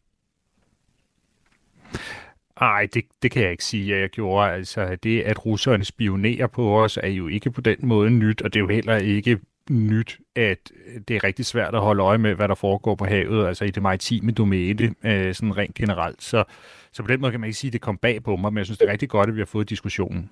Nej, 2.61 2.87
det, 2.93 3.03
det 3.21 3.31
kan 3.31 3.43
jeg 3.43 3.51
ikke 3.51 3.63
sige, 3.63 3.95
at 3.95 4.01
jeg 4.01 4.09
gjorde. 4.09 4.51
Altså, 4.51 4.97
det, 5.03 5.21
at 5.21 5.45
russerne 5.45 5.83
spionerer 5.83 6.47
på 6.47 6.83
os, 6.83 6.97
er 7.03 7.07
jo 7.07 7.27
ikke 7.27 7.51
på 7.51 7.61
den 7.61 7.77
måde 7.81 8.09
nyt, 8.09 8.41
og 8.41 8.53
det 8.53 8.59
er 8.59 8.63
jo 8.63 8.67
heller 8.67 8.95
ikke 8.95 9.39
nyt, 9.69 10.19
at 10.35 10.71
det 11.07 11.15
er 11.15 11.23
rigtig 11.23 11.45
svært 11.45 11.75
at 11.75 11.81
holde 11.81 12.03
øje 12.03 12.17
med, 12.17 12.33
hvad 12.33 12.47
der 12.47 12.55
foregår 12.55 12.95
på 12.95 13.05
havet, 13.05 13.47
altså 13.47 13.65
i 13.65 13.71
det 13.71 13.83
maritime 13.83 14.31
domæne, 14.31 14.93
øh, 15.05 15.33
sådan 15.33 15.57
rent 15.57 15.75
generelt. 15.75 16.23
Så, 16.23 16.43
så 16.93 17.03
på 17.03 17.07
den 17.07 17.21
måde 17.21 17.31
kan 17.31 17.39
man 17.39 17.47
ikke 17.47 17.59
sige, 17.59 17.69
at 17.69 17.73
det 17.73 17.81
kom 17.81 17.97
bag 17.97 18.23
på 18.23 18.35
mig, 18.35 18.53
men 18.53 18.57
jeg 18.57 18.65
synes, 18.65 18.77
det 18.77 18.87
er 18.87 18.91
rigtig 18.91 19.09
godt, 19.09 19.29
at 19.29 19.35
vi 19.35 19.41
har 19.41 19.45
fået 19.45 19.69
diskussionen. 19.69 20.29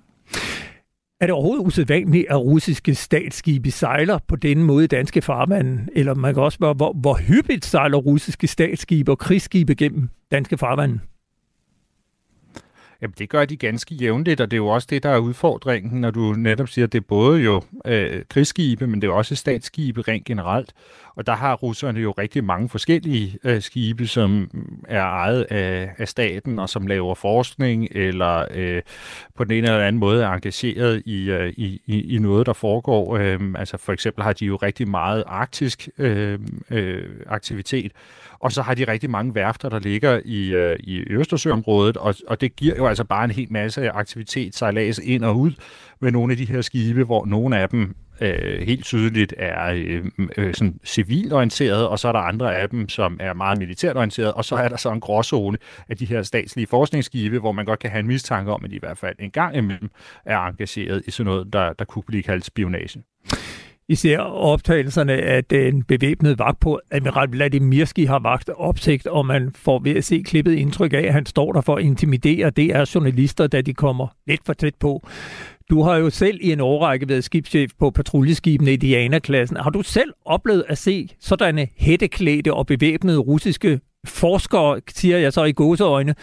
Er 1.20 1.26
det 1.26 1.32
overhovedet 1.32 1.66
usædvanligt, 1.66 2.26
at 2.30 2.40
russiske 2.40 2.94
statsskibe 2.94 3.70
sejler 3.70 4.18
på 4.28 4.36
denne 4.36 4.64
måde 4.64 4.84
i 4.84 4.86
danske 4.86 5.22
farvande? 5.22 5.86
Eller 5.92 6.14
man 6.14 6.34
kan 6.34 6.42
også 6.42 6.56
spørge, 6.56 6.74
hvor, 6.74 6.92
hvor 6.92 7.14
hyppigt 7.14 7.64
sejler 7.64 7.98
russiske 7.98 8.46
statsskibe 8.46 9.10
og 9.10 9.18
krigsskibe 9.18 9.74
gennem 9.74 10.08
danske 10.30 10.58
farvande? 10.58 11.00
Jamen, 13.02 13.14
det 13.18 13.28
gør 13.28 13.44
de 13.44 13.56
ganske 13.56 13.94
jævnligt, 13.94 14.40
og 14.40 14.50
det 14.50 14.56
er 14.56 14.58
jo 14.58 14.68
også 14.68 14.86
det, 14.90 15.02
der 15.02 15.08
er 15.08 15.18
udfordringen, 15.18 16.00
når 16.00 16.10
du 16.10 16.32
netop 16.32 16.68
siger, 16.68 16.86
at 16.86 16.92
det 16.92 16.98
er 16.98 17.04
både 17.08 17.40
jo 17.40 17.62
øh, 17.84 18.22
krigsskibe, 18.28 18.86
men 18.86 19.02
det 19.02 19.08
er 19.08 19.12
også 19.12 19.36
statsskibe 19.36 20.02
rent 20.02 20.24
generelt. 20.24 20.72
Og 21.16 21.26
der 21.26 21.32
har 21.32 21.54
russerne 21.54 22.00
jo 22.00 22.10
rigtig 22.10 22.44
mange 22.44 22.68
forskellige 22.68 23.38
øh, 23.44 23.62
skibe, 23.62 24.06
som 24.06 24.30
mm, 24.30 24.84
er 24.88 25.02
ejet 25.02 25.42
af, 25.50 25.90
af 25.98 26.08
staten, 26.08 26.58
og 26.58 26.68
som 26.68 26.86
laver 26.86 27.14
forskning, 27.14 27.88
eller 27.90 28.44
øh, 28.54 28.82
på 29.34 29.44
den 29.44 29.52
ene 29.52 29.66
eller 29.66 29.86
anden 29.86 30.00
måde 30.00 30.24
er 30.24 30.28
engageret 30.28 31.02
i, 31.06 31.30
øh, 31.30 31.52
i, 31.56 31.80
i 31.86 32.18
noget, 32.18 32.46
der 32.46 32.52
foregår. 32.52 33.16
Øh, 33.16 33.40
altså 33.58 33.76
for 33.76 33.92
eksempel 33.92 34.24
har 34.24 34.32
de 34.32 34.46
jo 34.46 34.56
rigtig 34.56 34.88
meget 34.88 35.24
arktisk 35.26 35.88
øh, 35.98 36.38
øh, 36.70 37.04
aktivitet, 37.26 37.92
og 38.38 38.52
så 38.52 38.62
har 38.62 38.74
de 38.74 38.84
rigtig 38.84 39.10
mange 39.10 39.34
værfter, 39.34 39.68
der 39.68 39.78
ligger 39.78 40.20
i, 40.24 40.54
øh, 40.54 40.76
i 40.80 41.04
Østersøområdet, 41.10 41.96
og, 41.96 42.14
og 42.26 42.40
det 42.40 42.56
giver 42.56 42.76
jo 42.76 42.86
altså 42.86 43.04
bare 43.04 43.24
en 43.24 43.30
hel 43.30 43.46
masse 43.50 43.90
aktivitet, 43.90 44.56
sejlads 44.56 44.98
ind 44.98 45.24
og 45.24 45.38
ud 45.38 45.52
med 46.00 46.12
nogle 46.12 46.32
af 46.32 46.36
de 46.36 46.44
her 46.44 46.60
skibe, 46.60 47.04
hvor 47.04 47.24
nogle 47.26 47.58
af 47.58 47.68
dem 47.68 47.94
øh, 48.20 48.66
helt 48.66 48.84
tydeligt 48.84 49.34
er 49.38 49.72
øh, 49.74 50.04
øh, 50.36 50.54
sådan 50.54 50.80
civilorienteret, 50.84 51.88
og 51.88 51.98
så 51.98 52.08
er 52.08 52.12
der 52.12 52.18
andre 52.18 52.56
af 52.56 52.68
dem, 52.68 52.88
som 52.88 53.16
er 53.20 53.32
meget 53.32 53.58
militært 53.58 53.96
orienteret, 53.96 54.32
og 54.32 54.44
så 54.44 54.56
er 54.56 54.68
der 54.68 54.76
så 54.76 54.92
en 54.92 55.00
gråzone 55.00 55.58
af 55.88 55.96
de 55.96 56.06
her 56.06 56.22
statslige 56.22 56.66
forskningsskibe, 56.66 57.38
hvor 57.38 57.52
man 57.52 57.64
godt 57.64 57.78
kan 57.78 57.90
have 57.90 58.00
en 58.00 58.06
mistanke 58.06 58.52
om, 58.52 58.64
at 58.64 58.70
de 58.70 58.76
i 58.76 58.80
hvert 58.80 58.98
fald 58.98 59.16
en 59.18 59.30
gang 59.30 59.56
imellem 59.56 59.90
er 60.24 60.38
engageret 60.38 61.02
i 61.06 61.10
sådan 61.10 61.32
noget, 61.32 61.52
der, 61.52 61.72
der 61.72 61.84
kunne 61.84 62.02
blive 62.02 62.22
kaldt 62.22 62.44
spionage. 62.44 63.02
I 63.88 63.94
ser 63.94 64.18
optagelserne 64.18 65.12
af 65.12 65.44
den 65.44 65.82
bevæbnede 65.82 66.38
vagt 66.38 66.60
på 66.60 66.80
Admiral 66.90 67.28
Vladimirski 67.28 68.04
har 68.04 68.18
vagt 68.18 68.50
opsigt, 68.56 69.06
og 69.06 69.26
man 69.26 69.52
får 69.54 69.78
ved 69.78 69.96
at 69.96 70.04
se 70.04 70.22
klippet 70.26 70.52
indtryk 70.52 70.92
af, 70.92 71.02
at 71.02 71.12
han 71.12 71.26
står 71.26 71.52
der 71.52 71.60
for 71.60 71.76
at 71.76 71.84
intimidere 71.84 72.50
DR-journalister, 72.50 73.46
da 73.46 73.60
de 73.60 73.74
kommer 73.74 74.06
lidt 74.26 74.40
for 74.46 74.52
tæt 74.52 74.74
på. 74.74 75.08
Du 75.70 75.82
har 75.82 75.96
jo 75.96 76.10
selv 76.10 76.38
i 76.42 76.52
en 76.52 76.60
årrække 76.60 77.08
været 77.08 77.24
skibschef 77.24 77.70
på 77.78 77.90
patruljeskibene 77.90 78.72
i 78.72 78.76
Diana-klassen. 78.76 79.56
Har 79.56 79.70
du 79.70 79.82
selv 79.82 80.12
oplevet 80.24 80.64
at 80.68 80.78
se 80.78 81.08
sådanne 81.20 81.68
hætteklædte 81.76 82.54
og 82.54 82.66
bevæbnede 82.66 83.18
russiske 83.18 83.80
forskere, 84.06 84.80
siger 84.94 85.18
jeg 85.18 85.32
så 85.32 85.44
i 85.44 85.52
gåseøjne, 85.52 86.14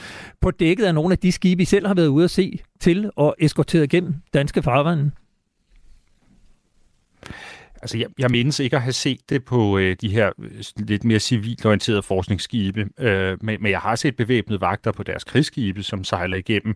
på 0.41 0.51
dækket 0.51 0.85
af 0.85 0.93
nogle 0.93 1.11
af 1.11 1.17
de 1.17 1.31
skibe, 1.31 1.61
I 1.61 1.65
selv 1.65 1.87
har 1.87 1.93
været 1.93 2.07
ude 2.07 2.23
at 2.23 2.31
se 2.31 2.59
til 2.79 3.09
og 3.15 3.35
eskorteret 3.39 3.89
gennem 3.89 4.15
danske 4.33 4.63
farvande? 4.63 5.11
Altså, 7.83 7.97
jeg, 7.97 8.07
jeg 8.19 8.31
mindes 8.31 8.59
ikke 8.59 8.75
at 8.75 8.81
have 8.81 8.93
set 8.93 9.29
det 9.29 9.45
på 9.45 9.77
øh, 9.77 9.95
de 10.01 10.09
her 10.09 10.31
øh, 10.39 10.63
lidt 10.77 11.03
mere 11.03 11.19
civilt 11.19 11.65
orienterede 11.65 12.03
forskningsskibe, 12.03 12.89
øh, 12.99 13.37
men, 13.41 13.61
men 13.61 13.71
jeg 13.71 13.79
har 13.79 13.95
set 13.95 14.15
bevæbnede 14.15 14.61
vagter 14.61 14.91
på 14.91 15.03
deres 15.03 15.23
krigsskibe, 15.23 15.83
som 15.83 16.03
sejler 16.03 16.37
igennem. 16.37 16.75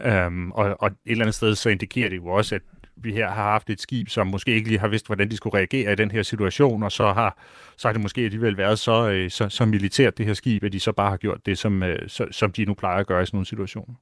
Øh, 0.00 0.48
og, 0.48 0.76
og 0.80 0.86
et 0.88 0.94
eller 1.06 1.24
andet 1.24 1.34
sted 1.34 1.54
så 1.54 1.68
indikerer 1.68 2.08
det 2.08 2.16
jo 2.16 2.26
også, 2.26 2.54
at 2.54 2.62
vi 3.04 3.12
her 3.12 3.28
har 3.28 3.42
haft 3.42 3.70
et 3.70 3.80
skib, 3.80 4.08
som 4.08 4.26
måske 4.26 4.54
ikke 4.54 4.68
lige 4.68 4.78
har 4.78 4.88
vidst, 4.88 5.06
hvordan 5.06 5.30
de 5.30 5.36
skulle 5.36 5.56
reagere 5.56 5.92
i 5.92 5.96
den 5.96 6.10
her 6.10 6.22
situation, 6.22 6.82
og 6.82 6.92
så 6.92 7.12
har, 7.12 7.38
så 7.76 7.88
har 7.88 7.92
det 7.92 8.02
måske 8.02 8.20
alligevel 8.20 8.56
været 8.56 8.78
så, 8.78 9.10
øh, 9.10 9.30
så, 9.30 9.48
så 9.48 9.64
militært, 9.64 10.18
det 10.18 10.26
her 10.26 10.34
skib, 10.34 10.64
at 10.64 10.72
de 10.72 10.80
så 10.80 10.92
bare 10.92 11.10
har 11.10 11.16
gjort 11.16 11.46
det, 11.46 11.58
som, 11.58 11.82
øh, 11.82 11.98
så, 12.08 12.26
som 12.30 12.52
de 12.52 12.64
nu 12.64 12.74
plejer 12.74 12.98
at 12.98 13.06
gøre 13.06 13.22
i 13.22 13.26
sådan 13.26 13.36
nogle 13.36 13.46
situationer. 13.46 13.94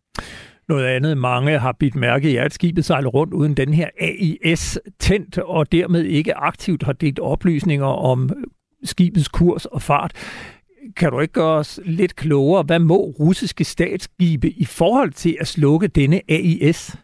Noget 0.68 0.86
andet, 0.86 1.18
mange 1.18 1.58
har 1.58 1.72
bidt 1.72 1.94
mærke 1.94 2.30
i, 2.30 2.36
er, 2.36 2.44
at 2.44 2.52
skibet 2.52 2.84
sejler 2.84 3.08
rundt 3.08 3.34
uden 3.34 3.54
den 3.54 3.74
her 3.74 3.88
AIS-tændt, 4.00 5.38
og 5.38 5.72
dermed 5.72 6.04
ikke 6.04 6.36
aktivt 6.36 6.82
har 6.82 6.92
delt 6.92 7.18
oplysninger 7.18 7.86
om 7.86 8.30
skibets 8.84 9.28
kurs 9.28 9.66
og 9.66 9.82
fart. 9.82 10.12
Kan 10.96 11.10
du 11.10 11.20
ikke 11.20 11.32
gøre 11.32 11.58
os 11.58 11.80
lidt 11.84 12.16
klogere? 12.16 12.62
Hvad 12.62 12.78
må 12.78 12.96
russiske 12.96 13.64
statsskibe 13.64 14.50
i 14.50 14.64
forhold 14.64 15.12
til 15.12 15.36
at 15.40 15.48
slukke 15.48 15.86
denne 15.86 16.20
AIS? 16.28 16.96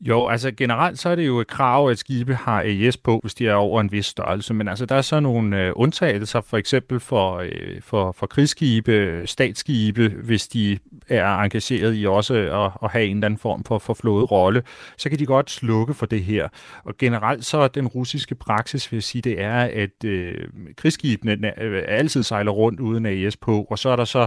Jo, 0.00 0.28
altså 0.28 0.52
generelt 0.52 0.98
så 0.98 1.08
er 1.08 1.14
det 1.14 1.26
jo 1.26 1.40
et 1.40 1.46
krav, 1.46 1.88
at 1.90 1.98
skibe 1.98 2.34
har 2.34 2.62
AES 2.62 2.96
på, 2.96 3.18
hvis 3.22 3.34
de 3.34 3.48
er 3.48 3.54
over 3.54 3.80
en 3.80 3.92
vis 3.92 4.06
størrelse. 4.06 4.54
Men 4.54 4.68
altså 4.68 4.86
der 4.86 4.94
er 4.94 5.02
så 5.02 5.20
nogle 5.20 5.62
øh, 5.62 5.72
undtagelser, 5.76 6.40
for 6.40 6.56
eksempel 6.56 7.00
for, 7.00 7.36
øh, 7.36 7.82
for, 7.82 8.12
for 8.12 8.26
krigsskibe, 8.26 9.22
statsskibe, 9.24 10.08
hvis 10.08 10.48
de 10.48 10.78
er 11.08 11.38
engageret 11.38 11.96
i 11.96 12.06
også 12.06 12.34
at, 12.34 12.70
at 12.82 12.90
have 12.90 13.04
en 13.04 13.16
eller 13.16 13.26
anden 13.26 13.38
form 13.38 13.64
for, 13.64 13.78
for 13.78 13.94
flået 13.94 14.30
rolle, 14.30 14.62
så 14.96 15.08
kan 15.10 15.18
de 15.18 15.26
godt 15.26 15.50
slukke 15.50 15.94
for 15.94 16.06
det 16.06 16.24
her. 16.24 16.48
Og 16.84 16.98
generelt 16.98 17.44
så 17.44 17.58
er 17.58 17.68
den 17.68 17.86
russiske 17.86 18.34
praksis, 18.34 18.92
vil 18.92 18.96
jeg 18.96 19.02
sige, 19.02 19.22
det 19.22 19.40
er, 19.40 19.60
at 19.60 20.04
øh, 20.04 20.34
krigsskibene 20.76 21.62
øh, 21.62 21.84
altid 21.88 22.22
sejler 22.22 22.52
rundt 22.52 22.80
uden 22.80 23.06
AES 23.06 23.36
på, 23.36 23.66
og 23.70 23.78
så 23.78 23.88
er 23.88 23.96
der 23.96 24.04
så 24.04 24.26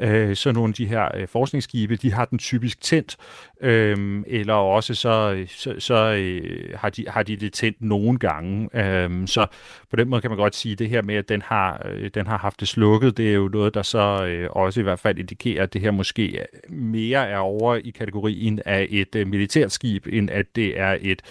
øh, 0.00 0.36
så 0.36 0.52
nogle 0.52 0.70
af 0.70 0.74
de 0.74 0.86
her 0.86 1.08
øh, 1.16 1.28
forskningsskibe, 1.28 1.96
de 1.96 2.12
har 2.12 2.24
den 2.24 2.38
typisk 2.38 2.80
tændt, 2.80 3.16
øhm, 3.64 4.24
eller 4.26 4.54
også 4.54 4.94
så, 4.94 5.44
så, 5.48 5.74
så 5.78 5.94
øh, 5.94 6.78
har, 6.78 6.90
de, 6.90 7.04
har 7.08 7.22
de 7.22 7.36
det 7.36 7.52
tændt 7.52 7.82
nogle 7.82 8.18
gange. 8.18 8.68
Øhm, 8.74 9.26
så 9.26 9.46
på 9.90 9.96
den 9.96 10.08
måde 10.08 10.20
kan 10.20 10.30
man 10.30 10.38
godt 10.38 10.54
sige, 10.54 10.72
at 10.72 10.78
det 10.78 10.88
her 10.88 11.02
med, 11.02 11.14
at 11.14 11.28
den 11.28 11.42
har, 11.42 11.86
øh, 11.90 12.10
den 12.14 12.26
har 12.26 12.38
haft 12.38 12.60
det 12.60 12.68
slukket, 12.68 13.16
det 13.16 13.30
er 13.30 13.34
jo 13.34 13.48
noget, 13.48 13.74
der 13.74 13.82
så 13.82 14.26
øh, 14.26 14.48
også 14.50 14.80
i 14.80 14.82
hvert 14.82 14.98
fald 14.98 15.18
indikerer, 15.18 15.62
at 15.62 15.72
det 15.72 15.80
her 15.80 15.90
måske 15.90 16.46
mere 16.68 17.28
er 17.28 17.38
over 17.38 17.74
i 17.74 17.90
kategorien 17.90 18.60
af 18.66 18.86
et 18.90 19.14
øh, 19.16 19.26
militært 19.26 19.72
skib, 19.72 20.06
end 20.12 20.30
at 20.30 20.46
det 20.56 20.80
er 20.80 20.96
et 21.00 21.22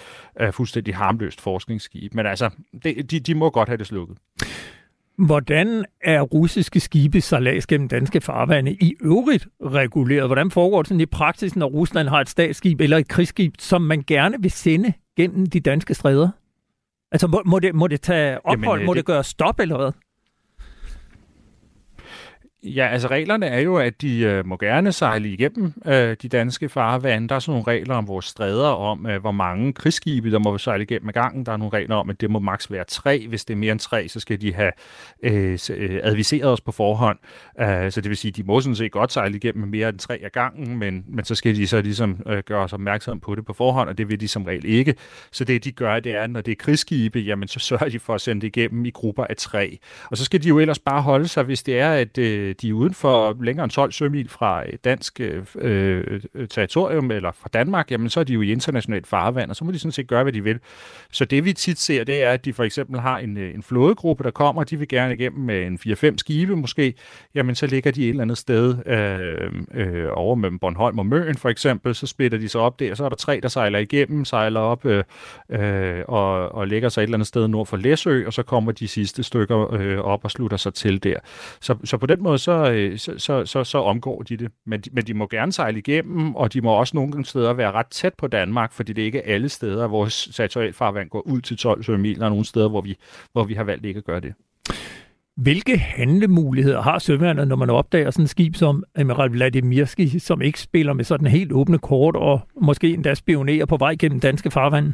øh, 0.42 0.54
fuldstændig 0.54 0.96
harmløst 0.96 1.42
forskningsskib. 1.42 2.14
Men 2.14 2.26
altså, 2.26 2.50
det, 2.84 3.12
de, 3.12 3.20
de 3.20 3.36
må 3.36 3.50
godt 3.50 3.70
have 3.70 3.78
det 3.78 3.88
slukket. 3.88 4.18
Hvordan 5.18 5.86
er 6.02 6.22
russiske 6.22 6.80
skibe 6.80 7.22
sejlads 7.22 7.68
gennem 7.68 7.88
danske 7.88 8.22
farvande 8.22 8.72
i 8.72 8.96
øvrigt 9.02 9.48
reguleret? 9.66 10.28
Hvordan 10.28 10.52
foregår 10.52 10.82
det 10.82 10.88
sådan 10.88 11.02
i 11.02 11.06
praksis, 11.06 11.56
når 11.56 11.68
Rusland 11.68 12.08
har 12.08 12.22
et 12.22 12.30
statsskib 12.30 12.82
eller 12.82 12.98
et 12.98 13.08
krigsskib, 13.08 13.54
som 13.60 13.82
man 13.82 14.04
gerne 14.08 14.36
vil 14.40 14.52
sende 14.52 14.94
gennem 15.18 15.46
de 15.46 15.60
danske 15.60 15.94
stræder? 15.94 16.30
Altså 17.12 17.28
må, 17.28 17.42
må, 17.46 17.60
det, 17.60 17.76
må 17.76 17.88
det 17.88 18.02
tage 18.02 18.46
ophold? 18.46 18.80
Jamen, 18.80 18.86
må 18.86 18.94
det, 18.94 18.98
det 18.98 19.06
gøre 19.06 19.24
stop 19.24 19.60
eller 19.60 19.78
hvad? 19.78 19.92
Ja, 22.66 22.88
altså 22.88 23.08
reglerne 23.08 23.46
er 23.46 23.60
jo, 23.60 23.76
at 23.76 24.02
de 24.02 24.20
øh, 24.20 24.48
må 24.48 24.58
gerne 24.58 24.92
sejle 24.92 25.30
igennem 25.30 25.74
øh, 25.86 26.16
de 26.22 26.30
danske 26.30 26.70
farvande. 26.70 27.30
Der 27.30 27.36
er 27.36 27.40
sådan 27.40 27.52
nogle 27.52 27.80
regler 27.80 27.96
om 27.96 28.08
vores 28.08 28.26
stræder, 28.26 28.68
om 28.68 29.06
øh, 29.06 29.22
hvor 29.22 29.32
mange 29.32 29.74
krigsskibe, 29.74 30.32
der 30.32 30.40
må 30.40 30.58
sejle 30.58 30.84
igennem 30.84 31.10
ad 31.10 31.14
gangen. 31.14 31.46
Der 31.46 31.52
er 31.52 31.58
nogle 31.58 31.74
regler 31.74 31.96
om, 31.96 32.10
at 32.10 32.22
det 32.22 32.30
må 32.30 32.40
maks 32.40 32.72
være 32.72 32.84
tre. 32.84 33.28
Hvis 33.28 33.46
det 33.46 33.54
er 33.54 33.58
mere 33.58 33.72
end 33.72 33.80
tre, 33.80 34.08
så 34.08 34.20
skal 34.20 34.42
de 34.42 34.54
have 34.54 34.72
øh, 35.24 35.60
øh 35.70 36.00
adviseret 36.04 36.52
os 36.52 36.62
på 36.62 36.72
forhånd. 36.72 37.18
Uh, 37.62 37.66
så 37.90 38.02
det 38.02 38.10
vil 38.10 38.18
sige, 38.18 38.30
at 38.30 38.36
de 38.36 38.44
må 38.44 38.62
sådan 38.62 38.76
set 38.76 38.92
godt 38.92 39.12
sejle 39.12 39.36
igennem 39.36 39.68
mere 39.68 39.90
end 39.90 40.00
tre 40.00 40.20
ad 40.24 40.30
gangen, 40.30 40.78
men, 40.78 41.04
men 41.08 41.26
så 41.26 41.36
skal 41.36 41.56
de 41.56 41.68
så 41.68 41.82
ligesom 41.82 42.20
øh, 42.28 42.44
gøre 42.46 42.64
os 42.64 42.74
opmærksom 42.74 43.20
på 43.20 43.36
det 43.36 43.46
på 43.46 43.54
forhånd, 43.54 43.90
og 43.90 43.98
det 43.98 44.10
vil 44.10 44.20
de 44.20 44.28
som 44.28 44.44
regel 44.44 44.66
ikke. 44.66 44.96
Så 45.32 45.44
det, 45.44 45.64
de 45.64 45.72
gør, 45.72 46.00
det 46.00 46.16
er, 46.16 46.28
når 46.28 46.42
det 46.42 46.52
er 46.52 46.56
krigsskibe, 46.56 47.20
jamen 47.20 47.48
så 47.48 47.60
sørger 47.60 47.90
de 47.90 48.00
for 48.00 48.16
at 48.16 48.22
sende 48.22 48.42
det 48.42 48.48
igennem 48.48 48.86
i 48.86 48.90
grupper 48.90 49.24
af 49.24 49.36
tre. 49.38 49.78
Og 50.12 50.18
så 50.18 50.26
skal 50.26 50.44
de 50.44 50.48
jo 50.48 50.60
ellers 50.60 50.80
bare 50.80 51.02
holde 51.02 51.28
sig, 51.28 51.44
hvis 51.44 51.64
det 51.64 51.80
er, 51.80 51.92
at 51.92 52.18
øh, 52.18 52.53
Øh, 52.54 52.58
de 52.62 52.70
er 52.70 52.74
uden 52.74 52.94
for 52.94 53.38
længere 53.44 53.64
end 53.64 53.72
12 53.72 53.92
sømil 53.92 54.30
fra 54.30 54.64
øh, 54.66 54.74
dansk 54.84 55.20
øh, 55.20 55.44
øh, 55.56 56.48
territorium 56.50 57.12
eller 57.12 57.32
fra 57.32 57.50
Danmark, 57.54 57.92
jamen 57.92 58.10
så 58.10 58.20
er 58.20 58.24
de 58.24 58.34
jo 58.34 58.42
i 58.42 58.52
internationalt 58.52 59.08
farvand, 59.08 59.50
og 59.50 59.56
så 59.56 59.66
må 59.66 59.72
de 59.72 59.80
sådan 59.80 59.92
set 59.92 60.08
gøre, 60.08 60.24
hvad 60.24 60.34
de 60.34 60.44
vil. 60.44 60.60
Så 61.12 61.26
det 61.26 61.46
vi 61.46 61.54
tit 61.54 61.80
ser, 61.80 62.04
det 62.04 62.24
er, 62.24 62.32
at 62.32 62.46
de 62.46 62.54
for 62.54 62.64
eksempel 62.64 63.00
har 63.00 63.18
en, 63.18 63.38
en 63.38 63.64
flådegruppe, 63.64 64.24
der 64.24 64.32
kommer, 64.32 64.64
de 64.64 64.80
vil 64.80 64.88
gerne 64.88 65.14
igennem 65.14 65.46
med 65.46 65.68
en 65.68 65.80
4-5 65.88 66.18
skibe 66.18 66.56
måske, 66.56 66.94
jamen 67.36 67.56
så 67.56 67.68
ligger 67.68 67.92
de 67.92 68.04
et 68.04 68.10
eller 68.10 68.22
andet 68.22 68.38
sted 68.38 68.76
øh, 68.86 69.52
øh, 69.74 70.10
over 70.12 70.36
mellem 70.36 70.60
Bornholm 70.60 71.00
og 71.00 71.06
Møn 71.06 71.36
for 71.36 71.50
eksempel, 71.50 71.96
så 71.96 72.08
splitter 72.08 72.38
de 72.38 72.50
sig 72.50 72.62
op 72.62 72.80
der, 72.80 72.96
så 72.96 73.06
er 73.06 73.10
der 73.10 73.16
tre, 73.16 73.40
der 73.44 73.50
sejler 73.50 73.80
igennem, 73.80 74.26
sejler 74.26 74.60
op 74.60 74.86
øh, 74.86 75.04
øh, 75.50 76.02
og, 76.08 76.50
og 76.52 76.68
ligger 76.68 76.90
sig 76.90 77.02
et 77.02 77.04
eller 77.04 77.18
andet 77.18 77.28
sted 77.28 77.48
nord 77.48 77.66
for 77.66 77.78
Læsø, 77.78 78.24
og 78.26 78.34
så 78.34 78.44
kommer 78.44 78.72
de 78.72 78.88
sidste 78.88 79.24
stykker 79.24 79.74
øh, 79.74 79.98
op 79.98 80.24
og 80.24 80.32
slutter 80.32 80.58
sig 80.58 80.74
til 80.74 81.04
der. 81.04 81.20
Så, 81.62 81.76
så 81.84 81.98
på 81.98 82.06
den 82.06 82.24
måde, 82.24 82.38
så, 82.44 82.72
øh, 82.72 82.98
så, 82.98 83.14
så, 83.18 83.46
så, 83.46 83.64
så 83.64 83.78
omgår 83.78 84.22
de 84.22 84.38
det. 84.38 84.52
Men 84.66 84.82
de, 84.82 84.90
men 84.94 85.04
de 85.04 85.14
må 85.14 85.28
gerne 85.28 85.52
sejle 85.52 85.80
igennem, 85.80 86.36
og 86.36 86.54
de 86.54 86.62
må 86.62 86.72
også 86.72 86.96
nogle 86.98 87.26
steder 87.26 87.54
være 87.54 87.72
ret 87.72 87.88
tæt 87.88 88.14
på 88.14 88.28
Danmark, 88.28 88.74
fordi 88.74 88.94
det 88.94 89.02
er 89.02 89.06
ikke 89.06 89.28
alle 89.28 89.50
steder, 89.50 89.88
hvor 89.88 90.08
territorialfarvand 90.34 91.10
går 91.10 91.28
ud 91.28 91.42
til 91.42 91.58
12 91.58 91.84
sømil. 91.84 92.20
Der 92.20 92.26
er 92.26 92.30
nogle 92.30 92.46
steder, 92.46 92.70
hvor 92.70 92.82
vi, 92.82 92.98
hvor 93.32 93.44
vi 93.44 93.54
har 93.54 93.64
valgt 93.64 93.86
ikke 93.86 93.98
at 93.98 94.04
gøre 94.04 94.20
det. 94.20 94.34
Hvilke 95.38 95.78
handlemuligheder 95.78 96.82
har 96.82 97.00
søværnet, 97.00 97.48
når 97.48 97.56
man 97.56 97.70
opdager 97.70 98.12
sådan 98.12 98.24
et 98.24 98.30
skib 98.30 98.56
som 98.56 98.84
Amiral 98.96 99.30
Vladimirski, 99.30 100.20
som 100.20 100.42
ikke 100.42 100.60
spiller 100.60 100.94
med 100.94 101.04
sådan 101.04 101.28
helt 101.28 101.52
åbne 101.52 101.78
kort 101.78 102.16
og 102.16 102.42
måske 102.62 102.94
endda 102.94 103.14
spionerer 103.14 103.66
på 103.66 103.78
vej 103.78 103.96
gennem 104.00 104.20
danske 104.20 104.52
farvand? 104.52 104.94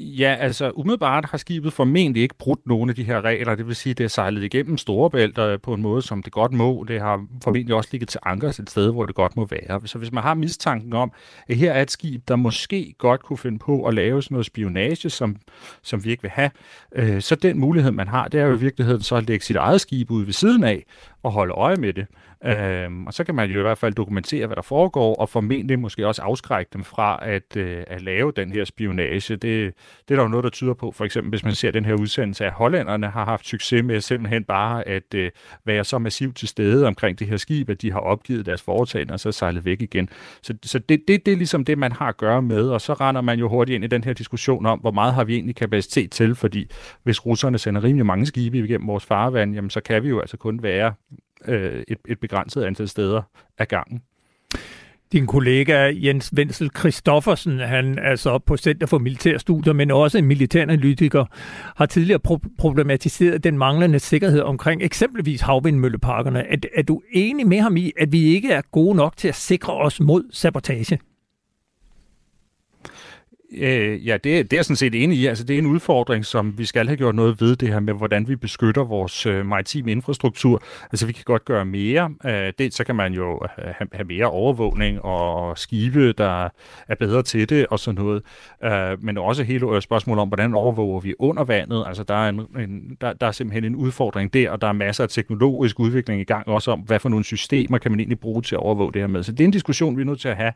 Ja, 0.00 0.36
altså 0.40 0.70
umiddelbart 0.74 1.24
har 1.24 1.38
skibet 1.38 1.72
formentlig 1.72 2.22
ikke 2.22 2.34
brudt 2.38 2.66
nogle 2.66 2.90
af 2.90 2.96
de 2.96 3.02
her 3.02 3.24
regler. 3.24 3.54
Det 3.54 3.66
vil 3.66 3.76
sige, 3.76 3.94
det 3.94 4.04
er 4.04 4.08
sejlet 4.08 4.44
igennem 4.44 4.78
Storebælt 4.78 5.62
på 5.62 5.74
en 5.74 5.82
måde, 5.82 6.02
som 6.02 6.22
det 6.22 6.32
godt 6.32 6.52
må. 6.52 6.84
Det 6.88 7.00
har 7.00 7.26
formentlig 7.42 7.74
også 7.74 7.88
ligget 7.92 8.08
til 8.08 8.20
ankers 8.22 8.58
et 8.58 8.70
sted, 8.70 8.92
hvor 8.92 9.06
det 9.06 9.14
godt 9.14 9.36
må 9.36 9.46
være. 9.46 9.80
Så 9.84 9.98
hvis 9.98 10.12
man 10.12 10.22
har 10.22 10.34
mistanken 10.34 10.92
om, 10.92 11.12
at 11.48 11.56
her 11.56 11.72
er 11.72 11.82
et 11.82 11.90
skib, 11.90 12.28
der 12.28 12.36
måske 12.36 12.94
godt 12.98 13.22
kunne 13.22 13.38
finde 13.38 13.58
på 13.58 13.84
at 13.84 13.94
lave 13.94 14.22
sådan 14.22 14.34
noget 14.34 14.46
spionage, 14.46 15.10
som, 15.10 15.36
som 15.82 16.04
vi 16.04 16.10
ikke 16.10 16.22
vil 16.22 16.30
have, 16.30 16.50
øh, 16.94 17.22
så 17.22 17.34
den 17.34 17.58
mulighed, 17.58 17.90
man 17.90 18.08
har, 18.08 18.28
det 18.28 18.40
er 18.40 18.46
jo 18.46 18.54
i 18.54 18.58
virkeligheden 18.58 19.02
så 19.02 19.16
at 19.16 19.28
lægge 19.28 19.44
sit 19.44 19.56
eget 19.56 19.80
skib 19.80 20.10
ud 20.10 20.24
ved 20.24 20.32
siden 20.32 20.64
af 20.64 20.84
og 21.22 21.32
holde 21.32 21.52
øje 21.52 21.76
med 21.76 21.92
det. 21.92 22.06
Øhm, 22.44 23.06
og 23.06 23.14
så 23.14 23.24
kan 23.24 23.34
man 23.34 23.50
jo 23.50 23.58
i 23.58 23.62
hvert 23.62 23.78
fald 23.78 23.94
dokumentere, 23.94 24.46
hvad 24.46 24.56
der 24.56 24.62
foregår, 24.62 25.14
og 25.14 25.28
formentlig 25.28 25.78
måske 25.78 26.06
også 26.06 26.22
afskrække 26.22 26.70
dem 26.72 26.84
fra 26.84 27.18
at, 27.22 27.56
øh, 27.56 27.84
at 27.86 28.02
lave 28.02 28.32
den 28.36 28.52
her 28.52 28.64
spionage. 28.64 29.36
Det, 29.36 29.42
det 29.42 29.74
er 30.10 30.14
der 30.16 30.22
jo 30.22 30.28
noget, 30.28 30.44
der 30.44 30.50
tyder 30.50 30.74
på, 30.74 30.90
for 30.92 31.04
eksempel 31.04 31.30
hvis 31.30 31.44
man 31.44 31.54
ser 31.54 31.70
den 31.70 31.84
her 31.84 31.94
udsendelse, 31.94 32.46
at 32.46 32.52
hollænderne 32.52 33.06
har 33.06 33.24
haft 33.24 33.46
succes 33.46 33.84
med 33.84 34.00
simpelthen 34.00 34.44
bare 34.44 34.88
at 34.88 35.14
øh, 35.14 35.30
være 35.64 35.84
så 35.84 35.98
massivt 35.98 36.36
til 36.36 36.48
stede 36.48 36.86
omkring 36.86 37.18
det 37.18 37.26
her 37.26 37.36
skib, 37.36 37.70
at 37.70 37.82
de 37.82 37.92
har 37.92 38.00
opgivet 38.00 38.46
deres 38.46 38.62
foretagende 38.62 39.14
og 39.14 39.20
så 39.20 39.32
sejlet 39.32 39.64
væk 39.64 39.82
igen. 39.82 40.08
Så, 40.42 40.54
så 40.62 40.78
det, 40.78 41.00
det, 41.08 41.26
det 41.26 41.32
er 41.32 41.36
ligesom 41.36 41.64
det, 41.64 41.78
man 41.78 41.92
har 41.92 42.08
at 42.08 42.16
gøre 42.16 42.42
med, 42.42 42.68
og 42.68 42.80
så 42.80 42.92
render 42.92 43.20
man 43.20 43.38
jo 43.38 43.48
hurtigt 43.48 43.74
ind 43.74 43.84
i 43.84 43.86
den 43.86 44.04
her 44.04 44.12
diskussion 44.12 44.66
om, 44.66 44.78
hvor 44.78 44.90
meget 44.90 45.14
har 45.14 45.24
vi 45.24 45.34
egentlig 45.34 45.56
kapacitet 45.56 46.10
til, 46.10 46.34
fordi 46.34 46.70
hvis 47.02 47.26
russerne 47.26 47.58
sender 47.58 47.84
rimelig 47.84 48.06
mange 48.06 48.26
skibe 48.26 48.58
igennem 48.58 48.88
vores 48.88 49.04
farvand, 49.04 49.54
jamen 49.54 49.70
så 49.70 49.80
kan 49.80 50.02
vi 50.02 50.08
jo 50.08 50.20
altså 50.20 50.36
kun 50.36 50.62
være 50.62 50.94
øh, 51.44 51.82
et, 51.88 51.98
et 52.08 52.20
begrænset 52.20 52.62
antal 52.62 52.88
steder 52.88 53.22
ad 53.58 53.66
gangen. 53.66 54.02
Din 55.12 55.26
kollega 55.26 55.92
Jens 55.94 56.32
Wenzel 56.36 56.70
Christoffersen, 56.78 57.58
han 57.58 57.98
er 57.98 58.16
så 58.16 58.38
på 58.38 58.56
Center 58.56 58.86
for 58.86 58.98
Militærstudier, 58.98 59.72
men 59.72 59.90
også 59.90 60.18
en 60.18 60.24
militæranalytiker, 60.24 61.24
har 61.76 61.86
tidligere 61.86 62.20
pro- 62.28 62.54
problematiseret 62.58 63.44
den 63.44 63.58
manglende 63.58 63.98
sikkerhed 63.98 64.40
omkring 64.40 64.82
eksempelvis 64.82 65.40
havvindmølleparkerne. 65.40 66.46
Er, 66.46 66.56
er 66.74 66.82
du 66.82 67.02
enig 67.12 67.46
med 67.46 67.60
ham 67.60 67.76
i, 67.76 67.92
at 67.98 68.12
vi 68.12 68.24
ikke 68.24 68.52
er 68.52 68.62
gode 68.72 68.96
nok 68.96 69.16
til 69.16 69.28
at 69.28 69.34
sikre 69.34 69.72
os 69.72 70.00
mod 70.00 70.24
sabotage? 70.32 70.98
Øh, 73.52 74.06
ja, 74.06 74.12
det, 74.12 74.24
det 74.24 74.52
er 74.52 74.56
jeg 74.56 74.64
sådan 74.64 74.76
set 74.76 74.94
enig 74.94 75.18
i. 75.18 75.26
Altså, 75.26 75.44
det 75.44 75.54
er 75.54 75.58
en 75.58 75.66
udfordring, 75.66 76.24
som 76.24 76.58
vi 76.58 76.64
skal 76.64 76.86
have 76.86 76.96
gjort 76.96 77.14
noget 77.14 77.40
ved, 77.40 77.56
det 77.56 77.68
her 77.68 77.80
med, 77.80 77.94
hvordan 77.94 78.28
vi 78.28 78.36
beskytter 78.36 78.84
vores 78.84 79.26
øh, 79.26 79.46
maritime 79.46 79.92
infrastruktur. 79.92 80.62
Altså, 80.92 81.06
vi 81.06 81.12
kan 81.12 81.24
godt 81.26 81.44
gøre 81.44 81.64
mere. 81.64 82.10
Øh, 82.24 82.52
det, 82.58 82.74
så 82.74 82.84
kan 82.84 82.94
man 82.94 83.12
jo 83.12 83.34
øh, 83.34 83.48
have, 83.64 83.88
have 83.92 84.04
mere 84.04 84.26
overvågning 84.26 85.02
og 85.04 85.58
skibe, 85.58 86.12
der 86.12 86.48
er 86.88 86.94
bedre 86.94 87.22
til 87.22 87.48
det 87.48 87.66
og 87.66 87.78
sådan 87.78 88.02
noget. 88.02 88.22
Øh, 88.64 89.04
men 89.04 89.18
også 89.18 89.42
hele 89.42 89.66
øh, 89.66 89.82
spørgsmålet 89.82 90.22
om, 90.22 90.28
hvordan 90.28 90.54
overvåger 90.54 91.00
vi 91.00 91.14
under 91.18 91.44
vandet. 91.44 91.84
Altså, 91.86 92.02
der 92.02 92.14
er, 92.14 92.28
en, 92.28 92.40
en, 92.40 92.96
der, 93.00 93.12
der 93.12 93.26
er 93.26 93.32
simpelthen 93.32 93.64
en 93.64 93.76
udfordring 93.76 94.34
der, 94.34 94.50
og 94.50 94.60
der 94.60 94.68
er 94.68 94.72
masser 94.72 95.04
af 95.04 95.10
teknologisk 95.10 95.80
udvikling 95.80 96.20
i 96.20 96.24
gang 96.24 96.48
også 96.48 96.70
om, 96.70 96.80
hvad 96.80 96.98
for 96.98 97.08
nogle 97.08 97.24
systemer 97.24 97.78
kan 97.78 97.90
man 97.90 98.00
egentlig 98.00 98.20
bruge 98.20 98.42
til 98.42 98.54
at 98.54 98.60
overvåge 98.60 98.92
det 98.92 99.02
her 99.02 99.06
med. 99.06 99.22
Så 99.22 99.32
det 99.32 99.40
er 99.40 99.44
en 99.44 99.50
diskussion, 99.50 99.96
vi 99.96 100.02
er 100.02 100.06
nødt 100.06 100.20
til 100.20 100.28
at 100.28 100.36
have. 100.36 100.52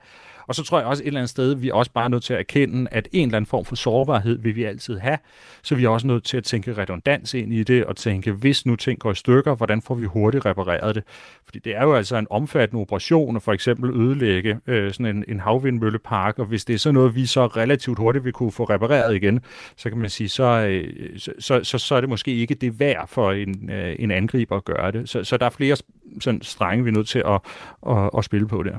Og 0.46 0.54
så 0.54 0.62
tror 0.62 0.78
jeg 0.78 0.86
også 0.86 1.02
et 1.02 1.06
eller 1.06 1.20
andet 1.20 1.30
sted, 1.30 1.54
vi 1.54 1.68
er 1.68 1.74
også 1.74 1.90
bare 1.90 2.10
nødt 2.10 2.22
til 2.22 2.34
at 2.34 2.40
erkende, 2.40 2.88
at 2.90 3.08
en 3.12 3.28
eller 3.28 3.36
anden 3.36 3.48
form 3.48 3.64
for 3.64 3.76
sårbarhed 3.76 4.38
vil 4.38 4.56
vi 4.56 4.64
altid 4.64 4.98
have. 4.98 5.18
Så 5.62 5.74
vi 5.74 5.84
er 5.84 5.88
også 5.88 6.06
nødt 6.06 6.24
til 6.24 6.36
at 6.36 6.44
tænke 6.44 6.72
redundans 6.78 7.34
ind 7.34 7.52
i 7.52 7.62
det, 7.62 7.84
og 7.84 7.96
tænke, 7.96 8.32
hvis 8.32 8.66
nu 8.66 8.76
ting 8.76 8.98
går 8.98 9.10
i 9.10 9.14
stykker, 9.14 9.54
hvordan 9.54 9.82
får 9.82 9.94
vi 9.94 10.06
hurtigt 10.06 10.46
repareret 10.46 10.94
det? 10.94 11.04
Fordi 11.44 11.58
det 11.58 11.76
er 11.76 11.82
jo 11.82 11.94
altså 11.94 12.16
en 12.16 12.26
omfattende 12.30 12.80
operation 12.80 13.36
at 13.36 13.42
for 13.42 13.52
eksempel 13.52 13.90
ødelægge 13.90 14.58
øh, 14.66 14.92
sådan 14.92 15.16
en, 15.16 15.24
en 15.28 15.40
havvindmøllepark, 15.40 16.38
og 16.38 16.46
hvis 16.46 16.64
det 16.64 16.74
er 16.74 16.78
sådan 16.78 16.94
noget, 16.94 17.14
vi 17.14 17.26
så 17.26 17.46
relativt 17.46 17.98
hurtigt 17.98 18.24
vil 18.24 18.32
kunne 18.32 18.52
få 18.52 18.64
repareret 18.64 19.16
igen, 19.16 19.40
så 19.76 19.88
kan 19.88 19.98
man 19.98 20.10
sige, 20.10 20.28
så, 20.28 20.44
øh, 20.44 21.18
så, 21.38 21.60
så, 21.62 21.78
så 21.78 21.94
er 21.94 22.00
det 22.00 22.08
måske 22.08 22.34
ikke 22.34 22.54
det 22.54 22.80
værd 22.80 23.08
for 23.08 23.32
en, 23.32 23.70
øh, 23.70 23.96
en 23.98 24.10
angriber 24.10 24.56
at 24.56 24.64
gøre 24.64 24.92
det. 24.92 25.08
Så, 25.08 25.24
så 25.24 25.36
der 25.36 25.46
er 25.46 25.50
flere 25.50 25.76
sådan 26.20 26.42
strenge, 26.42 26.84
vi 26.84 26.90
er 26.90 26.94
nødt 26.94 27.08
til 27.08 27.22
at, 27.26 27.40
at, 27.88 28.10
at 28.18 28.24
spille 28.24 28.48
på 28.48 28.62
der. 28.62 28.78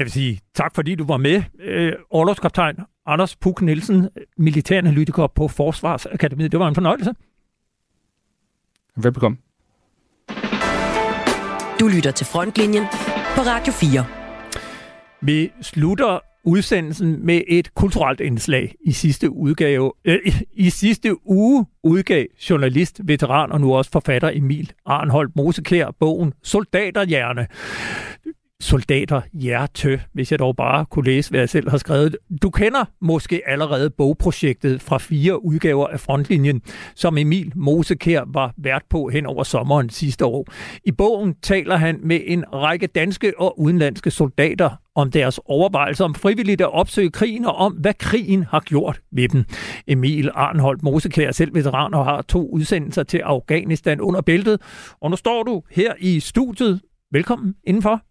Jeg 0.00 0.04
vil 0.04 0.12
sige 0.12 0.40
tak, 0.54 0.74
fordi 0.74 0.94
du 0.94 1.04
var 1.04 1.16
med. 1.16 1.42
Øh, 1.58 1.92
Orlovskaptajn 2.10 2.76
Anders 3.06 3.36
Puk 3.36 3.62
Nielsen, 3.62 4.08
militæranalytiker 4.36 5.26
på 5.26 5.48
Forsvarsakademiet. 5.48 6.52
Det 6.52 6.60
var 6.60 6.68
en 6.68 6.74
fornøjelse. 6.74 7.14
Velbekomme. 8.96 9.38
Du 11.80 11.88
lytter 11.88 12.10
til 12.10 12.26
Frontlinjen 12.26 12.84
på 13.34 13.40
Radio 13.40 13.72
4. 13.72 14.04
Vi 15.20 15.52
slutter 15.62 16.18
udsendelsen 16.44 17.26
med 17.26 17.42
et 17.48 17.74
kulturelt 17.74 18.20
indslag. 18.20 18.74
I 18.86 18.92
sidste 18.92 19.30
udgave, 19.30 19.92
øh, 20.04 20.18
i 20.52 20.70
sidste 20.70 21.28
uge 21.28 21.66
udgav 21.82 22.26
journalist, 22.50 23.00
veteran 23.04 23.52
og 23.52 23.60
nu 23.60 23.74
også 23.74 23.90
forfatter 23.90 24.30
Emil 24.34 24.72
Arnholdt 24.86 25.36
Mosekær 25.36 25.90
bogen 26.00 26.32
Soldaterhjerne 26.42 27.46
soldater 28.60 29.20
hjerte, 29.32 30.00
hvis 30.12 30.30
jeg 30.30 30.38
dog 30.38 30.56
bare 30.56 30.86
kunne 30.86 31.04
læse, 31.04 31.30
hvad 31.30 31.40
jeg 31.40 31.48
selv 31.48 31.70
har 31.70 31.78
skrevet. 31.78 32.16
Du 32.42 32.50
kender 32.50 32.84
måske 33.00 33.42
allerede 33.46 33.90
bogprojektet 33.90 34.82
fra 34.82 34.98
fire 34.98 35.44
udgaver 35.44 35.86
af 35.86 36.00
Frontlinjen, 36.00 36.62
som 36.94 37.18
Emil 37.18 37.52
Mosekær 37.56 38.22
var 38.26 38.54
vært 38.56 38.82
på 38.90 39.08
hen 39.08 39.26
over 39.26 39.42
sommeren 39.42 39.90
sidste 39.90 40.24
år. 40.26 40.46
I 40.84 40.92
bogen 40.92 41.34
taler 41.42 41.76
han 41.76 42.00
med 42.02 42.20
en 42.24 42.44
række 42.52 42.86
danske 42.86 43.32
og 43.38 43.60
udenlandske 43.60 44.10
soldater 44.10 44.70
om 44.94 45.10
deres 45.10 45.40
overvejelser 45.44 46.04
om 46.04 46.14
frivilligt 46.14 46.60
at 46.60 46.72
opsøge 46.72 47.10
krigen 47.10 47.44
og 47.44 47.54
om, 47.56 47.72
hvad 47.72 47.94
krigen 47.94 48.42
har 48.42 48.60
gjort 48.60 49.00
ved 49.12 49.28
dem. 49.28 49.44
Emil 49.86 50.30
Arnholdt 50.34 50.82
Mosekær 50.82 51.28
er 51.28 51.32
selv 51.32 51.54
veteran 51.54 51.94
og 51.94 52.04
har 52.04 52.22
to 52.22 52.48
udsendelser 52.48 53.02
til 53.02 53.18
Afghanistan 53.18 54.00
under 54.00 54.20
bæltet. 54.20 54.60
Og 55.00 55.10
nu 55.10 55.16
står 55.16 55.42
du 55.42 55.62
her 55.70 55.94
i 55.98 56.20
studiet. 56.20 56.80
Velkommen 57.12 57.54
indenfor. 57.64 58.09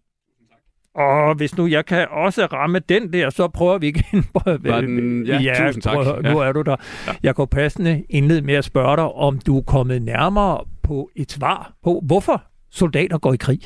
Og 0.94 1.34
hvis 1.34 1.56
nu 1.56 1.66
jeg 1.66 1.86
kan 1.86 2.06
også 2.10 2.46
ramme 2.46 2.78
den 2.78 3.12
der, 3.12 3.30
så 3.30 3.48
prøver 3.48 3.78
vi 3.78 3.88
igen. 3.88 4.24
Den, 4.80 5.26
ja, 5.26 5.40
ja, 5.40 5.66
tusind 5.66 5.82
tak. 5.82 5.94
Prøv, 5.94 6.22
nu 6.22 6.38
er 6.38 6.52
du 6.52 6.62
der. 6.62 6.76
Ja. 7.06 7.12
Jeg 7.22 7.34
går 7.34 7.44
passende 7.44 8.04
indlede 8.08 8.42
med 8.42 8.54
at 8.54 8.64
spørge 8.64 8.96
dig, 8.96 9.04
om 9.04 9.38
du 9.38 9.58
er 9.58 9.62
kommet 9.62 10.02
nærmere 10.02 10.64
på 10.82 11.10
et 11.16 11.32
svar 11.32 11.72
på, 11.84 12.02
hvorfor 12.06 12.42
soldater 12.70 13.18
går 13.18 13.32
i 13.32 13.36
krig. 13.36 13.60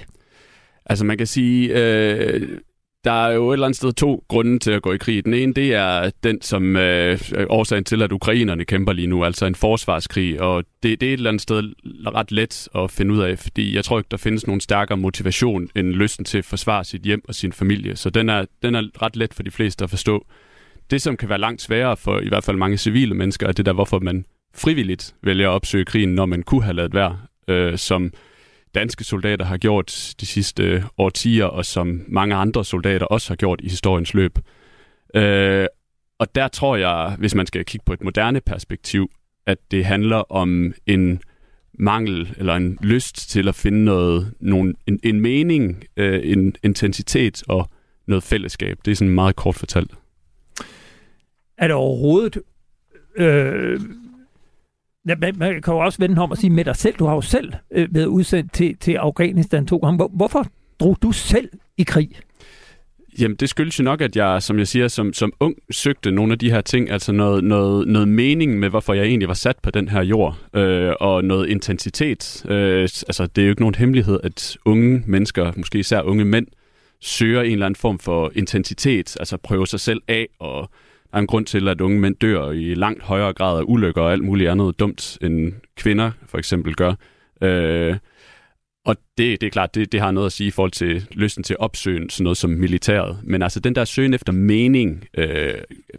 Altså 0.87 1.05
man 1.05 1.19
kan 1.19 1.27
sige, 1.27 1.69
øh, 1.75 2.59
der 3.05 3.27
er 3.27 3.33
jo 3.33 3.51
et 3.51 3.55
eller 3.55 3.67
andet 3.67 3.77
sted 3.77 3.93
to 3.93 4.25
grunde 4.29 4.59
til 4.59 4.71
at 4.71 4.83
gå 4.83 4.93
i 4.93 4.97
krig. 4.97 5.25
Den 5.25 5.35
ene, 5.35 5.55
det 5.55 5.75
er 5.75 6.11
den, 6.23 6.43
som 6.43 6.77
øh, 6.77 7.21
øh, 7.37 7.47
årsagen 7.49 7.85
til, 7.85 8.03
at 8.03 8.13
ukrainerne 8.13 8.65
kæmper 8.65 8.93
lige 8.93 9.07
nu, 9.07 9.25
altså 9.25 9.47
en 9.47 9.55
forsvarskrig, 9.55 10.41
og 10.41 10.65
det, 10.83 11.01
det 11.01 11.09
er 11.09 11.13
et 11.13 11.17
eller 11.17 11.31
andet 11.31 11.43
sted 11.43 11.63
ret 12.07 12.33
let 12.33 12.69
at 12.75 12.91
finde 12.91 13.15
ud 13.15 13.21
af, 13.21 13.39
fordi 13.39 13.77
jeg 13.77 13.85
tror 13.85 13.99
ikke, 13.99 14.09
der 14.11 14.17
findes 14.17 14.47
nogen 14.47 14.61
stærkere 14.61 14.99
motivation 14.99 15.69
end 15.77 15.93
lysten 15.93 16.25
til 16.25 16.39
at 16.39 16.45
forsvare 16.45 16.85
sit 16.85 17.03
hjem 17.03 17.23
og 17.29 17.35
sin 17.35 17.53
familie. 17.53 17.97
Så 17.97 18.11
den 18.11 18.29
er, 18.29 18.45
den 18.63 18.75
er 18.75 19.03
ret 19.03 19.17
let 19.17 19.35
for 19.35 19.43
de 19.43 19.51
fleste 19.51 19.85
at 19.85 19.91
forstå. 19.91 20.27
Det, 20.91 21.03
som 21.03 21.17
kan 21.17 21.29
være 21.29 21.39
langt 21.39 21.63
sværere 21.63 21.97
for 21.97 22.21
i 22.21 22.29
hvert 22.29 22.45
fald 22.45 22.57
mange 22.57 22.77
civile 22.77 23.15
mennesker, 23.15 23.47
er 23.47 23.53
det 23.53 23.67
der, 23.67 23.73
hvorfor 23.73 23.99
man 23.99 24.25
frivilligt 24.55 25.15
vælger 25.23 25.49
at 25.49 25.55
opsøge 25.55 25.85
krigen, 25.85 26.15
når 26.15 26.27
man 26.27 26.43
kunne 26.43 26.63
have 26.63 26.75
lavet 26.75 26.95
være, 26.95 27.19
øh, 27.49 27.79
som 27.79 28.13
danske 28.75 29.05
soldater 29.05 29.45
har 29.45 29.57
gjort 29.57 30.15
de 30.21 30.27
sidste 30.27 30.63
øh, 30.63 30.83
årtier, 30.99 31.45
og 31.45 31.65
som 31.65 32.05
mange 32.09 32.35
andre 32.35 32.65
soldater 32.65 33.07
også 33.07 33.31
har 33.31 33.37
gjort 33.37 33.61
i 33.63 33.69
historiens 33.69 34.15
løb. 34.15 34.39
Øh, 35.15 35.67
og 36.19 36.35
der 36.35 36.49
tror 36.49 36.77
jeg, 36.77 37.17
hvis 37.19 37.35
man 37.35 37.47
skal 37.47 37.65
kigge 37.65 37.85
på 37.85 37.93
et 37.93 38.05
moderne 38.05 38.41
perspektiv, 38.41 39.11
at 39.47 39.59
det 39.71 39.85
handler 39.85 40.33
om 40.33 40.75
en 40.87 41.23
mangel 41.79 42.35
eller 42.37 42.55
en 42.55 42.79
lyst 42.83 43.31
til 43.31 43.49
at 43.49 43.55
finde 43.55 43.85
noget, 43.85 44.35
nogen, 44.41 44.75
en, 44.87 45.01
en 45.03 45.21
mening, 45.21 45.85
øh, 45.97 46.21
en 46.25 46.55
intensitet 46.63 47.43
og 47.49 47.71
noget 48.07 48.23
fællesskab. 48.23 48.79
Det 48.85 48.91
er 48.91 48.97
sådan 48.97 49.15
meget 49.15 49.37
kort 49.37 49.55
fortalt. 49.55 49.95
Er 51.59 51.67
det 51.67 51.77
overhovedet 51.77 52.39
øh, 53.17 53.81
Ja, 55.09 55.15
man, 55.21 55.35
man 55.39 55.63
kan 55.63 55.75
jo 55.75 55.79
også 55.79 55.99
vende 55.99 56.23
om 56.23 56.31
og 56.31 56.39
sige 56.39 56.51
med 56.51 56.65
dig 56.65 56.77
selv. 56.77 56.95
Du 56.95 57.07
har 57.07 57.15
jo 57.15 57.21
selv 57.21 57.53
øh, 57.71 57.95
været 57.95 58.07
udsendt 58.07 58.53
til, 58.53 58.77
til 58.77 58.93
Afghanistan 58.93 59.67
to 59.67 59.77
gange. 59.77 59.97
Hvor, 59.97 60.11
hvorfor 60.15 60.47
drog 60.81 60.99
du 61.03 61.13
selv 61.13 61.49
i 61.77 61.83
krig? 61.83 62.11
Jamen, 63.19 63.37
det 63.37 63.49
skyldes 63.49 63.79
jo 63.79 63.85
nok, 63.85 64.01
at 64.01 64.17
jeg, 64.17 64.43
som 64.43 64.59
jeg 64.59 64.69
siger, 64.69 64.89
som, 64.89 65.13
som 65.13 65.33
ung 65.41 65.55
søgte 65.71 66.11
nogle 66.11 66.33
af 66.33 66.39
de 66.39 66.51
her 66.51 66.61
ting, 66.61 66.91
altså 66.91 67.13
noget, 67.13 67.45
noget, 67.45 67.89
noget 67.89 68.09
mening 68.09 68.59
med, 68.59 68.69
hvorfor 68.69 68.95
jeg 68.95 69.05
egentlig 69.05 69.29
var 69.29 69.35
sat 69.35 69.57
på 69.63 69.71
den 69.71 69.89
her 69.89 70.03
jord, 70.03 70.39
øh, 70.55 70.93
og 71.01 71.25
noget 71.25 71.49
intensitet. 71.49 72.47
Øh, 72.49 72.83
altså, 72.83 73.27
det 73.27 73.43
er 73.43 73.47
jo 73.47 73.51
ikke 73.51 73.63
nogen 73.63 73.75
hemmelighed, 73.75 74.21
at 74.23 74.57
unge 74.65 75.03
mennesker, 75.07 75.53
måske 75.57 75.79
især 75.79 76.03
unge 76.03 76.25
mænd, 76.25 76.47
søger 77.01 77.43
en 77.43 77.53
eller 77.53 77.67
anden 77.67 77.77
form 77.77 77.99
for 77.99 78.33
intensitet, 78.35 79.17
altså 79.21 79.37
prøve 79.37 79.67
sig 79.67 79.81
selv 79.81 80.03
af 80.09 80.27
og 80.39 80.71
er 81.15 81.19
en 81.19 81.27
grund 81.27 81.47
til, 81.47 81.69
at 81.69 81.81
unge 81.81 82.01
mænd 82.01 82.17
dør 82.17 82.51
i 82.51 82.75
langt 82.75 83.03
højere 83.03 83.33
grad 83.33 83.59
af 83.59 83.65
ulykker 83.67 84.03
og 84.03 84.13
alt 84.13 84.25
muligt 84.25 84.51
andet 84.51 84.79
dumt, 84.79 85.19
end 85.23 85.53
kvinder 85.77 86.11
for 86.27 86.39
eksempel 86.39 86.75
gør. 86.75 86.95
Øh, 87.43 87.97
og 88.87 88.97
det, 89.19 89.41
det 89.41 89.47
er 89.47 89.51
klart, 89.51 89.75
det, 89.75 89.93
det 89.93 90.01
har 90.01 90.11
noget 90.11 90.27
at 90.27 90.33
sige 90.33 90.49
i 90.49 90.51
forhold 90.51 90.71
til 90.71 91.07
lysten 91.11 91.45
til 91.45 91.55
at 91.55 91.61
opsøge 91.61 92.11
sådan 92.11 92.25
noget 92.25 92.37
som 92.37 92.51
militæret. 92.51 93.19
Men 93.23 93.43
altså 93.43 93.61
den 93.61 93.75
der 93.75 93.85
søgen 93.85 94.15
efter 94.15 94.33
mening, 94.33 95.05
øh, 95.19 95.55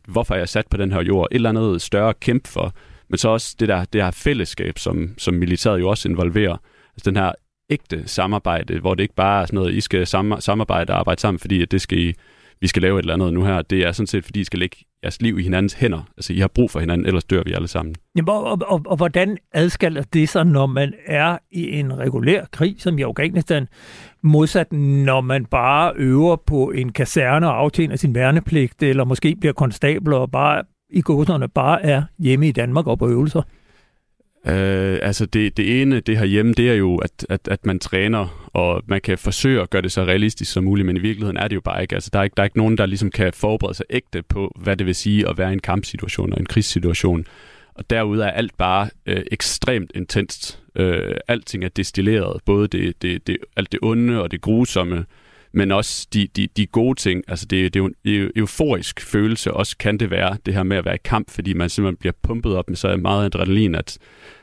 hvorfor 0.08 0.34
er 0.34 0.38
jeg 0.38 0.50
sat 0.50 0.68
på 0.68 0.78
den 0.78 0.92
her 0.92 1.02
jord, 1.02 1.28
et 1.32 1.36
eller 1.36 1.50
andet 1.50 1.82
større 1.82 2.14
kæmpe 2.14 2.50
for, 2.50 2.74
men 3.10 3.18
så 3.18 3.30
også 3.30 3.56
det 3.60 3.68
der, 3.70 3.86
det 3.86 4.04
her 4.04 4.12
fællesskab, 4.12 4.80
som, 4.80 5.14
som 5.18 5.34
militæret 5.34 5.80
jo 5.80 5.90
også 5.90 6.10
involverer. 6.10 6.58
Altså 6.96 7.10
den 7.10 7.16
her 7.16 7.32
ægte 7.70 8.08
samarbejde, 8.08 8.80
hvor 8.80 8.96
det 8.96 9.04
ikke 9.04 9.16
bare 9.16 9.42
er 9.42 9.46
sådan 9.46 9.56
noget, 9.56 9.74
I 9.74 9.82
skal 9.82 10.08
samarbejde 10.40 10.94
og 10.94 11.00
arbejde 11.00 11.22
sammen, 11.22 11.40
fordi 11.40 11.66
det 11.66 11.82
skal 11.82 11.98
I 11.98 12.14
vi 12.62 12.68
skal 12.68 12.82
lave 12.82 13.00
et 13.00 13.04
eller 13.04 13.14
andet 13.14 13.34
nu 13.34 13.44
her. 13.44 13.62
Det 13.62 13.80
er 13.80 13.92
sådan 13.92 14.08
set, 14.08 14.26
fordi 14.26 14.40
I 14.40 14.44
skal 14.44 14.60
lægge 14.60 14.78
jeres 15.04 15.22
liv 15.22 15.40
i 15.40 15.44
hinandens 15.44 15.74
hænder. 15.74 16.02
Altså, 16.18 16.34
I 16.34 16.40
har 16.40 16.48
brug 16.48 16.72
for 16.72 16.80
hinanden, 16.80 17.08
ellers 17.08 17.24
dør 17.24 17.44
vi 17.44 17.54
alle 17.54 17.68
sammen. 17.68 17.96
Jamen, 18.16 18.30
og, 18.30 18.44
og, 18.44 18.60
og, 18.68 18.82
og 18.86 18.98
hvordan 18.98 19.38
adskiller 19.54 20.04
det 20.04 20.30
sig, 20.30 20.46
når 20.46 20.66
man 20.66 20.94
er 21.06 21.38
i 21.52 21.80
en 21.80 21.98
regulær 21.98 22.46
krig, 22.52 22.76
som 22.78 22.98
i 22.98 23.02
Afghanistan, 23.02 23.68
modsat 24.22 24.74
når 24.74 25.22
man 25.22 25.46
bare 25.46 25.94
øver 25.96 26.36
på 26.36 26.72
en 26.72 26.92
kaserne 26.92 27.48
og 27.48 27.58
aftjener 27.58 27.96
sin 27.96 28.16
værnepligt, 28.16 28.84
eller 28.84 29.04
måske 29.04 29.36
bliver 29.36 29.54
konstabler 29.54 30.18
og 30.18 30.32
bare 30.32 30.64
i 30.90 31.02
gåserne 31.02 31.48
bare 31.48 31.84
er 31.84 32.04
hjemme 32.20 32.48
i 32.48 32.52
Danmark 32.52 32.88
og 32.88 33.00
på 33.00 33.08
øvelser? 33.08 33.42
Øh, 34.48 35.00
altså 35.02 35.26
det, 35.26 35.58
det 35.58 35.82
ene, 35.82 36.00
det 36.00 36.18
her 36.18 36.26
hjemme, 36.26 36.54
det 36.54 36.70
er 36.70 36.74
jo, 36.74 36.96
at, 36.96 37.26
at, 37.30 37.48
at 37.48 37.66
man 37.66 37.80
træner, 37.80 38.50
og 38.54 38.84
man 38.86 39.02
kan 39.02 39.18
forsøge 39.18 39.62
at 39.62 39.70
gøre 39.70 39.82
det 39.82 39.92
så 39.92 40.04
realistisk 40.04 40.52
som 40.52 40.64
muligt, 40.64 40.86
men 40.86 40.98
i 40.98 41.00
virkeligheden 41.00 41.38
er 41.38 41.48
det 41.48 41.56
jo 41.56 41.62
bare 41.62 41.82
ikke. 41.82 41.96
Altså 41.96 42.10
der 42.14 42.20
er 42.20 42.24
ikke, 42.24 42.34
der 42.38 42.44
er 42.44 42.46
ikke 42.46 42.58
nogen, 42.58 42.78
der 42.78 42.86
ligesom 42.86 43.12
kan 43.12 43.34
forberede 43.34 43.78
sig 43.78 43.86
ægte 43.90 44.22
på, 44.22 44.56
hvad 44.60 44.78
det 44.78 44.86
vil 44.86 44.96
sige 44.96 45.30
at 45.30 45.38
være 45.38 45.50
i 45.50 45.54
en 45.54 45.60
kampsituation 45.60 46.34
og 46.34 46.40
en 46.40 46.46
krigssituation. 46.46 47.26
Og 47.76 47.90
derude 47.90 48.24
er 48.24 48.32
alt 48.32 48.58
bare 48.58 48.90
øh, 49.06 49.24
ekstremt 49.32 49.92
intenst. 49.96 50.60
Øh, 50.76 51.16
alting 51.28 51.64
er 51.64 51.70
destilleret, 51.70 52.42
både 52.46 52.68
det, 52.68 53.02
det, 53.02 53.28
det, 53.28 53.38
alt 53.56 53.72
det 53.72 53.80
onde 53.84 54.22
og 54.22 54.32
det 54.32 54.42
grusomme, 54.42 55.06
men 55.56 55.72
også 55.72 56.08
de, 56.14 56.28
de, 56.36 56.48
de 56.58 56.66
gode 56.66 57.00
ting. 57.00 57.24
Altså 57.28 57.46
det, 57.46 57.74
det 57.74 57.80
er 57.80 57.84
jo 57.84 57.92
en 58.06 58.32
euforisk 58.36 59.02
følelse, 59.02 59.54
også 59.54 59.78
kan 59.78 59.98
det 59.98 60.12
være, 60.12 60.38
det 60.46 60.54
her 60.54 60.64
med 60.64 60.78
at 60.78 60.86
være 60.86 60.96
i 60.96 61.04
kamp, 61.04 61.32
fordi 61.32 61.54
man 61.54 61.70
simpelthen 61.70 61.98
bliver 61.98 62.14
pumpet 62.24 62.56
op 62.56 62.70
med 62.70 62.78
så 62.78 62.98
meget 62.98 63.26
adrenalin, 63.26 63.76
at, 63.76 63.98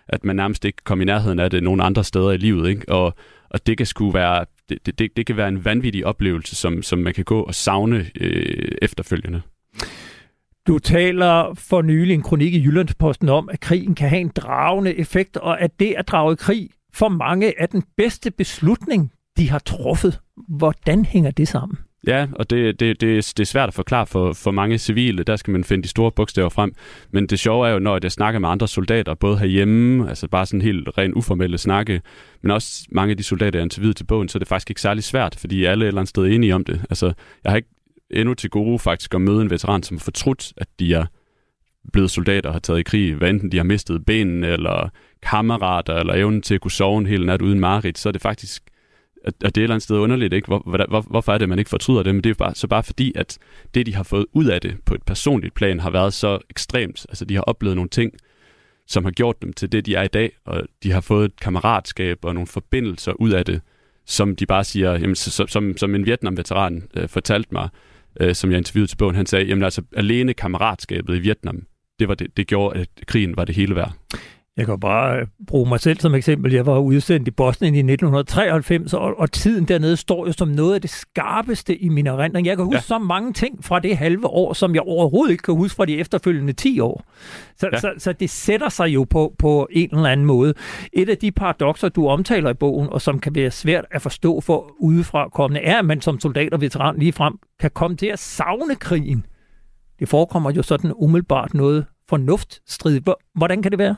at 0.08 0.24
man 0.24 0.36
nærmest 0.36 0.64
ikke 0.64 0.78
kommer 0.84 1.02
i 1.02 1.06
nærheden 1.06 1.38
af 1.38 1.50
det 1.50 1.62
nogen 1.62 1.80
andre 1.80 2.04
steder 2.04 2.30
i 2.30 2.36
livet. 2.36 2.68
Ikke? 2.68 2.88
Og, 2.88 3.14
og 3.50 3.66
det 3.66 3.76
kan 3.76 3.86
sgu 3.86 4.10
være, 4.10 4.44
det, 4.68 4.98
det, 4.98 5.16
det 5.16 5.26
kan 5.26 5.36
være 5.36 5.48
en 5.48 5.64
vanvittig 5.64 6.06
oplevelse, 6.06 6.56
som, 6.56 6.82
som 6.82 6.98
man 6.98 7.14
kan 7.14 7.24
gå 7.24 7.40
og 7.40 7.54
savne 7.54 8.06
øh, 8.20 8.68
efterfølgende. 8.82 9.42
Du 10.66 10.78
taler 10.78 11.54
for 11.54 11.82
nylig 11.82 12.14
en 12.14 12.22
kronik 12.22 12.54
i 12.54 12.64
Jyllandsposten 12.64 13.28
om, 13.28 13.48
at 13.48 13.60
krigen 13.60 13.94
kan 13.94 14.08
have 14.08 14.20
en 14.20 14.32
dragende 14.36 14.94
effekt, 14.98 15.36
og 15.36 15.60
at 15.60 15.80
det 15.80 15.94
at 15.98 16.08
drage 16.08 16.36
krig 16.36 16.70
for 16.94 17.08
mange 17.08 17.54
er 17.58 17.66
den 17.66 17.82
bedste 17.96 18.30
beslutning, 18.30 19.12
de 19.36 19.50
har 19.50 19.58
truffet. 19.58 20.20
Hvordan 20.48 21.04
hænger 21.04 21.30
det 21.30 21.48
sammen? 21.48 21.78
Ja, 22.06 22.26
og 22.32 22.50
det, 22.50 22.80
det, 22.80 23.00
det, 23.00 23.32
det 23.36 23.40
er 23.40 23.44
svært 23.44 23.68
at 23.68 23.74
forklare 23.74 24.06
for, 24.06 24.32
for 24.32 24.50
mange 24.50 24.78
civile. 24.78 25.22
Der 25.22 25.36
skal 25.36 25.52
man 25.52 25.64
finde 25.64 25.82
de 25.82 25.88
store 25.88 26.12
bogstaver 26.12 26.48
frem. 26.48 26.74
Men 27.10 27.26
det 27.26 27.38
sjove 27.38 27.68
er 27.68 27.72
jo, 27.72 27.78
når 27.78 27.98
jeg 28.02 28.12
snakker 28.12 28.40
med 28.40 28.48
andre 28.48 28.68
soldater, 28.68 29.14
både 29.14 29.38
herhjemme, 29.38 30.08
altså 30.08 30.28
bare 30.28 30.46
sådan 30.46 30.62
helt 30.62 30.88
ren 30.98 31.14
uformelle 31.14 31.58
snakke, 31.58 32.00
men 32.42 32.50
også 32.50 32.86
mange 32.90 33.10
af 33.10 33.16
de 33.16 33.22
soldater, 33.22 33.58
jeg 33.58 33.64
interviewede 33.64 33.94
til 33.94 34.04
bogen, 34.04 34.28
så 34.28 34.38
er 34.38 34.40
det 34.40 34.48
faktisk 34.48 34.70
ikke 34.70 34.80
særlig 34.80 35.04
svært, 35.04 35.36
fordi 35.38 35.64
alle 35.64 35.84
er 35.84 35.86
et 35.86 35.88
eller 35.88 36.00
andet 36.00 36.10
sted 36.10 36.26
enige 36.26 36.54
om 36.54 36.64
det. 36.64 36.80
Altså, 36.90 37.12
jeg 37.44 37.52
har 37.52 37.56
ikke 37.56 37.68
endnu 38.10 38.34
til 38.34 38.50
gode 38.50 38.78
faktisk 38.78 39.14
at 39.14 39.20
møde 39.20 39.42
en 39.42 39.50
veteran, 39.50 39.82
som 39.82 39.96
har 39.96 40.02
fortrudt, 40.02 40.52
at 40.56 40.68
de 40.78 40.94
er 40.94 41.06
blevet 41.92 42.10
soldater 42.10 42.48
og 42.48 42.54
har 42.54 42.60
taget 42.60 42.78
i 42.80 42.82
krig, 42.82 43.14
hvad 43.14 43.30
enten 43.30 43.52
de 43.52 43.56
har 43.56 43.64
mistet 43.64 44.06
benene, 44.06 44.46
eller 44.46 44.88
kammerater, 45.22 45.94
eller 45.94 46.14
evnen 46.14 46.42
til 46.42 46.54
at 46.54 46.60
kunne 46.60 46.70
sove 46.70 46.98
en 46.98 47.06
hel 47.06 47.26
nat 47.26 47.42
uden 47.42 47.60
mareridt, 47.60 47.98
så 47.98 48.08
er 48.08 48.12
det 48.12 48.22
faktisk 48.22 48.62
at, 49.24 49.34
at 49.44 49.54
det 49.54 49.60
er 49.60 49.60
et 49.60 49.62
eller 49.62 49.74
andet 49.74 49.82
sted 49.82 49.96
underligt, 49.96 50.32
ikke? 50.32 50.46
Hvor, 50.46 50.86
hvor, 50.88 51.00
hvorfor 51.00 51.32
er 51.32 51.38
det, 51.38 51.42
at 51.42 51.48
man 51.48 51.58
ikke 51.58 51.68
fortryder 51.68 52.02
det? 52.02 52.14
Men 52.14 52.24
det 52.24 52.30
er 52.30 52.34
bare, 52.34 52.54
så 52.54 52.66
bare 52.66 52.82
fordi, 52.82 53.12
at 53.14 53.38
det, 53.74 53.86
de 53.86 53.94
har 53.94 54.02
fået 54.02 54.26
ud 54.32 54.44
af 54.44 54.60
det 54.60 54.76
på 54.84 54.94
et 54.94 55.02
personligt 55.02 55.54
plan, 55.54 55.80
har 55.80 55.90
været 55.90 56.14
så 56.14 56.38
ekstremt. 56.50 57.06
Altså, 57.08 57.24
de 57.24 57.34
har 57.34 57.42
oplevet 57.42 57.76
nogle 57.76 57.88
ting, 57.88 58.12
som 58.86 59.04
har 59.04 59.10
gjort 59.10 59.42
dem 59.42 59.52
til 59.52 59.72
det, 59.72 59.86
de 59.86 59.94
er 59.94 60.02
i 60.02 60.08
dag, 60.08 60.32
og 60.44 60.62
de 60.82 60.92
har 60.92 61.00
fået 61.00 61.24
et 61.24 61.40
kammeratskab 61.40 62.24
og 62.24 62.34
nogle 62.34 62.46
forbindelser 62.46 63.12
ud 63.12 63.30
af 63.30 63.44
det, 63.44 63.60
som 64.06 64.36
de 64.36 64.46
bare 64.46 64.64
siger, 64.64 64.92
jamen, 64.92 65.14
så, 65.14 65.46
som, 65.48 65.76
som 65.76 65.94
en 65.94 66.06
Vietnam-veteran 66.06 66.88
øh, 66.94 67.08
fortalte 67.08 67.48
mig, 67.52 67.68
øh, 68.20 68.34
som 68.34 68.50
jeg 68.50 68.58
interviewede 68.58 68.90
til 68.90 68.96
bogen, 68.96 69.16
han 69.16 69.26
sagde, 69.26 69.44
jamen 69.44 69.64
altså 69.64 69.82
alene 69.96 70.34
kammeratskabet 70.34 71.16
i 71.16 71.18
Vietnam, 71.18 71.62
det, 71.98 72.08
var 72.08 72.14
det, 72.14 72.36
det 72.36 72.46
gjorde, 72.46 72.80
at 72.80 72.88
krigen 73.06 73.36
var 73.36 73.44
det 73.44 73.54
hele 73.54 73.76
værd. 73.76 73.92
Jeg 74.56 74.66
kan 74.66 74.80
bare 74.80 75.20
øh, 75.20 75.26
bruge 75.46 75.68
mig 75.68 75.80
selv 75.80 76.00
som 76.00 76.14
eksempel. 76.14 76.52
Jeg 76.52 76.66
var 76.66 76.78
udsendt 76.78 77.28
i 77.28 77.30
Bosnien 77.30 77.74
i 77.74 77.78
1993, 77.78 78.94
og, 78.94 79.18
og 79.18 79.32
tiden 79.32 79.64
dernede 79.64 79.96
står 79.96 80.26
jo 80.26 80.32
som 80.32 80.48
noget 80.48 80.74
af 80.74 80.80
det 80.80 80.90
skarpeste 80.90 81.76
i 81.76 81.88
min 81.88 82.06
erindring. 82.06 82.46
Jeg 82.46 82.56
kan 82.56 82.64
huske 82.64 82.76
ja. 82.76 82.80
så 82.80 82.98
mange 82.98 83.32
ting 83.32 83.64
fra 83.64 83.80
det 83.80 83.96
halve 83.96 84.26
år, 84.26 84.52
som 84.52 84.74
jeg 84.74 84.82
overhovedet 84.82 85.32
ikke 85.32 85.42
kan 85.42 85.54
huske 85.54 85.76
fra 85.76 85.84
de 85.84 85.98
efterfølgende 85.98 86.52
10 86.52 86.80
år. 86.80 87.04
Så, 87.56 87.68
ja. 87.72 87.80
så, 87.80 87.92
så 87.98 88.12
det 88.12 88.30
sætter 88.30 88.68
sig 88.68 88.88
jo 88.88 89.04
på, 89.10 89.34
på 89.38 89.68
en 89.70 89.88
eller 89.92 90.08
anden 90.08 90.26
måde. 90.26 90.54
Et 90.92 91.08
af 91.08 91.18
de 91.18 91.32
paradoxer, 91.32 91.88
du 91.88 92.08
omtaler 92.08 92.50
i 92.50 92.54
bogen, 92.54 92.88
og 92.88 93.00
som 93.00 93.18
kan 93.18 93.34
være 93.34 93.50
svært 93.50 93.84
at 93.90 94.02
forstå 94.02 94.40
for 94.40 94.74
udefra 94.80 95.28
kommende, 95.28 95.60
er, 95.60 95.78
at 95.78 95.84
man 95.84 96.00
som 96.00 96.20
soldat 96.20 96.52
og 96.54 96.60
veteran 96.60 96.98
lige 96.98 97.12
frem 97.12 97.38
kan 97.60 97.70
komme 97.74 97.96
til 97.96 98.06
at 98.06 98.18
savne 98.18 98.74
krigen. 98.74 99.26
Det 99.98 100.08
forekommer 100.08 100.50
jo 100.50 100.62
sådan 100.62 100.92
umiddelbart 100.96 101.54
noget 101.54 101.86
fornuftstrid. 102.08 103.00
Hvordan 103.34 103.62
kan 103.62 103.70
det 103.70 103.78
være? 103.78 103.96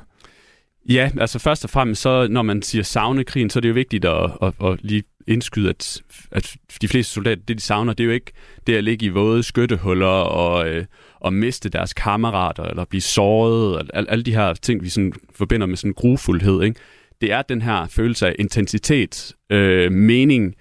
Ja, 0.89 1.11
altså 1.21 1.39
først 1.39 1.65
og 1.65 1.71
fremmest, 1.71 2.03
så 2.03 2.29
når 2.31 2.43
man 2.43 2.63
siger 2.63 2.83
savne 2.83 3.25
krigen, 3.25 3.51
så 3.51 3.59
er 3.59 3.61
det 3.61 3.69
jo 3.69 3.75
vigtigt 3.75 4.05
at, 4.05 4.31
at, 4.43 4.55
at 4.65 4.79
lige 4.83 5.03
indskyde, 5.27 5.69
at, 5.69 6.03
at 6.31 6.57
de 6.83 6.89
fleste 6.89 7.13
soldater, 7.13 7.43
det 7.49 7.57
de 7.57 7.63
savner, 7.63 7.93
det 7.93 8.05
er 8.05 8.07
jo 8.07 8.13
ikke 8.13 8.33
det 8.67 8.75
at 8.75 8.85
ligge 8.85 9.07
i 9.07 9.09
våde 9.09 9.43
skyttehuller 9.43 10.07
og, 10.07 10.69
øh, 10.69 10.85
og 11.21 11.33
miste 11.33 11.69
deres 11.69 11.93
kammerater, 11.93 12.63
eller 12.63 12.85
blive 12.85 13.01
såret, 13.01 13.77
og 13.77 13.85
alle, 13.95 14.11
alle 14.11 14.25
de 14.25 14.35
her 14.35 14.55
ting, 14.55 14.83
vi 14.83 14.89
sådan 14.89 15.13
forbinder 15.35 15.67
med 15.67 15.77
sådan 15.77 15.93
grufuldhed. 15.93 16.63
Ikke? 16.63 16.81
Det 17.21 17.33
er 17.33 17.43
den 17.43 17.63
her 17.63 17.87
følelse 17.87 18.27
af 18.27 18.37
intensitet, 18.39 19.33
øh, 19.51 19.93
mening, 19.93 20.55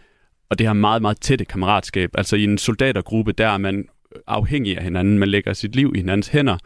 og 0.49 0.59
det 0.59 0.67
her 0.67 0.73
meget, 0.73 1.01
meget 1.01 1.21
tætte 1.21 1.45
kammeratskab. 1.45 2.09
Altså 2.13 2.35
i 2.35 2.43
en 2.43 2.57
soldatergruppe, 2.57 3.31
der 3.31 3.47
er 3.47 3.57
man 3.57 3.85
afhængig 4.27 4.77
af 4.77 4.83
hinanden, 4.83 5.19
man 5.19 5.29
lægger 5.29 5.53
sit 5.53 5.75
liv 5.75 5.91
i 5.95 5.99
hinandens 5.99 6.27
hænder, 6.27 6.57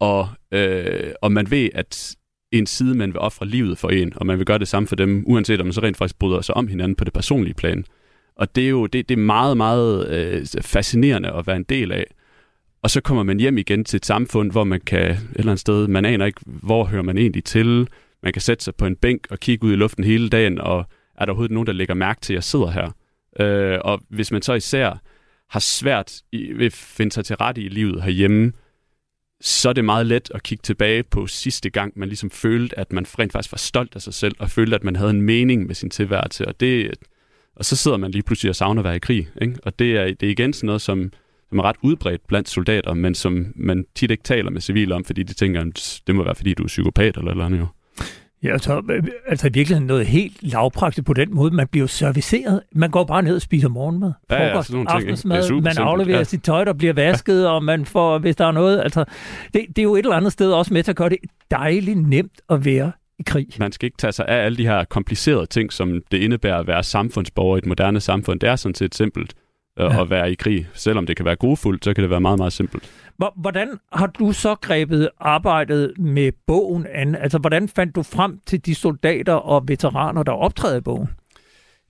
og, 0.00 0.28
øh, 0.52 1.12
og 1.22 1.32
man 1.32 1.50
ved, 1.50 1.68
at 1.74 2.16
en 2.58 2.66
side, 2.66 2.94
man 2.94 3.12
vil 3.12 3.18
ofre 3.18 3.46
livet 3.46 3.78
for 3.78 3.88
en, 3.88 4.12
og 4.16 4.26
man 4.26 4.38
vil 4.38 4.46
gøre 4.46 4.58
det 4.58 4.68
samme 4.68 4.86
for 4.86 4.96
dem, 4.96 5.24
uanset 5.26 5.60
om 5.60 5.66
man 5.66 5.72
så 5.72 5.82
rent 5.82 5.96
faktisk 5.96 6.18
bryder 6.18 6.40
sig 6.40 6.56
om 6.56 6.68
hinanden 6.68 6.96
på 6.96 7.04
det 7.04 7.12
personlige 7.12 7.54
plan. 7.54 7.84
Og 8.36 8.56
det 8.56 8.64
er 8.64 8.68
jo 8.68 8.86
det, 8.86 9.08
det 9.08 9.14
er 9.14 9.22
meget, 9.22 9.56
meget 9.56 10.08
øh, 10.08 10.46
fascinerende 10.62 11.32
at 11.32 11.46
være 11.46 11.56
en 11.56 11.64
del 11.68 11.92
af. 11.92 12.04
Og 12.82 12.90
så 12.90 13.00
kommer 13.00 13.22
man 13.22 13.40
hjem 13.40 13.58
igen 13.58 13.84
til 13.84 13.96
et 13.96 14.06
samfund, 14.06 14.50
hvor 14.50 14.64
man 14.64 14.80
kan 14.80 15.10
et 15.10 15.18
eller 15.34 15.52
andet 15.52 15.60
sted, 15.60 15.88
man 15.88 16.04
aner 16.04 16.26
ikke, 16.26 16.40
hvor 16.46 16.84
hører 16.84 17.02
man 17.02 17.18
egentlig 17.18 17.44
til. 17.44 17.88
Man 18.22 18.32
kan 18.32 18.42
sætte 18.42 18.64
sig 18.64 18.74
på 18.74 18.86
en 18.86 18.96
bænk 18.96 19.26
og 19.30 19.40
kigge 19.40 19.66
ud 19.66 19.72
i 19.72 19.76
luften 19.76 20.04
hele 20.04 20.28
dagen, 20.28 20.58
og 20.58 20.78
er 21.18 21.24
der 21.24 21.32
overhovedet 21.32 21.54
nogen, 21.54 21.66
der 21.66 21.72
lægger 21.72 21.94
mærke 21.94 22.20
til, 22.20 22.32
at 22.32 22.34
jeg 22.34 22.44
sidder 22.44 22.70
her? 22.70 22.90
Øh, 23.40 23.78
og 23.84 24.00
hvis 24.08 24.32
man 24.32 24.42
så 24.42 24.54
især 24.54 25.02
har 25.50 25.60
svært 25.60 26.12
i, 26.32 26.52
ved 26.52 26.66
at 26.66 26.72
finde 26.72 27.12
sig 27.12 27.24
til 27.24 27.36
rette 27.36 27.60
i 27.60 27.68
livet 27.68 28.02
herhjemme, 28.02 28.52
så 29.40 29.68
er 29.68 29.72
det 29.72 29.84
meget 29.84 30.06
let 30.06 30.30
at 30.34 30.42
kigge 30.42 30.62
tilbage 30.62 31.02
på 31.02 31.26
sidste 31.26 31.70
gang, 31.70 31.92
man 31.96 32.08
ligesom 32.08 32.30
følte, 32.30 32.78
at 32.78 32.92
man 32.92 33.06
rent 33.18 33.32
faktisk 33.32 33.52
var 33.52 33.58
stolt 33.58 33.94
af 33.94 34.02
sig 34.02 34.14
selv, 34.14 34.34
og 34.38 34.50
følte, 34.50 34.76
at 34.76 34.84
man 34.84 34.96
havde 34.96 35.10
en 35.10 35.22
mening 35.22 35.66
med 35.66 35.74
sin 35.74 35.90
tilværelse. 35.90 36.48
Og, 36.48 36.60
det, 36.60 36.90
og 37.56 37.64
så 37.64 37.76
sidder 37.76 37.96
man 37.96 38.10
lige 38.10 38.22
pludselig 38.22 38.50
og 38.50 38.56
savner 38.56 38.80
at 38.80 38.84
være 38.84 38.96
i 38.96 38.98
krig. 38.98 39.28
Ikke? 39.42 39.56
Og 39.62 39.78
det 39.78 39.96
er, 39.96 40.04
det 40.04 40.22
er 40.22 40.30
igen 40.30 40.52
sådan 40.52 40.66
noget, 40.66 40.82
som, 40.82 41.12
som 41.48 41.58
er 41.58 41.62
ret 41.62 41.76
udbredt 41.82 42.26
blandt 42.26 42.48
soldater, 42.48 42.94
men 42.94 43.14
som 43.14 43.46
man 43.56 43.84
tit 43.94 44.10
ikke 44.10 44.22
taler 44.22 44.50
med 44.50 44.60
civile 44.60 44.94
om, 44.94 45.04
fordi 45.04 45.22
de 45.22 45.34
tænker, 45.34 45.60
at 45.60 46.02
det 46.06 46.14
må 46.14 46.24
være, 46.24 46.34
fordi 46.34 46.54
du 46.54 46.62
er 46.62 46.66
psykopat 46.66 47.16
eller 47.16 47.30
eller 47.30 47.44
andet. 47.44 47.58
Jo. 47.58 47.66
Ja, 48.44 48.52
altså, 48.52 48.82
altså 49.26 49.46
i 49.46 49.50
virkeligheden 49.54 49.86
noget 49.86 50.06
helt 50.06 50.42
lavpraktisk 50.42 51.06
på 51.06 51.12
den 51.12 51.34
måde. 51.34 51.54
Man 51.54 51.68
bliver 51.68 51.86
serviceret. 51.86 52.60
Man 52.72 52.90
går 52.90 53.04
bare 53.04 53.22
ned 53.22 53.34
og 53.36 53.42
spiser 53.42 53.68
morgenmad, 53.68 54.12
ja, 54.30 54.50
frokost, 54.50 54.72
ja, 54.72 54.84
aftensmad. 54.86 55.60
Man 55.60 55.78
afleverer 55.78 56.18
ja. 56.18 56.24
sit 56.24 56.42
tøj, 56.42 56.64
der 56.64 56.72
bliver 56.72 56.92
vasket, 56.92 57.42
ja. 57.42 57.48
og 57.48 57.64
man 57.64 57.84
får, 57.84 58.18
hvis 58.18 58.36
der 58.36 58.46
er 58.46 58.52
noget... 58.52 58.80
Altså, 58.80 59.04
det, 59.54 59.66
det 59.68 59.78
er 59.78 59.82
jo 59.82 59.94
et 59.94 59.98
eller 59.98 60.16
andet 60.16 60.32
sted 60.32 60.52
også 60.52 60.74
med 60.74 60.82
til 60.82 60.92
at 60.92 60.96
gøre 60.96 61.08
det 61.08 61.18
dejligt 61.50 62.08
nemt 62.08 62.40
at 62.50 62.64
være 62.64 62.92
i 63.18 63.22
krig. 63.26 63.46
Man 63.58 63.72
skal 63.72 63.86
ikke 63.86 63.96
tage 63.96 64.12
sig 64.12 64.28
af 64.28 64.44
alle 64.44 64.58
de 64.58 64.66
her 64.66 64.84
komplicerede 64.84 65.46
ting, 65.46 65.72
som 65.72 66.02
det 66.10 66.18
indebærer 66.18 66.58
at 66.58 66.66
være 66.66 66.82
samfundsborger 66.82 67.56
i 67.56 67.58
et 67.58 67.66
moderne 67.66 68.00
samfund. 68.00 68.40
Det 68.40 68.48
er 68.48 68.56
sådan 68.56 68.74
set 68.74 68.94
simpelt 68.94 69.34
øh, 69.80 69.84
ja. 69.84 70.02
at 70.02 70.10
være 70.10 70.32
i 70.32 70.34
krig. 70.34 70.66
Selvom 70.74 71.06
det 71.06 71.16
kan 71.16 71.26
være 71.26 71.36
grofuldt, 71.36 71.84
så 71.84 71.94
kan 71.94 72.02
det 72.02 72.10
være 72.10 72.20
meget, 72.20 72.38
meget 72.38 72.52
simpelt. 72.52 72.90
Hvordan 73.36 73.68
har 73.92 74.06
du 74.06 74.32
så 74.32 74.54
grebet 74.54 75.08
arbejdet 75.20 75.98
med 75.98 76.32
bogen 76.46 76.86
an? 76.94 77.14
Altså, 77.14 77.38
hvordan 77.38 77.68
fandt 77.68 77.94
du 77.94 78.02
frem 78.02 78.40
til 78.46 78.66
de 78.66 78.74
soldater 78.74 79.32
og 79.32 79.68
veteraner, 79.68 80.22
der 80.22 80.32
optræder 80.32 80.76
i 80.76 80.80
bogen? 80.80 81.08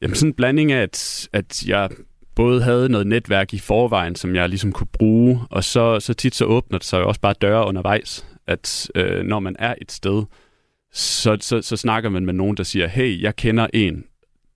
Jamen, 0.03 0.15
sådan 0.15 0.31
en 0.31 0.35
blanding 0.35 0.73
af, 0.73 0.83
at, 0.83 1.29
at 1.33 1.63
jeg 1.67 1.91
både 2.35 2.63
havde 2.63 2.89
noget 2.89 3.07
netværk 3.07 3.55
i 3.55 3.59
forvejen, 3.59 4.15
som 4.15 4.35
jeg 4.35 4.49
ligesom 4.49 4.73
kunne 4.73 4.87
bruge, 4.93 5.41
og 5.51 5.65
så, 5.65 6.01
så 6.01 6.15
tit 6.15 6.35
så 6.35 6.45
åbner 6.45 6.79
det 6.79 6.87
sig 6.87 6.99
jo 6.99 7.09
også 7.09 7.21
bare 7.21 7.35
døre 7.41 7.67
undervejs, 7.67 8.27
at 8.47 8.91
øh, 8.95 9.23
når 9.23 9.41
man 9.41 9.57
er 9.59 9.75
et 9.83 9.93
sted, 9.93 10.23
så, 10.93 11.37
så, 11.41 11.63
så 11.63 11.77
snakker 11.77 12.11
man 12.11 12.27
med 12.27 12.35
nogen, 12.35 12.57
der 12.57 12.63
siger, 12.63 12.87
hey, 12.87 13.23
jeg 13.23 13.37
kender 13.37 13.67
en, 13.73 14.05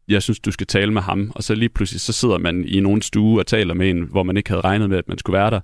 jeg 0.08 0.22
synes, 0.22 0.40
du 0.40 0.50
skal 0.50 0.66
tale 0.66 0.92
med 0.92 1.02
ham, 1.02 1.32
og 1.34 1.42
så 1.42 1.54
lige 1.54 1.68
pludselig, 1.68 2.00
så 2.00 2.12
sidder 2.12 2.38
man 2.38 2.64
i 2.64 2.80
nogen 2.80 3.02
stue 3.02 3.40
og 3.40 3.46
taler 3.46 3.74
med 3.74 3.90
en, 3.90 4.02
hvor 4.02 4.22
man 4.22 4.36
ikke 4.36 4.50
havde 4.50 4.60
regnet 4.60 4.90
med, 4.90 4.98
at 4.98 5.08
man 5.08 5.18
skulle 5.18 5.38
være 5.38 5.50
der, 5.50 5.60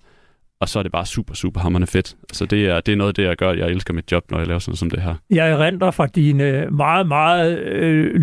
og 0.64 0.68
så 0.68 0.78
er 0.78 0.82
det 0.82 0.92
bare 0.92 1.06
super, 1.06 1.34
super 1.34 1.60
hammerne 1.60 1.86
fedt. 1.86 2.16
Så 2.32 2.46
det 2.46 2.66
er, 2.66 2.80
det 2.80 2.92
er 2.92 2.96
noget 2.96 3.08
af 3.08 3.14
det, 3.14 3.24
jeg 3.24 3.36
gør. 3.36 3.52
Jeg 3.52 3.68
elsker 3.68 3.94
mit 3.94 4.12
job, 4.12 4.30
når 4.30 4.38
jeg 4.38 4.46
laver 4.46 4.58
sådan 4.58 4.70
noget 4.70 4.78
som 4.78 4.90
det 4.90 5.02
her. 5.02 5.14
Jeg 5.30 5.58
renter 5.58 5.90
fra 5.90 6.06
dine 6.06 6.66
meget, 6.70 7.08
meget 7.08 7.58
øh, 7.58 8.20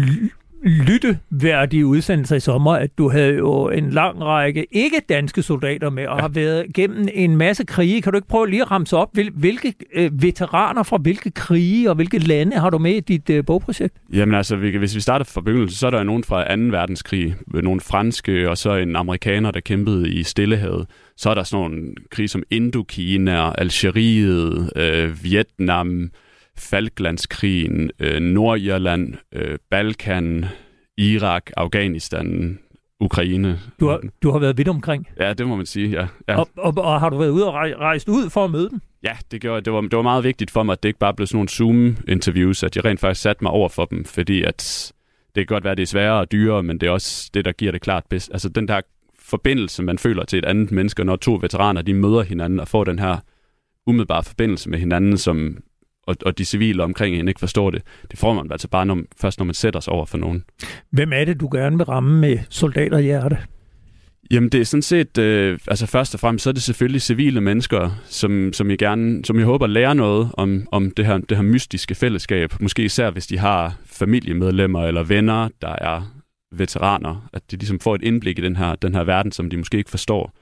lytteværdige 0.63 1.85
udsendelser 1.85 2.35
i 2.35 2.39
sommer, 2.39 2.71
at 2.71 2.97
du 2.97 3.09
havde 3.09 3.35
jo 3.35 3.69
en 3.69 3.89
lang 3.89 4.21
række 4.21 4.65
ikke-danske 4.71 5.41
soldater 5.41 5.89
med, 5.89 6.07
og 6.07 6.17
ja. 6.17 6.21
har 6.21 6.29
været 6.29 6.73
gennem 6.73 7.07
en 7.13 7.37
masse 7.37 7.65
krige. 7.65 8.01
Kan 8.01 8.13
du 8.13 8.17
ikke 8.17 8.27
prøve 8.27 8.49
lige 8.49 8.61
at 8.61 8.71
ramse 8.71 8.97
op, 8.97 9.09
hvilke 9.33 9.73
øh, 9.93 10.21
veteraner 10.21 10.83
fra 10.83 10.97
hvilke 10.97 11.31
krige 11.31 11.89
og 11.89 11.95
hvilke 11.95 12.17
lande 12.17 12.57
har 12.57 12.69
du 12.69 12.77
med 12.77 12.93
i 12.93 12.99
dit 12.99 13.29
øh, 13.29 13.45
bogprojekt? 13.45 13.95
Jamen 14.13 14.35
altså, 14.35 14.55
hvis 14.55 14.95
vi 14.95 15.01
starter 15.01 15.25
fra 15.25 15.41
begyndelsen, 15.41 15.77
så 15.77 15.87
er 15.87 15.91
der 15.91 16.03
nogen 16.03 16.23
fra 16.23 16.55
2. 16.55 16.61
verdenskrig, 16.61 17.35
nogle 17.47 17.81
franske, 17.81 18.49
og 18.49 18.57
så 18.57 18.75
en 18.75 18.95
amerikaner, 18.95 19.51
der 19.51 19.59
kæmpede 19.59 20.09
i 20.09 20.23
Stillehavet. 20.23 20.87
Så 21.17 21.29
er 21.29 21.33
der 21.33 21.43
sådan 21.43 21.63
nogle 21.63 21.93
krige 22.11 22.27
som 22.27 22.43
Indokina, 22.51 23.51
Algeriet, 23.57 24.71
øh, 24.75 25.23
Vietnam, 25.23 26.09
Falklandskrigen, 26.61 27.91
øh, 27.99 28.19
Nordirland, 28.19 29.13
øh, 29.31 29.57
Balkan, 29.69 30.45
Irak, 30.97 31.51
Afghanistan, 31.57 32.59
Ukraine. 32.99 33.59
Du 33.79 33.87
har, 33.87 34.01
du 34.23 34.31
har 34.31 34.39
været 34.39 34.57
vidt 34.57 34.67
omkring? 34.67 35.07
Ja, 35.19 35.33
det 35.33 35.47
må 35.47 35.55
man 35.55 35.65
sige, 35.65 35.89
ja. 35.89 36.07
ja. 36.27 36.39
Og, 36.39 36.49
og, 36.57 36.73
og 36.77 36.99
har 36.99 37.09
du 37.09 37.17
været 37.17 37.29
ude 37.29 37.47
og 37.47 37.53
rejst 37.53 38.09
ud 38.09 38.29
for 38.29 38.45
at 38.45 38.51
møde 38.51 38.69
dem? 38.69 38.81
Ja, 39.03 39.17
det, 39.31 39.41
gjorde, 39.41 39.61
det, 39.61 39.73
var, 39.73 39.81
det 39.81 39.95
var 39.95 40.01
meget 40.01 40.23
vigtigt 40.23 40.51
for 40.51 40.63
mig, 40.63 40.73
at 40.73 40.83
det 40.83 40.89
ikke 40.89 40.99
bare 40.99 41.13
blev 41.13 41.27
sådan 41.27 41.37
nogle 41.37 41.49
Zoom-interviews, 41.49 42.63
at 42.63 42.75
jeg 42.75 42.85
rent 42.85 42.99
faktisk 42.99 43.21
satte 43.21 43.43
mig 43.43 43.51
over 43.51 43.69
for 43.69 43.85
dem, 43.85 44.05
fordi 44.05 44.43
at 44.43 44.93
det 45.35 45.47
kan 45.47 45.55
godt 45.55 45.63
være, 45.63 45.71
at 45.71 45.77
det 45.77 45.83
er 45.83 45.87
sværere 45.87 46.19
og 46.19 46.31
dyrere, 46.31 46.63
men 46.63 46.77
det 46.77 46.87
er 46.87 46.91
også 46.91 47.29
det, 47.33 47.45
der 47.45 47.51
giver 47.51 47.71
det 47.71 47.81
klart 47.81 48.03
bedst. 48.09 48.29
Altså 48.31 48.49
den 48.49 48.67
der 48.67 48.81
forbindelse, 49.19 49.83
man 49.83 49.97
føler 49.97 50.25
til 50.25 50.39
et 50.39 50.45
andet 50.45 50.71
menneske, 50.71 51.03
når 51.03 51.15
to 51.15 51.39
veteraner, 51.41 51.81
de 51.81 51.93
møder 51.93 52.21
hinanden 52.21 52.59
og 52.59 52.67
får 52.67 52.83
den 52.83 52.99
her 52.99 53.17
umiddelbare 53.87 54.23
forbindelse 54.23 54.69
med 54.69 54.79
hinanden, 54.79 55.17
som 55.17 55.57
og, 56.07 56.15
og 56.25 56.37
de 56.37 56.45
civile 56.45 56.83
omkring 56.83 57.15
en 57.15 57.27
ikke 57.27 57.39
forstår 57.39 57.69
det. 57.69 57.81
Det 58.11 58.19
får 58.19 58.33
man 58.33 58.51
altså 58.51 58.67
bare 58.67 58.85
når, 58.85 59.01
først, 59.21 59.39
når 59.39 59.45
man 59.45 59.53
sætter 59.53 59.79
sig 59.79 59.93
over 59.93 60.05
for 60.05 60.17
nogen. 60.17 60.43
Hvem 60.91 61.13
er 61.13 61.25
det, 61.25 61.39
du 61.39 61.49
gerne 61.51 61.77
vil 61.77 61.85
ramme 61.85 62.19
med 62.19 62.37
soldaterhjerte? 62.49 63.37
Jamen 64.31 64.49
det 64.49 64.61
er 64.61 64.65
sådan 64.65 64.81
set, 64.81 65.17
øh, 65.17 65.59
altså 65.67 65.85
først 65.85 66.13
og 66.13 66.19
fremmest, 66.19 66.43
så 66.43 66.49
er 66.49 66.53
det 66.53 66.63
selvfølgelig 66.63 67.01
civile 67.01 67.41
mennesker, 67.41 68.01
som, 68.05 68.53
som, 68.53 68.69
jeg 68.69 68.77
gerne, 68.77 69.25
som 69.25 69.37
jeg 69.37 69.45
håber 69.45 69.67
lærer 69.67 69.93
noget 69.93 70.29
om, 70.33 70.67
om 70.71 70.91
det, 70.91 71.05
her, 71.05 71.17
det 71.17 71.37
her 71.37 71.43
mystiske 71.43 71.95
fællesskab. 71.95 72.53
Måske 72.59 72.83
især 72.83 73.09
hvis 73.09 73.27
de 73.27 73.37
har 73.37 73.75
familiemedlemmer 73.85 74.87
eller 74.87 75.03
venner, 75.03 75.49
der 75.61 75.75
er 75.81 76.21
veteraner. 76.51 77.29
At 77.33 77.51
de 77.51 77.55
ligesom 77.57 77.79
får 77.79 77.95
et 77.95 78.03
indblik 78.03 78.39
i 78.39 78.41
den 78.41 78.55
her, 78.55 78.75
den 78.75 78.95
her 78.95 79.03
verden, 79.03 79.31
som 79.31 79.49
de 79.49 79.57
måske 79.57 79.77
ikke 79.77 79.89
forstår. 79.89 80.33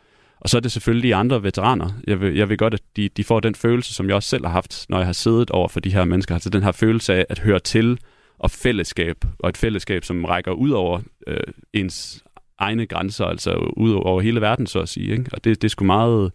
Og 0.41 0.49
så 0.49 0.57
er 0.57 0.61
det 0.61 0.71
selvfølgelig 0.71 1.09
de 1.09 1.15
andre 1.15 1.43
veteraner. 1.43 1.89
Jeg 2.07 2.21
vil, 2.21 2.35
jeg 2.35 2.49
vil 2.49 2.57
godt, 2.57 2.73
at 2.73 2.81
de, 2.95 3.09
de 3.09 3.23
får 3.23 3.39
den 3.39 3.55
følelse, 3.55 3.93
som 3.93 4.07
jeg 4.07 4.15
også 4.15 4.29
selv 4.29 4.45
har 4.45 4.51
haft, 4.51 4.85
når 4.89 4.97
jeg 4.97 5.05
har 5.05 5.13
siddet 5.13 5.51
over 5.51 5.67
for 5.67 5.79
de 5.79 5.93
her 5.93 6.05
mennesker. 6.05 6.35
Altså 6.35 6.49
den 6.49 6.63
her 6.63 6.71
følelse 6.71 7.13
af 7.13 7.25
at 7.29 7.39
høre 7.39 7.59
til 7.59 7.99
og 8.39 8.51
fællesskab, 8.51 9.15
og 9.39 9.49
et 9.49 9.57
fællesskab, 9.57 10.03
som 10.03 10.25
rækker 10.25 10.51
ud 10.51 10.69
over 10.69 11.01
øh, 11.27 11.39
ens 11.73 12.23
egne 12.57 12.85
grænser, 12.85 13.25
altså 13.25 13.51
ud 13.77 13.91
over 13.91 14.21
hele 14.21 14.41
verden, 14.41 14.67
så 14.67 14.79
at 14.79 14.89
sige. 14.89 15.11
Ikke? 15.11 15.25
Og 15.31 15.43
det, 15.43 15.61
det 15.61 15.67
er 15.67 15.69
sgu 15.69 15.85
meget 15.85 16.31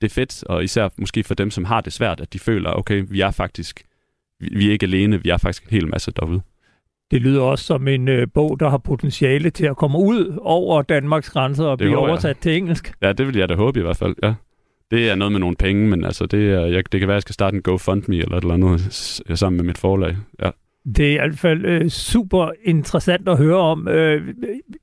det 0.00 0.10
er 0.10 0.14
fedt, 0.14 0.44
og 0.44 0.64
især 0.64 0.88
måske 0.96 1.24
for 1.24 1.34
dem, 1.34 1.50
som 1.50 1.64
har 1.64 1.80
det 1.80 1.92
svært, 1.92 2.20
at 2.20 2.32
de 2.32 2.38
føler, 2.38 2.70
okay, 2.70 3.04
vi 3.08 3.20
er 3.20 3.30
faktisk, 3.30 3.82
vi, 4.40 4.48
vi 4.52 4.68
er 4.68 4.72
ikke 4.72 4.86
alene, 4.86 5.22
vi 5.22 5.28
er 5.28 5.36
faktisk 5.36 5.62
en 5.62 5.70
hel 5.70 5.88
masse 5.88 6.10
derude. 6.10 6.42
Det 7.10 7.22
lyder 7.22 7.42
også 7.42 7.64
som 7.64 7.88
en 7.88 8.08
øh, 8.08 8.26
bog, 8.34 8.60
der 8.60 8.68
har 8.68 8.78
potentiale 8.78 9.50
til 9.50 9.66
at 9.66 9.76
komme 9.76 9.98
ud 9.98 10.38
over 10.40 10.82
Danmarks 10.82 11.30
grænser 11.30 11.64
og 11.64 11.78
det 11.78 11.84
blive 11.84 11.98
oversat 11.98 12.28
jeg. 12.28 12.36
til 12.36 12.56
engelsk. 12.56 12.92
Ja, 13.02 13.12
det 13.12 13.26
vil 13.26 13.36
jeg 13.36 13.48
da 13.48 13.54
håbe 13.54 13.80
i 13.80 13.82
hvert 13.82 13.96
fald, 13.96 14.14
ja. 14.22 14.34
Det 14.90 15.10
er 15.10 15.14
noget 15.14 15.32
med 15.32 15.40
nogle 15.40 15.56
penge, 15.56 15.88
men 15.88 16.04
altså, 16.04 16.26
det, 16.26 16.50
er, 16.50 16.66
jeg, 16.66 16.92
det 16.92 17.00
kan 17.00 17.08
være, 17.08 17.14
at 17.14 17.18
jeg 17.18 17.22
skal 17.22 17.32
starte 17.32 17.56
en 17.56 17.62
GoFundMe 17.62 18.16
eller 18.16 18.36
et 18.36 18.42
eller 18.42 18.54
andet 18.54 18.80
sammen 19.38 19.56
med 19.56 19.64
mit 19.64 19.78
forlag. 19.78 20.16
Ja. 20.42 20.50
Det 20.96 21.06
er 21.06 21.24
i 21.24 21.28
hvert 21.28 21.38
fald 21.38 21.64
øh, 21.64 21.88
super 21.88 22.50
interessant 22.64 23.28
at 23.28 23.38
høre 23.38 23.56
om. 23.56 23.88
Øh, 23.88 24.34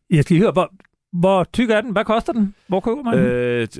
jeg 0.09 0.23
skal 0.23 0.33
lige 0.33 0.43
høre, 0.43 0.51
hvor, 0.51 0.71
hvor 1.13 1.43
tyk 1.53 1.69
er 1.69 1.81
den? 1.81 1.91
Hvad 1.91 2.05
koster 2.05 2.33
den? 2.33 2.55
Hvor 2.67 2.79
køber 2.79 3.03
man 3.03 3.17
den? 3.17 3.25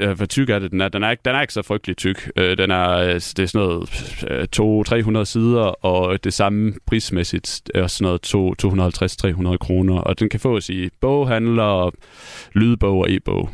Øh, 0.02 0.18
hvor 0.18 0.26
tyk 0.26 0.50
er 0.50 0.60
det? 0.60 0.72
Den 0.72 0.82
er, 0.82 0.90
den 0.90 1.04
er, 1.04 1.12
ikke, 1.12 1.22
den 1.26 1.36
er 1.36 1.42
ikke 1.42 1.54
så 1.54 1.62
frygtelig 1.62 1.98
tyk. 1.98 2.32
Øh, 2.36 2.58
den 2.58 2.72
er, 2.72 2.90
øh, 2.90 3.14
det 3.14 3.40
er 3.40 3.46
sådan 3.46 3.68
noget 3.68 3.90
øh, 4.30 5.20
200-300 5.22 5.26
sider, 5.26 5.86
og 5.86 6.24
det 6.24 6.34
samme 6.34 6.74
prismæssigt 6.86 7.72
er 7.76 7.88
sådan 7.88 8.18
noget 8.34 9.54
250-300 9.54 9.58
kroner. 9.58 9.98
Og 10.00 10.20
den 10.20 10.30
kan 10.30 10.40
fås 10.40 10.70
i 10.70 10.90
boghandler, 11.02 11.92
lydbog 12.54 12.98
og 12.98 13.10
e-bog. 13.10 13.50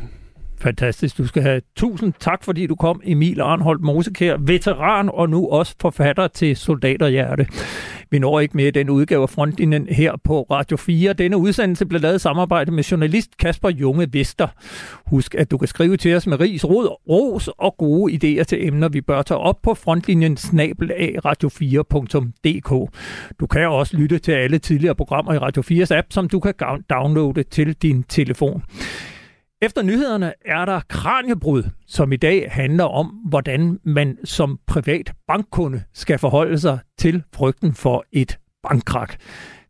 Fantastisk. 0.64 1.18
Du 1.18 1.26
skal 1.26 1.42
have 1.42 1.60
tusind 1.76 2.12
tak, 2.20 2.44
fordi 2.44 2.66
du 2.66 2.74
kom, 2.74 3.00
Emil 3.04 3.40
Arnholdt 3.40 3.82
Mosekær, 3.82 4.36
veteran 4.40 5.10
og 5.12 5.30
nu 5.30 5.48
også 5.48 5.74
forfatter 5.80 6.28
til 6.28 6.56
Soldaterhjerte. 6.56 7.46
Vi 8.10 8.18
når 8.18 8.40
ikke 8.40 8.56
mere 8.56 8.70
den 8.70 8.90
udgave 8.90 9.22
af 9.22 9.30
Frontlinjen 9.30 9.86
her 9.90 10.12
på 10.24 10.42
Radio 10.42 10.76
4. 10.76 11.12
Denne 11.12 11.36
udsendelse 11.36 11.86
blev 11.86 12.00
lavet 12.00 12.16
i 12.16 12.18
samarbejde 12.18 12.72
med 12.72 12.84
journalist 12.84 13.36
Kasper 13.36 13.70
Junge 13.70 14.08
Vester. 14.12 14.48
Husk, 15.06 15.34
at 15.34 15.50
du 15.50 15.58
kan 15.58 15.68
skrive 15.68 15.96
til 15.96 16.16
os 16.16 16.26
med 16.26 16.40
ris, 16.40 16.64
rod, 16.64 17.08
ros 17.08 17.48
og 17.58 17.74
gode 17.78 18.12
idéer 18.12 18.44
til 18.44 18.66
emner, 18.66 18.88
vi 18.88 19.00
bør 19.00 19.22
tage 19.22 19.38
op 19.38 19.62
på 19.62 19.74
frontlinjen 19.74 20.36
snabel 20.36 20.90
af 20.92 21.16
radio4.dk. 21.24 22.96
Du 23.40 23.46
kan 23.46 23.68
også 23.68 23.96
lytte 23.96 24.18
til 24.18 24.32
alle 24.32 24.58
tidligere 24.58 24.94
programmer 24.94 25.32
i 25.32 25.38
Radio 25.38 25.62
4's 25.62 25.94
app, 25.94 26.06
som 26.10 26.28
du 26.28 26.40
kan 26.40 26.54
downloade 26.90 27.42
til 27.42 27.72
din 27.72 28.02
telefon. 28.02 28.62
Efter 29.64 29.82
nyhederne 29.82 30.32
er 30.44 30.64
der 30.64 30.80
Kranjebrud, 30.88 31.62
som 31.86 32.12
i 32.12 32.16
dag 32.16 32.52
handler 32.52 32.84
om, 32.84 33.06
hvordan 33.06 33.80
man 33.82 34.18
som 34.24 34.58
privat 34.66 35.12
bankkunde 35.26 35.82
skal 35.92 36.18
forholde 36.18 36.58
sig 36.58 36.78
til 36.98 37.22
frygten 37.34 37.74
for 37.74 38.04
et 38.12 38.38
bankkrak. 38.62 39.16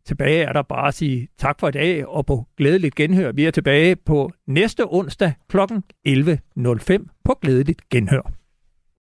Tilbage 0.05 0.43
er 0.43 0.53
der 0.53 0.61
bare 0.61 0.87
at 0.87 0.93
sige 0.93 1.27
tak 1.37 1.59
for 1.59 1.67
i 1.67 1.71
dag, 1.71 2.07
og 2.07 2.25
på 2.25 2.45
glædeligt 2.57 2.95
genhør. 2.95 3.31
Vi 3.31 3.45
er 3.45 3.51
tilbage 3.51 3.95
på 3.95 4.31
næste 4.47 4.83
onsdag 4.87 5.33
kl. 5.49 5.57
11.05 6.07 7.21
på 7.25 7.37
glædeligt 7.41 7.89
genhør. 7.89 8.31